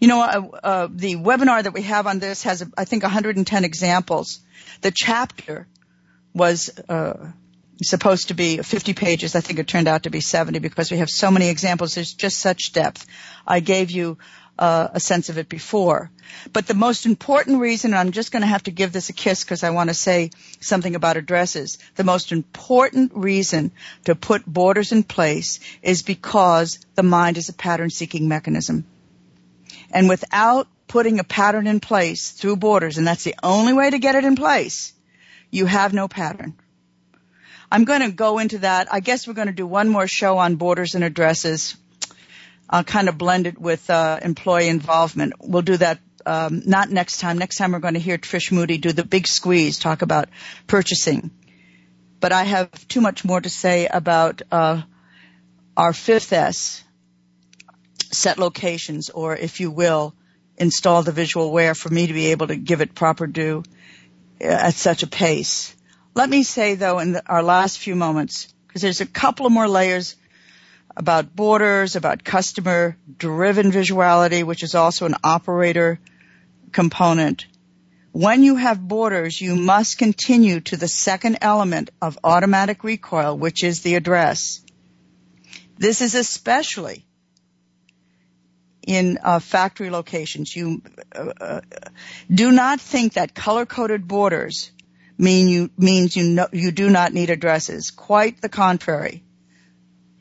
You 0.00 0.08
know, 0.08 0.20
uh, 0.20 0.58
uh, 0.62 0.88
the 0.90 1.16
webinar 1.16 1.62
that 1.62 1.72
we 1.72 1.82
have 1.82 2.06
on 2.06 2.18
this 2.18 2.42
has, 2.44 2.64
I 2.76 2.84
think, 2.84 3.02
110 3.02 3.64
examples. 3.64 4.40
The 4.80 4.90
chapter 4.94 5.66
was 6.34 6.70
uh, 6.88 7.32
supposed 7.82 8.28
to 8.28 8.34
be 8.34 8.58
50 8.58 8.94
pages. 8.94 9.34
I 9.34 9.40
think 9.40 9.58
it 9.58 9.66
turned 9.66 9.88
out 9.88 10.04
to 10.04 10.10
be 10.10 10.20
70 10.20 10.58
because 10.58 10.90
we 10.90 10.98
have 10.98 11.10
so 11.10 11.30
many 11.30 11.48
examples. 11.48 11.94
There's 11.94 12.14
just 12.14 12.38
such 12.38 12.72
depth. 12.72 13.06
I 13.46 13.60
gave 13.60 13.90
you 13.90 14.18
Uh, 14.60 14.88
a 14.92 15.00
sense 15.00 15.30
of 15.30 15.38
it 15.38 15.48
before. 15.48 16.10
But 16.52 16.66
the 16.66 16.74
most 16.74 17.06
important 17.06 17.60
reason, 17.60 17.92
and 17.92 17.98
I'm 17.98 18.12
just 18.12 18.30
going 18.30 18.42
to 18.42 18.46
have 18.54 18.64
to 18.64 18.70
give 18.70 18.92
this 18.92 19.08
a 19.08 19.14
kiss 19.14 19.42
because 19.42 19.64
I 19.64 19.70
want 19.70 19.88
to 19.88 19.94
say 19.94 20.32
something 20.60 20.94
about 20.94 21.16
addresses. 21.16 21.78
The 21.96 22.04
most 22.04 22.30
important 22.30 23.12
reason 23.14 23.72
to 24.04 24.14
put 24.14 24.44
borders 24.44 24.92
in 24.92 25.02
place 25.02 25.60
is 25.80 26.02
because 26.02 26.78
the 26.94 27.02
mind 27.02 27.38
is 27.38 27.48
a 27.48 27.54
pattern 27.54 27.88
seeking 27.88 28.28
mechanism. 28.28 28.84
And 29.90 30.10
without 30.10 30.68
putting 30.88 31.20
a 31.20 31.24
pattern 31.24 31.66
in 31.66 31.80
place 31.80 32.30
through 32.30 32.56
borders, 32.56 32.98
and 32.98 33.06
that's 33.06 33.24
the 33.24 33.36
only 33.42 33.72
way 33.72 33.88
to 33.88 33.98
get 33.98 34.14
it 34.14 34.24
in 34.24 34.36
place, 34.36 34.92
you 35.50 35.64
have 35.64 35.94
no 35.94 36.06
pattern. 36.06 36.54
I'm 37.72 37.84
going 37.84 38.02
to 38.02 38.10
go 38.12 38.38
into 38.38 38.58
that. 38.58 38.92
I 38.92 39.00
guess 39.00 39.26
we're 39.26 39.40
going 39.40 39.46
to 39.46 39.54
do 39.54 39.66
one 39.66 39.88
more 39.88 40.06
show 40.06 40.36
on 40.36 40.56
borders 40.56 40.94
and 40.94 41.04
addresses. 41.04 41.76
I'll 42.72 42.84
kind 42.84 43.08
of 43.08 43.18
blend 43.18 43.48
it 43.48 43.60
with 43.60 43.90
uh, 43.90 44.20
employee 44.22 44.68
involvement. 44.68 45.32
We'll 45.40 45.62
do 45.62 45.76
that 45.78 45.98
um, 46.24 46.62
not 46.64 46.88
next 46.88 47.18
time. 47.18 47.36
Next 47.36 47.56
time 47.56 47.72
we're 47.72 47.80
going 47.80 47.94
to 47.94 48.00
hear 48.00 48.16
Trish 48.16 48.52
Moody 48.52 48.78
do 48.78 48.92
the 48.92 49.04
big 49.04 49.26
squeeze, 49.26 49.80
talk 49.80 50.02
about 50.02 50.28
purchasing. 50.68 51.32
But 52.20 52.30
I 52.32 52.44
have 52.44 52.70
too 52.86 53.00
much 53.00 53.24
more 53.24 53.40
to 53.40 53.50
say 53.50 53.88
about 53.88 54.42
uh, 54.52 54.82
our 55.76 55.92
fifth 55.92 56.32
S, 56.32 56.84
set 58.12 58.38
locations, 58.38 59.10
or 59.10 59.36
if 59.36 59.58
you 59.58 59.72
will, 59.72 60.14
install 60.56 61.02
the 61.02 61.12
visual 61.12 61.50
where 61.50 61.74
for 61.74 61.88
me 61.88 62.06
to 62.06 62.12
be 62.12 62.26
able 62.26 62.46
to 62.48 62.56
give 62.56 62.82
it 62.82 62.94
proper 62.94 63.26
due 63.26 63.64
uh, 64.40 64.44
at 64.44 64.74
such 64.74 65.02
a 65.02 65.08
pace. 65.08 65.74
Let 66.14 66.28
me 66.28 66.44
say 66.44 66.76
though 66.76 67.00
in 67.00 67.12
the, 67.12 67.22
our 67.26 67.42
last 67.42 67.78
few 67.78 67.96
moments, 67.96 68.52
because 68.68 68.82
there's 68.82 69.00
a 69.00 69.06
couple 69.06 69.46
of 69.46 69.52
more 69.52 69.66
layers 69.66 70.14
about 71.00 71.34
borders, 71.34 71.96
about 71.96 72.22
customer 72.22 72.94
driven 73.16 73.72
visuality, 73.72 74.44
which 74.44 74.62
is 74.62 74.74
also 74.74 75.06
an 75.06 75.14
operator 75.24 75.98
component. 76.72 77.46
When 78.12 78.42
you 78.42 78.56
have 78.56 78.86
borders, 78.86 79.40
you 79.40 79.56
must 79.56 79.96
continue 79.96 80.60
to 80.60 80.76
the 80.76 80.88
second 80.88 81.38
element 81.40 81.88
of 82.02 82.18
automatic 82.22 82.84
recoil, 82.84 83.34
which 83.38 83.64
is 83.64 83.80
the 83.80 83.94
address. 83.94 84.60
This 85.78 86.02
is 86.02 86.14
especially 86.14 87.06
in 88.86 89.18
uh, 89.22 89.38
factory 89.38 89.88
locations. 89.88 90.54
You 90.54 90.82
uh, 91.16 91.32
uh, 91.40 91.60
do 92.28 92.52
not 92.52 92.78
think 92.78 93.14
that 93.14 93.34
color-coded 93.34 94.06
borders 94.06 94.70
mean 95.16 95.48
you, 95.48 95.70
means 95.78 96.14
you, 96.14 96.24
know, 96.24 96.48
you 96.52 96.72
do 96.72 96.90
not 96.90 97.14
need 97.14 97.30
addresses. 97.30 97.90
Quite 97.90 98.42
the 98.42 98.50
contrary. 98.50 99.24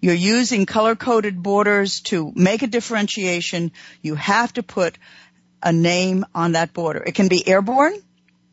You're 0.02 0.14
using 0.14 0.66
color-coded 0.66 1.44
borders 1.44 2.02
to 2.02 2.32
make 2.36 2.62
a 2.62 2.68
differentiation. 2.68 3.72
You 4.02 4.16
have 4.16 4.54
to 4.54 4.64
put 4.64 4.98
a 5.62 5.74
name 5.74 6.26
on 6.34 6.54
that 6.54 6.74
border. 6.74 7.04
It 7.06 7.16
can 7.16 7.28
be 7.28 7.46
airborne, 7.46 7.96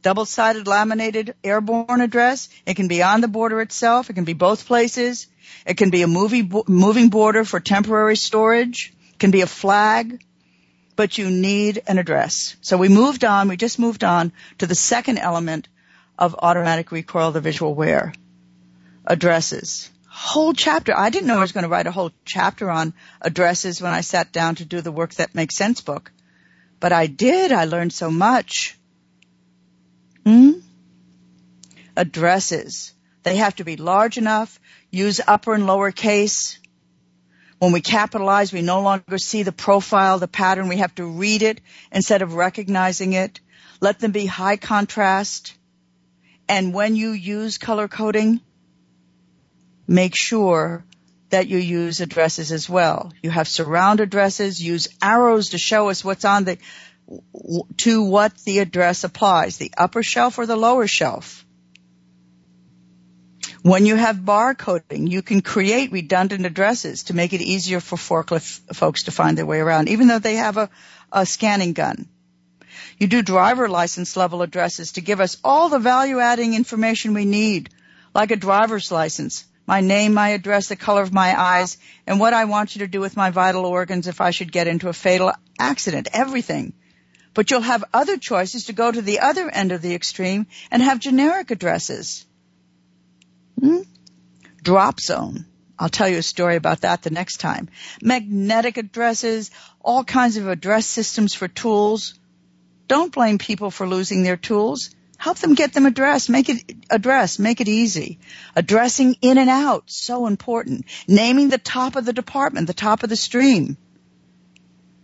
double-sided 0.03 0.67
laminated 0.67 1.35
airborne 1.45 2.01
address. 2.01 2.49
It 2.67 2.75
can 2.75 2.89
be 2.89 3.03
on 3.03 3.21
the 3.21 3.29
border 3.29 3.61
itself. 3.61 4.11
It 4.11 4.15
can 4.15 4.25
be 4.25 4.33
both 4.33 4.67
places. 4.67 5.29
It 5.65 5.77
can 5.77 5.91
be 5.91 6.03
a 6.03 6.09
movie, 6.09 6.49
moving 6.67 7.11
border 7.11 7.45
for 7.45 7.61
temporary 7.61 8.17
storage. 8.17 8.93
It 9.11 9.19
can 9.21 9.31
be 9.31 9.43
a 9.43 9.47
flag. 9.47 10.25
But 10.97 11.19
you 11.19 11.31
need 11.31 11.83
an 11.87 11.99
address. 11.99 12.57
So 12.63 12.77
we 12.79 12.89
moved 12.89 13.25
on, 13.25 13.49
we 13.49 13.57
just 13.57 13.79
moved 13.79 14.03
on 14.03 14.33
to 14.59 14.67
the 14.67 14.75
second 14.75 15.19
element 15.19 15.69
of 16.19 16.35
automatic 16.39 16.91
recoil, 16.91 17.31
the 17.33 17.41
visual 17.41 17.75
where, 17.75 18.15
Addresses. 19.05 19.91
Whole 20.19 20.55
chapter. 20.55 20.97
I 20.97 21.11
didn't 21.11 21.27
know 21.27 21.37
I 21.37 21.43
was 21.43 21.53
going 21.53 21.65
to 21.65 21.69
write 21.69 21.87
a 21.87 21.93
whole 21.93 22.11
chapter 22.25 22.71
on 22.71 22.95
addresses 23.21 23.83
when 23.83 23.93
I 23.93 24.01
sat 24.01 24.33
down 24.33 24.55
to 24.55 24.65
do 24.65 24.81
the 24.81 24.91
work 24.91 25.13
that 25.17 25.35
makes 25.35 25.57
sense 25.57 25.83
book. 25.83 26.11
But 26.81 26.91
I 26.95 27.07
did. 27.07 27.53
I 27.53 27.67
learned 27.67 27.93
so 27.93 28.11
much. 28.11 28.79
Hmm? 30.25 30.53
Addresses. 31.99 32.95
They 33.25 33.37
have 33.37 33.57
to 33.57 33.65
be 33.65 33.77
large 33.77 34.17
enough. 34.17 34.59
Use 34.91 35.21
upper 35.27 35.53
and 35.53 35.67
lower 35.67 35.93
case. 35.93 36.59
When 37.59 37.73
we 37.73 37.83
capitalize, 37.83 38.55
we 38.55 38.63
no 38.63 38.81
longer 38.81 39.19
see 39.19 39.43
the 39.43 39.53
profile, 39.53 40.19
the 40.19 40.29
pattern. 40.29 40.69
We 40.69 40.79
have 40.79 40.95
to 40.95 41.05
read 41.05 41.43
it 41.43 41.61
instead 41.93 42.23
of 42.23 42.33
recognizing 42.33 43.13
it. 43.13 43.41
Let 43.83 43.99
them 43.99 44.13
be 44.13 44.25
high 44.25 44.57
contrast. 44.57 45.55
And 46.49 46.73
when 46.73 46.97
you 46.97 47.11
use 47.11 47.59
color 47.59 47.87
coding, 47.87 48.41
make 49.87 50.15
sure 50.15 50.85
that 51.31 51.49
you 51.49 51.59
use 51.59 52.01
addresses 52.01 52.53
as 52.53 52.69
well. 52.69 53.13
You 53.23 53.31
have 53.31 53.49
surround 53.49 54.01
addresses, 54.01 54.63
use 54.63 54.89
arrows 55.03 55.51
to 55.51 55.59
show 55.59 55.89
us 55.89 56.05
what's 56.05 56.25
on 56.25 56.45
the, 56.45 56.59
to 57.79 58.05
what 58.05 58.37
the 58.45 58.61
address 58.61 59.05
applies, 59.05 59.57
the 59.57 59.73
upper 59.77 60.03
shelf 60.03 60.39
or 60.39 60.47
the 60.47 60.57
lower 60.57 60.87
shelf. 60.87 61.45
When 63.63 63.85
you 63.85 63.97
have 63.97 64.19
barcoding, 64.19 65.11
you 65.11 65.23
can 65.23 65.41
create 65.41 65.91
redundant 65.91 66.47
addresses 66.47 67.05
to 67.05 67.15
make 67.15 67.33
it 67.33 67.41
easier 67.41 67.81
for 67.81 67.97
forklift 67.97 68.77
folks 68.77 69.05
to 69.05 69.11
find 69.11 69.37
their 69.37 69.47
way 69.47 69.59
around, 69.59 69.89
even 69.89 70.07
though 70.07 70.21
they 70.21 70.37
have 70.37 70.57
a, 70.57 70.71
a 71.11 71.27
scanning 71.27 71.73
gun. 71.73 72.09
You 72.99 73.09
do 73.09 73.23
driver 73.23 73.69
license 73.69 74.17
level 74.17 74.43
addresses 74.43 74.93
to 74.93 75.01
give 75.01 75.21
us 75.21 75.37
all 75.43 75.69
the 75.69 75.81
value 75.81 76.21
adding 76.21 76.55
information 76.55 77.13
we 77.13 77.25
need, 77.25 77.71
like 78.15 78.31
a 78.31 78.37
driver's 78.37 78.93
license, 78.93 79.45
my 79.67 79.81
name, 79.81 80.15
my 80.15 80.31
address, 80.31 80.69
the 80.69 80.77
color 80.77 81.03
of 81.03 81.13
my 81.13 81.39
eyes, 81.39 81.77
and 82.07 82.21
what 82.21 82.35
I 82.35 82.45
want 82.45 82.75
you 82.75 82.81
to 82.81 82.87
do 82.87 83.01
with 83.01 83.17
my 83.17 83.31
vital 83.31 83.67
organs 83.67 84.07
if 84.07 84.21
I 84.21 84.31
should 84.31 84.53
get 84.53 84.69
into 84.69 84.89
a 84.89 84.93
fatal 84.93 85.33
accident, 85.59 86.09
everything. 86.13 86.73
But 87.35 87.51
you'll 87.51 87.61
have 87.61 87.85
other 87.93 88.17
choices 88.17 88.65
to 88.65 88.73
go 88.73 88.91
to 88.91 89.03
the 89.03 89.21
other 89.21 89.51
end 89.51 89.73
of 89.73 89.83
the 89.83 89.95
extreme 89.95 90.47
and 90.71 90.83
have 90.83 91.01
generic 91.01 91.51
addresses. 91.51 92.25
Hmm? 93.61 93.83
Drop 94.63 95.01
zone. 95.01 95.47
I'll 95.79 95.91
tell 95.91 96.09
you 96.09 96.19
a 96.19 96.23
story 96.23 96.57
about 96.57 96.83
that 96.83 97.03
the 97.03 97.11
next 97.11 97.39
time. 97.39 97.69
Magnetic 98.01 98.79
addresses, 98.79 99.51
all 99.81 100.05
kinds 100.05 100.37
of 100.37 100.49
address 100.49 100.87
systems 100.87 101.35
for 101.35 101.49
tools. 101.49 102.15
Don't 102.89 103.13
blame 103.13 103.37
people 103.37 103.71
for 103.71 103.87
losing 103.87 104.23
their 104.23 104.37
tools. 104.37 104.91
Help 105.17 105.39
them 105.39 105.55
get 105.55 105.73
them 105.73 105.87
addressed. 105.87 106.29
Make 106.29 106.49
it 106.49 106.77
address. 106.91 107.39
Make 107.39 107.61
it 107.61 107.69
easy. 107.69 108.19
Addressing 108.55 109.17
in 109.23 109.39
and 109.39 109.49
out. 109.49 109.85
So 109.87 110.27
important. 110.27 110.85
Naming 111.09 111.49
the 111.49 111.59
top 111.59 111.97
of 111.97 112.05
the 112.05 112.13
department, 112.13 112.67
the 112.67 112.75
top 112.75 113.03
of 113.03 113.09
the 113.09 113.17
stream. 113.17 113.77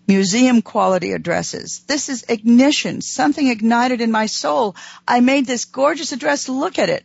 Museum 0.06 0.60
quality 0.62 1.12
addresses. 1.12 1.80
This 1.86 2.08
is 2.08 2.24
ignition. 2.28 3.00
Something 3.00 3.48
ignited 3.48 4.00
in 4.00 4.10
my 4.10 4.26
soul. 4.26 4.76
I 5.08 5.20
made 5.20 5.46
this 5.46 5.64
gorgeous 5.64 6.12
address. 6.12 6.48
Look 6.48 6.78
at 6.78 6.90
it. 6.90 7.04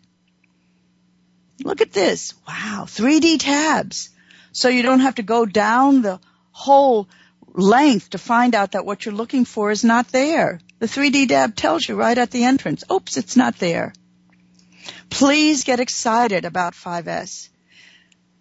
Look 1.64 1.82
at 1.82 1.94
this. 1.94 2.34
Wow. 2.48 2.86
3D 2.88 3.40
tabs. 3.40 4.10
So 4.52 4.70
you 4.70 4.84
don't 4.84 5.02
have 5.02 5.16
to 5.16 5.24
go 5.24 5.46
down 5.46 6.02
the 6.02 6.20
whole 6.52 7.08
length 7.58 8.12
to 8.12 8.18
find 8.18 8.56
out 8.56 8.74
that 8.74 8.86
what 8.86 9.04
you're 9.04 9.16
looking 9.16 9.44
for 9.44 9.72
is 9.72 9.84
not 9.84 10.08
there. 10.10 10.60
The 10.80 10.86
3D 10.86 11.28
tab 11.30 11.56
tells 11.56 11.88
you 11.88 11.96
right 11.96 12.18
at 12.18 12.32
the 12.32 12.44
entrance. 12.44 12.84
Oops, 12.90 13.18
it's 13.18 13.36
not 13.36 13.58
there. 13.58 13.94
Please 15.10 15.64
get 15.64 15.80
excited 15.80 16.46
about 16.46 16.74
5S. 16.74 17.50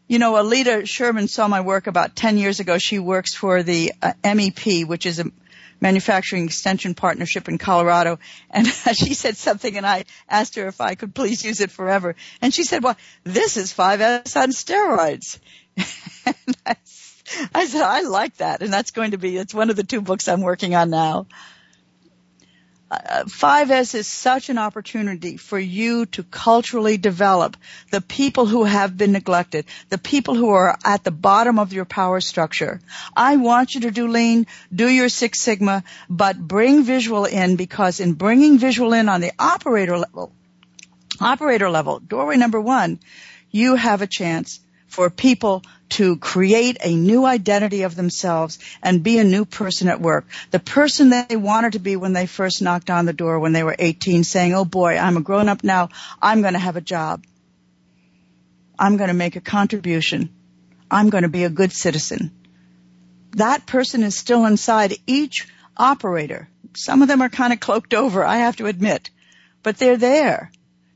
You 0.07 0.19
know, 0.19 0.35
Alita 0.35 0.87
Sherman 0.87 1.29
saw 1.29 1.49
my 1.49 1.63
work 1.63 1.87
about 1.87 2.15
10 2.15 2.37
years 2.37 2.61
ago. 2.61 2.79
She 2.79 2.99
works 2.99 3.35
for 3.35 3.63
the 3.63 3.93
uh, 4.03 4.13
MEP, 4.23 4.87
which 4.87 5.07
is 5.07 5.19
a 5.19 5.33
manufacturing 5.81 6.45
extension 6.45 6.95
partnership 6.95 7.49
in 7.49 7.59
Colorado. 7.59 8.19
And 8.51 8.67
she 8.95 9.15
said 9.15 9.37
something 9.37 9.77
and 9.77 9.87
I 9.87 10.05
asked 10.29 10.57
her 10.57 10.67
if 10.69 10.81
I 10.81 10.95
could 10.95 11.15
please 11.15 11.45
use 11.45 11.61
it 11.61 11.71
forever. 11.71 12.15
And 12.43 12.53
she 12.53 12.65
said, 12.65 12.85
well, 12.85 12.97
this 13.25 13.57
is 13.57 13.73
5S 13.73 14.37
on 14.37 14.51
steroids. 14.51 15.39
and 16.27 16.57
I 16.67 16.77
I 17.55 17.67
said, 17.67 17.83
I 17.83 18.03
like 18.03 18.37
that. 18.37 18.63
And 18.63 18.73
that's 18.73 18.91
going 18.91 19.13
to 19.13 19.19
be, 19.19 19.37
it's 19.37 19.55
one 19.55 19.71
of 19.71 19.77
the 19.77 19.85
two 19.85 20.01
books 20.01 20.29
I'm 20.29 20.43
working 20.43 20.75
on 20.75 20.91
now. 20.91 21.27
Uh, 22.89 23.25
5S 23.25 23.97
is 23.97 24.07
such 24.07 24.49
an 24.49 24.59
opportunity 24.59 25.37
for 25.37 25.59
you 25.59 26.07
to 26.07 26.23
culturally 26.23 26.97
develop 26.97 27.57
the 27.91 28.01
people 28.01 28.47
who 28.47 28.63
have 28.63 28.97
been 28.97 29.11
neglected, 29.11 29.65
the 29.89 29.99
people 29.99 30.37
who 30.37 30.51
are 30.51 30.79
at 30.85 31.03
the 31.03 31.11
bottom 31.11 31.59
of 31.59 31.73
your 31.73 31.85
power 31.85 32.21
structure. 32.21 32.81
I 33.17 33.39
want 33.39 33.75
you 33.75 33.81
to 33.83 33.91
do 33.91 34.07
lean, 34.07 34.47
do 34.73 34.89
your 34.89 35.09
Six 35.09 35.41
Sigma, 35.41 35.83
but 36.09 36.39
bring 36.39 36.85
visual 36.85 37.25
in 37.25 37.57
because 37.57 37.99
in 37.99 38.13
bringing 38.13 38.59
visual 38.59 38.93
in 38.93 39.09
on 39.09 39.21
the 39.21 39.33
operator 39.37 39.99
level, 39.99 40.33
operator 41.21 41.69
level, 41.69 41.99
doorway 41.99 42.37
number 42.37 42.61
one, 42.61 43.01
you 43.51 43.75
have 43.75 44.01
a 44.01 44.07
chance 44.07 44.61
for 44.89 45.11
people 45.11 45.63
to 45.89 46.17
create 46.17 46.79
a 46.83 46.95
new 46.95 47.25
identity 47.25 47.83
of 47.83 47.95
themselves 47.95 48.59
and 48.83 49.03
be 49.03 49.19
a 49.19 49.25
new 49.25 49.45
person 49.45 49.89
at 49.89 50.01
work. 50.01 50.27
The 50.51 50.59
person 50.59 51.11
that 51.11 51.29
they 51.29 51.37
wanted 51.37 51.73
to 51.75 51.79
be 51.79 51.97
when 51.97 52.13
they 52.13 52.27
first 52.27 52.63
knocked 52.63 52.91
on 52.91 53.07
the 53.07 53.13
door 53.13 53.39
when 53.39 53.53
they 53.53 53.63
were 53.63 53.77
18 53.79 54.25
saying, 54.25 54.55
oh 54.55 54.65
boy, 54.65 54.97
I'm 54.97 55.17
a 55.17 55.21
grown 55.21 55.49
up 55.49 55.63
now. 55.63 55.91
I'm 56.21 56.43
going 56.43 56.55
to 56.55 56.59
have 56.59 56.77
a 56.77 56.81
job. 56.81 57.25
I'm 58.79 58.97
going 58.97 59.09
to 59.09 59.15
make 59.15 59.37
a 59.37 59.41
contribution. 59.41 60.31
I'm 60.91 61.11
going 61.11 61.23
to 61.23 61.29
be 61.29 61.45
a 61.45 61.51
good 61.51 61.73
citizen. 61.73 62.31
That 63.33 63.67
person 63.67 64.03
is 64.03 64.17
still 64.17 64.47
inside 64.47 64.97
each 65.07 65.49
operator. 65.77 66.49
Some 66.75 67.03
of 67.03 67.09
them 67.09 67.23
are 67.23 67.29
kind 67.29 67.53
of 67.53 67.61
cloaked 67.61 67.95
over, 67.95 68.25
I 68.25 68.39
have 68.39 68.57
to 68.57 68.67
admit, 68.67 69.11
but 69.63 69.79
they're 69.79 69.97
there. 69.97 70.51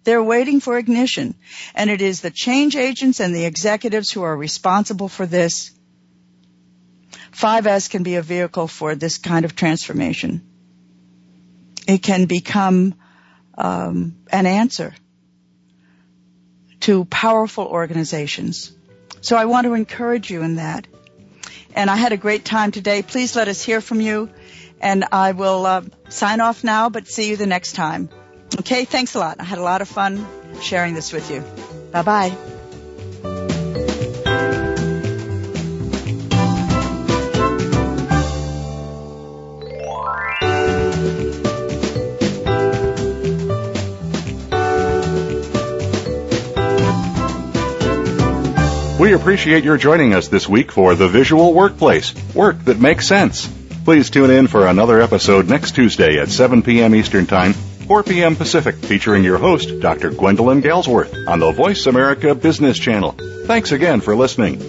They're 0.04 0.22
waiting 0.22 0.60
for 0.60 0.78
ignition. 0.78 1.34
And 1.74 1.90
it 1.90 2.00
is 2.00 2.20
the 2.20 2.30
change 2.30 2.76
agents 2.76 3.20
and 3.20 3.34
the 3.34 3.44
executives 3.44 4.10
who 4.10 4.22
are 4.22 4.36
responsible 4.36 5.08
for 5.08 5.26
this. 5.26 5.72
5S 7.32 7.90
can 7.90 8.02
be 8.02 8.16
a 8.16 8.22
vehicle 8.22 8.66
for 8.66 8.94
this 8.94 9.18
kind 9.18 9.44
of 9.44 9.54
transformation. 9.54 10.46
It 11.86 12.02
can 12.02 12.26
become 12.26 12.94
um, 13.56 14.16
an 14.30 14.46
answer 14.46 14.94
to 16.80 17.04
powerful 17.04 17.66
organizations. 17.66 18.72
So 19.20 19.36
I 19.36 19.44
want 19.44 19.66
to 19.66 19.74
encourage 19.74 20.30
you 20.30 20.42
in 20.42 20.56
that. 20.56 20.86
And 21.74 21.90
I 21.90 21.96
had 21.96 22.12
a 22.12 22.16
great 22.16 22.44
time 22.44 22.72
today. 22.72 23.02
Please 23.02 23.36
let 23.36 23.48
us 23.48 23.62
hear 23.62 23.80
from 23.80 24.00
you. 24.00 24.30
And 24.80 25.04
I 25.12 25.32
will 25.32 25.66
uh, 25.66 25.82
sign 26.08 26.40
off 26.40 26.64
now, 26.64 26.88
but 26.88 27.06
see 27.06 27.28
you 27.28 27.36
the 27.36 27.46
next 27.46 27.74
time. 27.74 28.08
Okay, 28.58 28.84
thanks 28.84 29.14
a 29.14 29.18
lot. 29.18 29.40
I 29.40 29.44
had 29.44 29.58
a 29.58 29.62
lot 29.62 29.80
of 29.80 29.88
fun 29.88 30.26
sharing 30.60 30.94
this 30.94 31.12
with 31.12 31.30
you. 31.30 31.42
Bye 31.92 32.02
bye. 32.02 32.36
We 49.00 49.14
appreciate 49.14 49.64
your 49.64 49.78
joining 49.78 50.12
us 50.12 50.28
this 50.28 50.46
week 50.46 50.70
for 50.70 50.94
The 50.94 51.08
Visual 51.08 51.54
Workplace, 51.54 52.14
work 52.34 52.62
that 52.66 52.78
makes 52.78 53.08
sense. 53.08 53.48
Please 53.84 54.10
tune 54.10 54.30
in 54.30 54.46
for 54.46 54.66
another 54.66 55.00
episode 55.00 55.48
next 55.48 55.74
Tuesday 55.74 56.20
at 56.20 56.28
7 56.28 56.62
p.m. 56.62 56.94
Eastern 56.94 57.26
Time 57.26 57.54
4 57.90 58.04
p.m. 58.04 58.36
Pacific, 58.36 58.76
featuring 58.76 59.24
your 59.24 59.36
host, 59.36 59.80
Dr. 59.80 60.10
Gwendolyn 60.10 60.62
Galsworth, 60.62 61.26
on 61.26 61.40
the 61.40 61.50
Voice 61.50 61.86
America 61.86 62.36
Business 62.36 62.78
Channel. 62.78 63.16
Thanks 63.46 63.72
again 63.72 64.00
for 64.00 64.14
listening. 64.14 64.60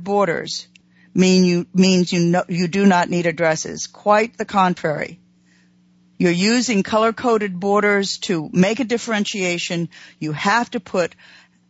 Borders 0.00 0.66
mean 1.14 1.44
you 1.44 1.64
means 1.72 2.12
you 2.12 2.18
know, 2.18 2.42
you 2.48 2.66
do 2.66 2.86
not 2.86 3.08
need 3.08 3.26
addresses. 3.26 3.86
Quite 3.86 4.36
the 4.36 4.44
contrary. 4.44 5.20
You're 6.18 6.32
using 6.32 6.82
color-coded 6.82 7.60
borders 7.60 8.18
to 8.22 8.50
make 8.52 8.80
a 8.80 8.84
differentiation. 8.84 9.90
You 10.18 10.32
have 10.32 10.72
to 10.72 10.80
put 10.80 11.14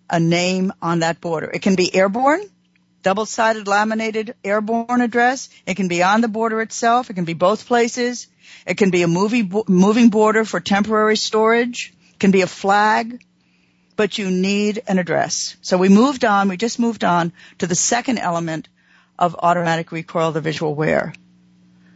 a 0.09 0.19
name 0.19 0.73
on 0.81 1.01
that 1.01 1.21
border. 1.21 1.51
It 1.51 1.61
can 1.61 1.75
be 1.75 1.95
airborne 1.95 2.49
double-sided 3.05 3.69
laminated 3.69 4.35
airborne 4.43 5.01
address. 5.01 5.49
It 5.65 5.77
can 5.77 5.87
be 5.87 6.03
on 6.03 6.23
the 6.23 6.29
border 6.29 6.61
itself. 6.61 7.11
It 7.11 7.15
can 7.15 7.25
be 7.25 7.35
both 7.35 7.67
places. 7.67 8.27
It 8.67 8.77
can 8.77 8.91
be 8.91 9.03
a 9.03 9.09
moving 9.09 10.09
border 10.09 10.45
for 10.45 10.59
temporary 10.59 11.17
storage. 11.17 11.95
It 12.15 12.19
can 12.19 12.33
be 12.33 12.41
a 12.41 12.49
flag, 12.49 13.23
but 13.95 14.19
you 14.19 14.31
need 14.31 14.83
an 14.89 14.99
address. 14.99 15.57
So 15.63 15.79
we 15.79 15.89
moved 15.89 16.25
on, 16.25 16.49
we 16.49 16.57
just 16.57 16.81
moved 16.81 17.05
on 17.05 17.33
to 17.59 17.69
the 17.69 17.77
second 17.77 18.19
element 18.19 18.69
of 19.19 19.37
automatic 19.39 19.93
recoil, 19.93 20.33
the 20.33 20.41
visual 20.41 20.75
where. 20.75 21.15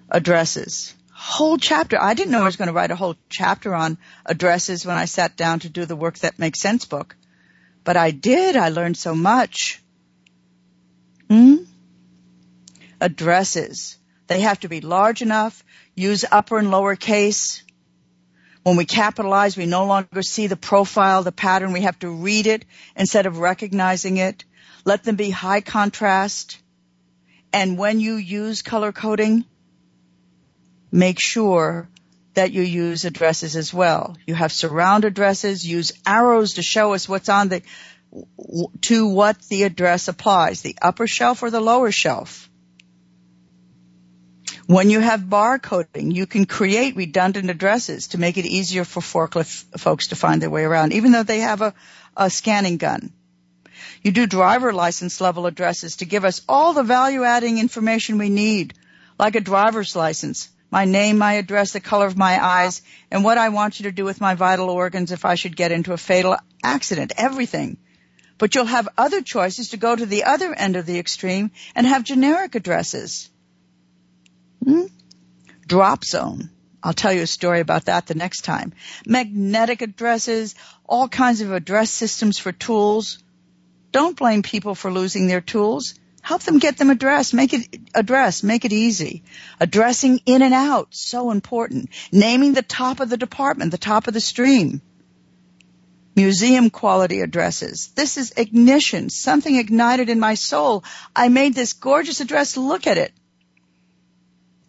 Addresses. 0.09 0.95
Whole 1.13 1.59
chapter. 1.59 2.01
I 2.01 2.15
didn't 2.15 2.31
know 2.31 2.43
I 2.43 2.45
was 2.45 2.57
going 2.57 2.69
to 2.69 2.75
write 2.75 2.93
a 2.93 2.97
whole 2.97 3.17
chapter 3.29 3.75
on 3.75 3.99
addresses 4.25 4.87
when 4.87 4.97
I 4.97 5.07
sat 5.07 5.37
down 5.37 5.59
to 5.61 5.69
do 5.69 5.85
the 5.85 5.97
work 5.97 6.19
that 6.19 6.39
makes 6.39 6.61
sense 6.61 6.85
book. 6.85 7.17
But 7.83 7.97
I 7.97 8.13
did. 8.13 8.57
I 8.57 8.69
learned 8.69 8.97
so 8.97 9.15
much. 9.15 9.83
Hmm? 11.29 11.57
Addresses. 13.01 13.99
They 14.26 14.41
have 14.41 14.61
to 14.61 14.68
be 14.68 14.81
large 14.81 15.22
enough, 15.22 15.64
use 15.95 16.24
upper 16.31 16.59
and 16.59 16.70
lower 16.70 16.97
case. 16.97 17.62
When 18.62 18.76
we 18.76 18.85
capitalize, 18.85 19.57
we 19.57 19.66
no 19.66 19.87
longer 19.87 20.22
see 20.22 20.47
the 20.47 20.57
profile, 20.57 21.22
the 21.22 21.33
pattern. 21.33 21.72
We 21.72 21.83
have 21.83 21.99
to 22.01 22.11
read 22.11 22.47
it 22.47 22.64
instead 22.97 23.26
of 23.26 23.39
recognizing 23.39 24.18
it. 24.18 24.45
Let 24.85 25.05
them 25.05 25.16
be 25.16 25.31
high 25.31 25.62
contrast. 25.62 26.59
And 27.53 27.79
when 27.79 28.01
you 28.01 28.16
use 28.16 28.61
color 28.61 28.93
coding, 28.93 29.45
make 30.93 31.18
sure 31.18 31.89
that 32.35 32.53
you 32.53 32.62
use 32.62 33.05
addresses 33.05 33.57
as 33.57 33.72
well. 33.72 34.16
You 34.26 34.35
have 34.35 34.53
surround 34.53 35.05
addresses, 35.05 35.66
use 35.66 35.93
arrows 36.07 36.55
to 36.55 36.62
show 36.62 36.93
us 36.93 37.09
what's 37.09 37.29
on 37.29 37.49
the 37.49 37.62
to 38.83 39.09
what 39.09 39.41
the 39.43 39.65
address 39.65 40.09
applies, 40.09 40.63
the 40.63 40.77
upper 40.81 41.07
shelf 41.07 41.43
or 41.43 41.51
the 41.51 41.61
lower 41.61 41.91
shelf. 41.93 42.49
When 44.67 44.91
you 44.91 45.01
have 45.01 45.21
barcoding, 45.21 46.15
you 46.15 46.27
can 46.27 46.45
create 46.45 46.97
redundant 46.97 47.49
addresses 47.49 48.09
to 48.09 48.19
make 48.19 48.37
it 48.37 48.45
easier 48.45 48.85
for 48.85 49.01
forklift 49.01 49.81
folks 49.81 50.09
to 50.09 50.17
find 50.17 50.43
their 50.43 50.51
way 50.51 50.63
around, 50.63 50.93
even 50.93 51.13
though 51.13 51.23
they 51.23 51.41
have 51.41 51.63
a, 51.63 51.75
a 52.17 52.29
scanning 52.29 52.77
gun. 52.77 53.13
You 54.03 54.13
do 54.13 54.27
driver 54.27 54.73
license 54.73 55.21
level 55.21 55.47
addresses 55.47 55.97
to 55.97 56.05
give 56.05 56.25
us 56.25 56.43
all 56.49 56.73
the 56.73 56.83
value 56.83 57.25
adding 57.25 57.59
information 57.59 58.19
we 58.19 58.29
need, 58.29 58.75
like 59.19 59.37
a 59.37 59.41
driver's 59.41 59.97
license, 59.97 60.51
my 60.71 60.85
name, 60.85 61.17
my 61.17 61.35
address, 61.35 61.73
the 61.73 61.81
color 61.81 62.07
of 62.07 62.19
my 62.19 62.43
eyes, 62.43 62.83
and 63.11 63.25
what 63.25 63.39
I 63.39 63.49
want 63.49 63.81
you 63.81 63.85
to 63.85 63.93
do 63.93 64.05
with 64.05 64.21
my 64.21 64.35
vital 64.35 64.69
organs 64.69 65.13
if 65.13 65.25
I 65.25 65.35
should 65.35 65.57
get 65.57 65.73
into 65.73 65.95
a 65.95 65.97
fatal 65.97 66.37
accident. 66.63 67.13
Everything. 67.17 67.79
But 68.39 68.55
you'll 68.55 68.66
have 68.66 68.89
other 68.97 69.20
choices 69.20 69.70
to 69.70 69.76
go 69.76 69.95
to 69.95 70.07
the 70.07 70.24
other 70.24 70.55
end 70.55 70.76
of 70.76 70.86
the 70.86 70.99
extreme 70.99 71.51
and 71.74 71.86
have 71.86 72.05
generic 72.05 72.55
addresses. 72.55 73.28
Hmm? 74.64 74.86
Drop 75.66 76.05
zone. 76.05 76.51
I'll 76.82 76.93
tell 76.93 77.12
you 77.12 77.22
a 77.22 77.26
story 77.26 77.61
about 77.61 77.86
that 77.86 78.07
the 78.07 78.14
next 78.14 78.43
time. 78.43 78.72
Magnetic 79.05 79.82
addresses, 79.82 80.55
all 80.86 81.09
kinds 81.09 81.41
of 81.41 81.53
address 81.53 81.91
systems 81.91 82.39
for 82.39 82.53
tools. 82.53 83.18
Don't 83.91 84.16
blame 84.16 84.43
people 84.43 84.76
for 84.76 84.93
losing 84.93 85.26
their 85.26 85.41
tools. 85.41 85.95
Help 86.22 86.43
them 86.43 86.59
get 86.59 86.76
them 86.76 86.91
addressed. 86.91 87.34
Make 87.34 87.55
it 87.55 87.80
address. 87.95 88.43
Make 88.43 88.64
it 88.64 88.72
easy. 88.72 89.24
Addressing 89.59 90.20
in 90.26 90.43
and 90.43 90.55
out. 90.55 90.89
So 90.91 91.30
important. 91.30 91.91
Naming 92.12 92.53
the 92.53 92.62
top 92.62 93.01
of 93.01 93.09
the 93.09 93.16
department, 93.16 93.72
the 93.72 93.78
top 93.78 94.07
of 94.07 94.14
the 94.14 94.20
stream 94.20 94.82
museum 96.19 96.69
quality 96.69 97.21
addresses. 97.21 97.93
This 97.95 98.16
is 98.16 98.33
ignition, 98.37 99.09
something 99.09 99.55
ignited 99.55 100.09
in 100.09 100.19
my 100.19 100.35
soul. 100.35 100.83
I 101.14 101.29
made 101.29 101.55
this 101.55 101.75
gorgeous 101.75 102.21
address. 102.21 102.57
Look 102.57 102.89
at 102.89 102.99
it. 102.99 103.12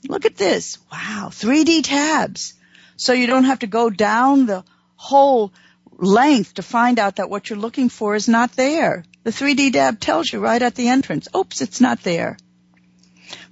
Look 0.08 0.26
at 0.26 0.38
this. 0.38 0.78
Wow. 0.92 1.30
3D 1.32 1.82
tabs. 1.84 2.54
So 2.98 3.14
you 3.14 3.26
don't 3.28 3.46
have 3.46 3.60
to 3.60 3.68
go 3.68 3.90
down 3.90 4.46
the 4.46 4.64
whole 4.96 5.52
length 5.98 6.54
to 6.56 6.62
find 6.62 7.00
out 7.00 7.16
that 7.16 7.30
what 7.30 7.50
you're 7.50 7.66
looking 7.66 7.90
for 7.90 8.16
is 8.16 8.28
not 8.28 8.52
there. 8.54 9.04
The 9.24 9.32
3D 9.32 9.74
tab 9.74 10.00
tells 10.00 10.32
you 10.32 10.40
right 10.40 10.62
at 10.62 10.76
the 10.76 10.90
entrance. 10.90 11.28
Oops, 11.36 11.62
it's 11.62 11.82
not 11.82 12.04
there. 12.04 12.38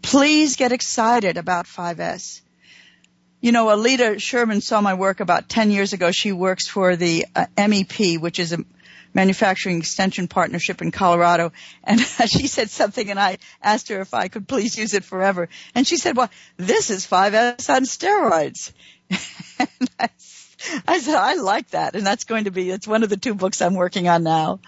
Please 0.02 0.56
get 0.56 0.72
excited 0.72 1.38
about 1.38 1.66
5S. 1.66 2.41
You 3.40 3.52
know, 3.52 3.68
Alita 3.68 4.20
Sherman 4.20 4.62
saw 4.62 4.82
my 4.82 4.96
work 4.96 5.20
about 5.20 5.48
10 5.48 5.70
years 5.70 5.94
ago. 5.94 6.12
She 6.12 6.32
works 6.32 6.68
for 6.68 6.96
the 6.96 7.28
uh, 7.36 7.46
MEP, 7.56 8.20
which 8.20 8.40
is 8.40 8.52
a 8.52 8.60
manufacturing 9.14 9.78
extension 9.78 10.28
partnership 10.28 10.82
in 10.82 10.92
Colorado. 10.92 11.52
And 11.84 12.00
she 12.28 12.48
said 12.48 12.70
something 12.70 13.10
and 13.10 13.20
I 13.20 13.38
asked 13.62 13.90
her 13.90 14.02
if 14.02 14.14
I 14.14 14.28
could 14.28 14.48
please 14.48 14.78
use 14.78 14.94
it 14.94 15.04
forever. 15.04 15.50
And 15.76 15.86
she 15.86 15.98
said, 15.98 16.18
well, 16.18 16.30
this 16.58 16.90
is 16.90 17.06
5S 17.06 17.74
on 17.74 17.84
steroids. 17.84 18.72
I, 20.00 20.10
I 20.88 21.00
said, 21.00 21.16
I 21.16 21.36
like 21.36 21.70
that. 21.72 21.96
And 21.96 22.06
that's 22.06 22.24
going 22.24 22.46
to 22.46 22.52
be, 22.52 22.72
it's 22.72 22.88
one 22.88 23.04
of 23.04 23.10
the 23.10 23.18
two 23.18 23.36
books 23.36 23.62
I'm 23.62 23.76
working 23.76 24.08
on 24.08 24.24
now. 24.24 24.60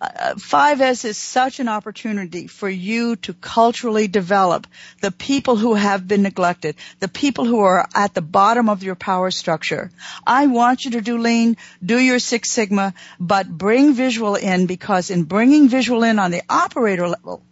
Uh, 0.00 0.34
5S 0.34 1.04
is 1.04 1.16
such 1.16 1.60
an 1.60 1.68
opportunity 1.68 2.46
for 2.46 2.68
you 2.68 3.16
to 3.16 3.32
culturally 3.32 4.08
develop 4.08 4.66
the 5.00 5.10
people 5.10 5.56
who 5.56 5.74
have 5.74 6.06
been 6.06 6.22
neglected, 6.22 6.76
the 7.00 7.08
people 7.08 7.44
who 7.44 7.60
are 7.60 7.88
at 7.94 8.12
the 8.12 8.20
bottom 8.20 8.68
of 8.68 8.82
your 8.82 8.96
power 8.96 9.30
structure. 9.30 9.90
I 10.26 10.46
want 10.48 10.84
you 10.84 10.92
to 10.92 11.00
do 11.00 11.18
lean, 11.18 11.56
do 11.84 11.98
your 11.98 12.18
Six 12.18 12.50
Sigma, 12.50 12.92
but 13.20 13.48
bring 13.48 13.94
visual 13.94 14.34
in 14.34 14.66
because 14.66 15.10
in 15.10 15.24
bringing 15.24 15.68
visual 15.68 16.02
in 16.02 16.18
on 16.18 16.30
the 16.30 16.42
operator 16.48 17.08
level, 17.08 17.42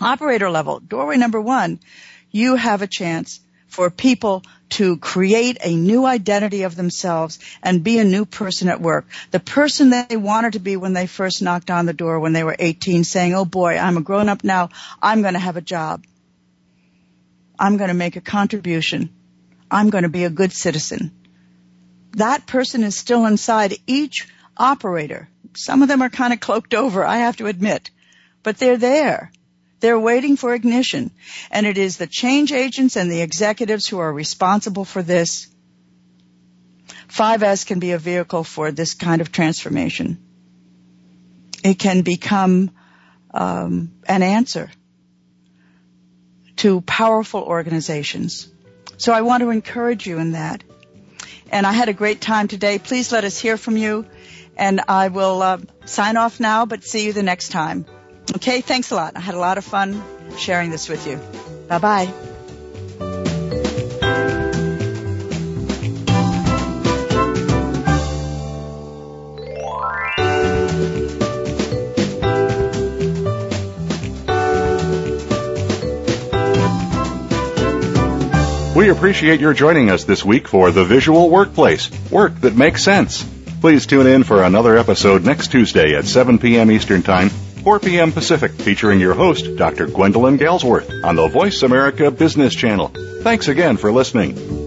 operator 0.00 0.50
level, 0.50 0.80
doorway 0.80 1.16
number 1.16 1.40
one, 1.40 1.80
you 2.30 2.56
have 2.56 2.82
a 2.82 2.86
chance 2.86 3.40
for 3.68 3.90
people 3.90 4.42
to 4.74 4.96
create 4.96 5.58
a 5.62 5.76
new 5.76 6.04
identity 6.04 6.62
of 6.62 6.74
themselves 6.74 7.38
and 7.62 7.84
be 7.84 7.98
a 7.98 8.04
new 8.04 8.24
person 8.24 8.68
at 8.68 8.80
work. 8.80 9.06
The 9.30 9.38
person 9.38 9.90
that 9.90 10.08
they 10.08 10.16
wanted 10.16 10.54
to 10.54 10.58
be 10.58 10.76
when 10.76 10.94
they 10.94 11.06
first 11.06 11.42
knocked 11.42 11.70
on 11.70 11.86
the 11.86 11.92
door 11.92 12.18
when 12.18 12.32
they 12.32 12.42
were 12.42 12.56
18 12.58 13.04
saying, 13.04 13.34
oh 13.34 13.44
boy, 13.44 13.78
I'm 13.78 13.96
a 13.96 14.00
grown 14.00 14.28
up 14.28 14.42
now. 14.42 14.70
I'm 15.00 15.22
going 15.22 15.34
to 15.34 15.40
have 15.40 15.56
a 15.56 15.60
job. 15.60 16.04
I'm 17.56 17.76
going 17.76 17.88
to 17.88 17.94
make 17.94 18.16
a 18.16 18.20
contribution. 18.20 19.10
I'm 19.70 19.90
going 19.90 20.02
to 20.02 20.08
be 20.08 20.24
a 20.24 20.30
good 20.30 20.52
citizen. 20.52 21.12
That 22.16 22.46
person 22.46 22.82
is 22.82 22.96
still 22.96 23.26
inside 23.26 23.76
each 23.86 24.28
operator. 24.56 25.28
Some 25.54 25.82
of 25.82 25.88
them 25.88 26.02
are 26.02 26.10
kind 26.10 26.32
of 26.32 26.40
cloaked 26.40 26.74
over, 26.74 27.04
I 27.04 27.18
have 27.18 27.36
to 27.36 27.46
admit, 27.46 27.90
but 28.42 28.58
they're 28.58 28.76
there. 28.76 29.30
They're 29.84 30.00
waiting 30.00 30.38
for 30.38 30.54
ignition. 30.54 31.10
And 31.50 31.66
it 31.66 31.76
is 31.76 31.98
the 31.98 32.06
change 32.06 32.52
agents 32.52 32.96
and 32.96 33.12
the 33.12 33.20
executives 33.20 33.86
who 33.86 33.98
are 33.98 34.10
responsible 34.10 34.86
for 34.86 35.02
this. 35.02 35.46
5S 37.08 37.66
can 37.66 37.80
be 37.80 37.90
a 37.90 37.98
vehicle 37.98 38.44
for 38.44 38.72
this 38.72 38.94
kind 38.94 39.20
of 39.20 39.30
transformation. 39.30 40.24
It 41.62 41.78
can 41.78 42.00
become 42.00 42.70
um, 43.34 43.92
an 44.08 44.22
answer 44.22 44.70
to 46.56 46.80
powerful 46.80 47.42
organizations. 47.42 48.48
So 48.96 49.12
I 49.12 49.20
want 49.20 49.42
to 49.42 49.50
encourage 49.50 50.06
you 50.06 50.18
in 50.18 50.32
that. 50.32 50.64
And 51.52 51.66
I 51.66 51.72
had 51.72 51.90
a 51.90 51.92
great 51.92 52.22
time 52.22 52.48
today. 52.48 52.78
Please 52.78 53.12
let 53.12 53.24
us 53.24 53.38
hear 53.38 53.58
from 53.58 53.76
you. 53.76 54.06
And 54.56 54.80
I 54.88 55.08
will 55.08 55.42
uh, 55.42 55.58
sign 55.84 56.16
off 56.16 56.40
now, 56.40 56.64
but 56.64 56.84
see 56.84 57.04
you 57.04 57.12
the 57.12 57.22
next 57.22 57.50
time. 57.50 57.84
Okay, 58.36 58.60
thanks 58.60 58.90
a 58.90 58.94
lot. 58.94 59.16
I 59.16 59.20
had 59.20 59.34
a 59.34 59.38
lot 59.38 59.58
of 59.58 59.64
fun 59.64 60.02
sharing 60.38 60.70
this 60.70 60.88
with 60.88 61.06
you. 61.06 61.20
Bye 61.68 61.78
bye. 61.78 62.12
We 78.74 78.90
appreciate 78.90 79.40
your 79.40 79.54
joining 79.54 79.88
us 79.88 80.04
this 80.04 80.24
week 80.24 80.48
for 80.48 80.72
The 80.72 80.84
Visual 80.84 81.30
Workplace, 81.30 81.90
work 82.10 82.40
that 82.40 82.56
makes 82.56 82.82
sense. 82.82 83.24
Please 83.60 83.86
tune 83.86 84.06
in 84.06 84.24
for 84.24 84.42
another 84.42 84.76
episode 84.76 85.24
next 85.24 85.52
Tuesday 85.52 85.94
at 85.94 86.04
7 86.04 86.38
p.m. 86.38 86.70
Eastern 86.70 87.02
Time 87.02 87.30
4 87.64 87.80
p.m. 87.80 88.12
Pacific, 88.12 88.52
featuring 88.52 89.00
your 89.00 89.14
host, 89.14 89.56
Dr. 89.56 89.86
Gwendolyn 89.86 90.38
Galsworth, 90.38 91.02
on 91.02 91.16
the 91.16 91.26
Voice 91.28 91.62
America 91.62 92.10
Business 92.10 92.54
Channel. 92.54 92.88
Thanks 93.22 93.48
again 93.48 93.78
for 93.78 93.90
listening. 93.90 94.63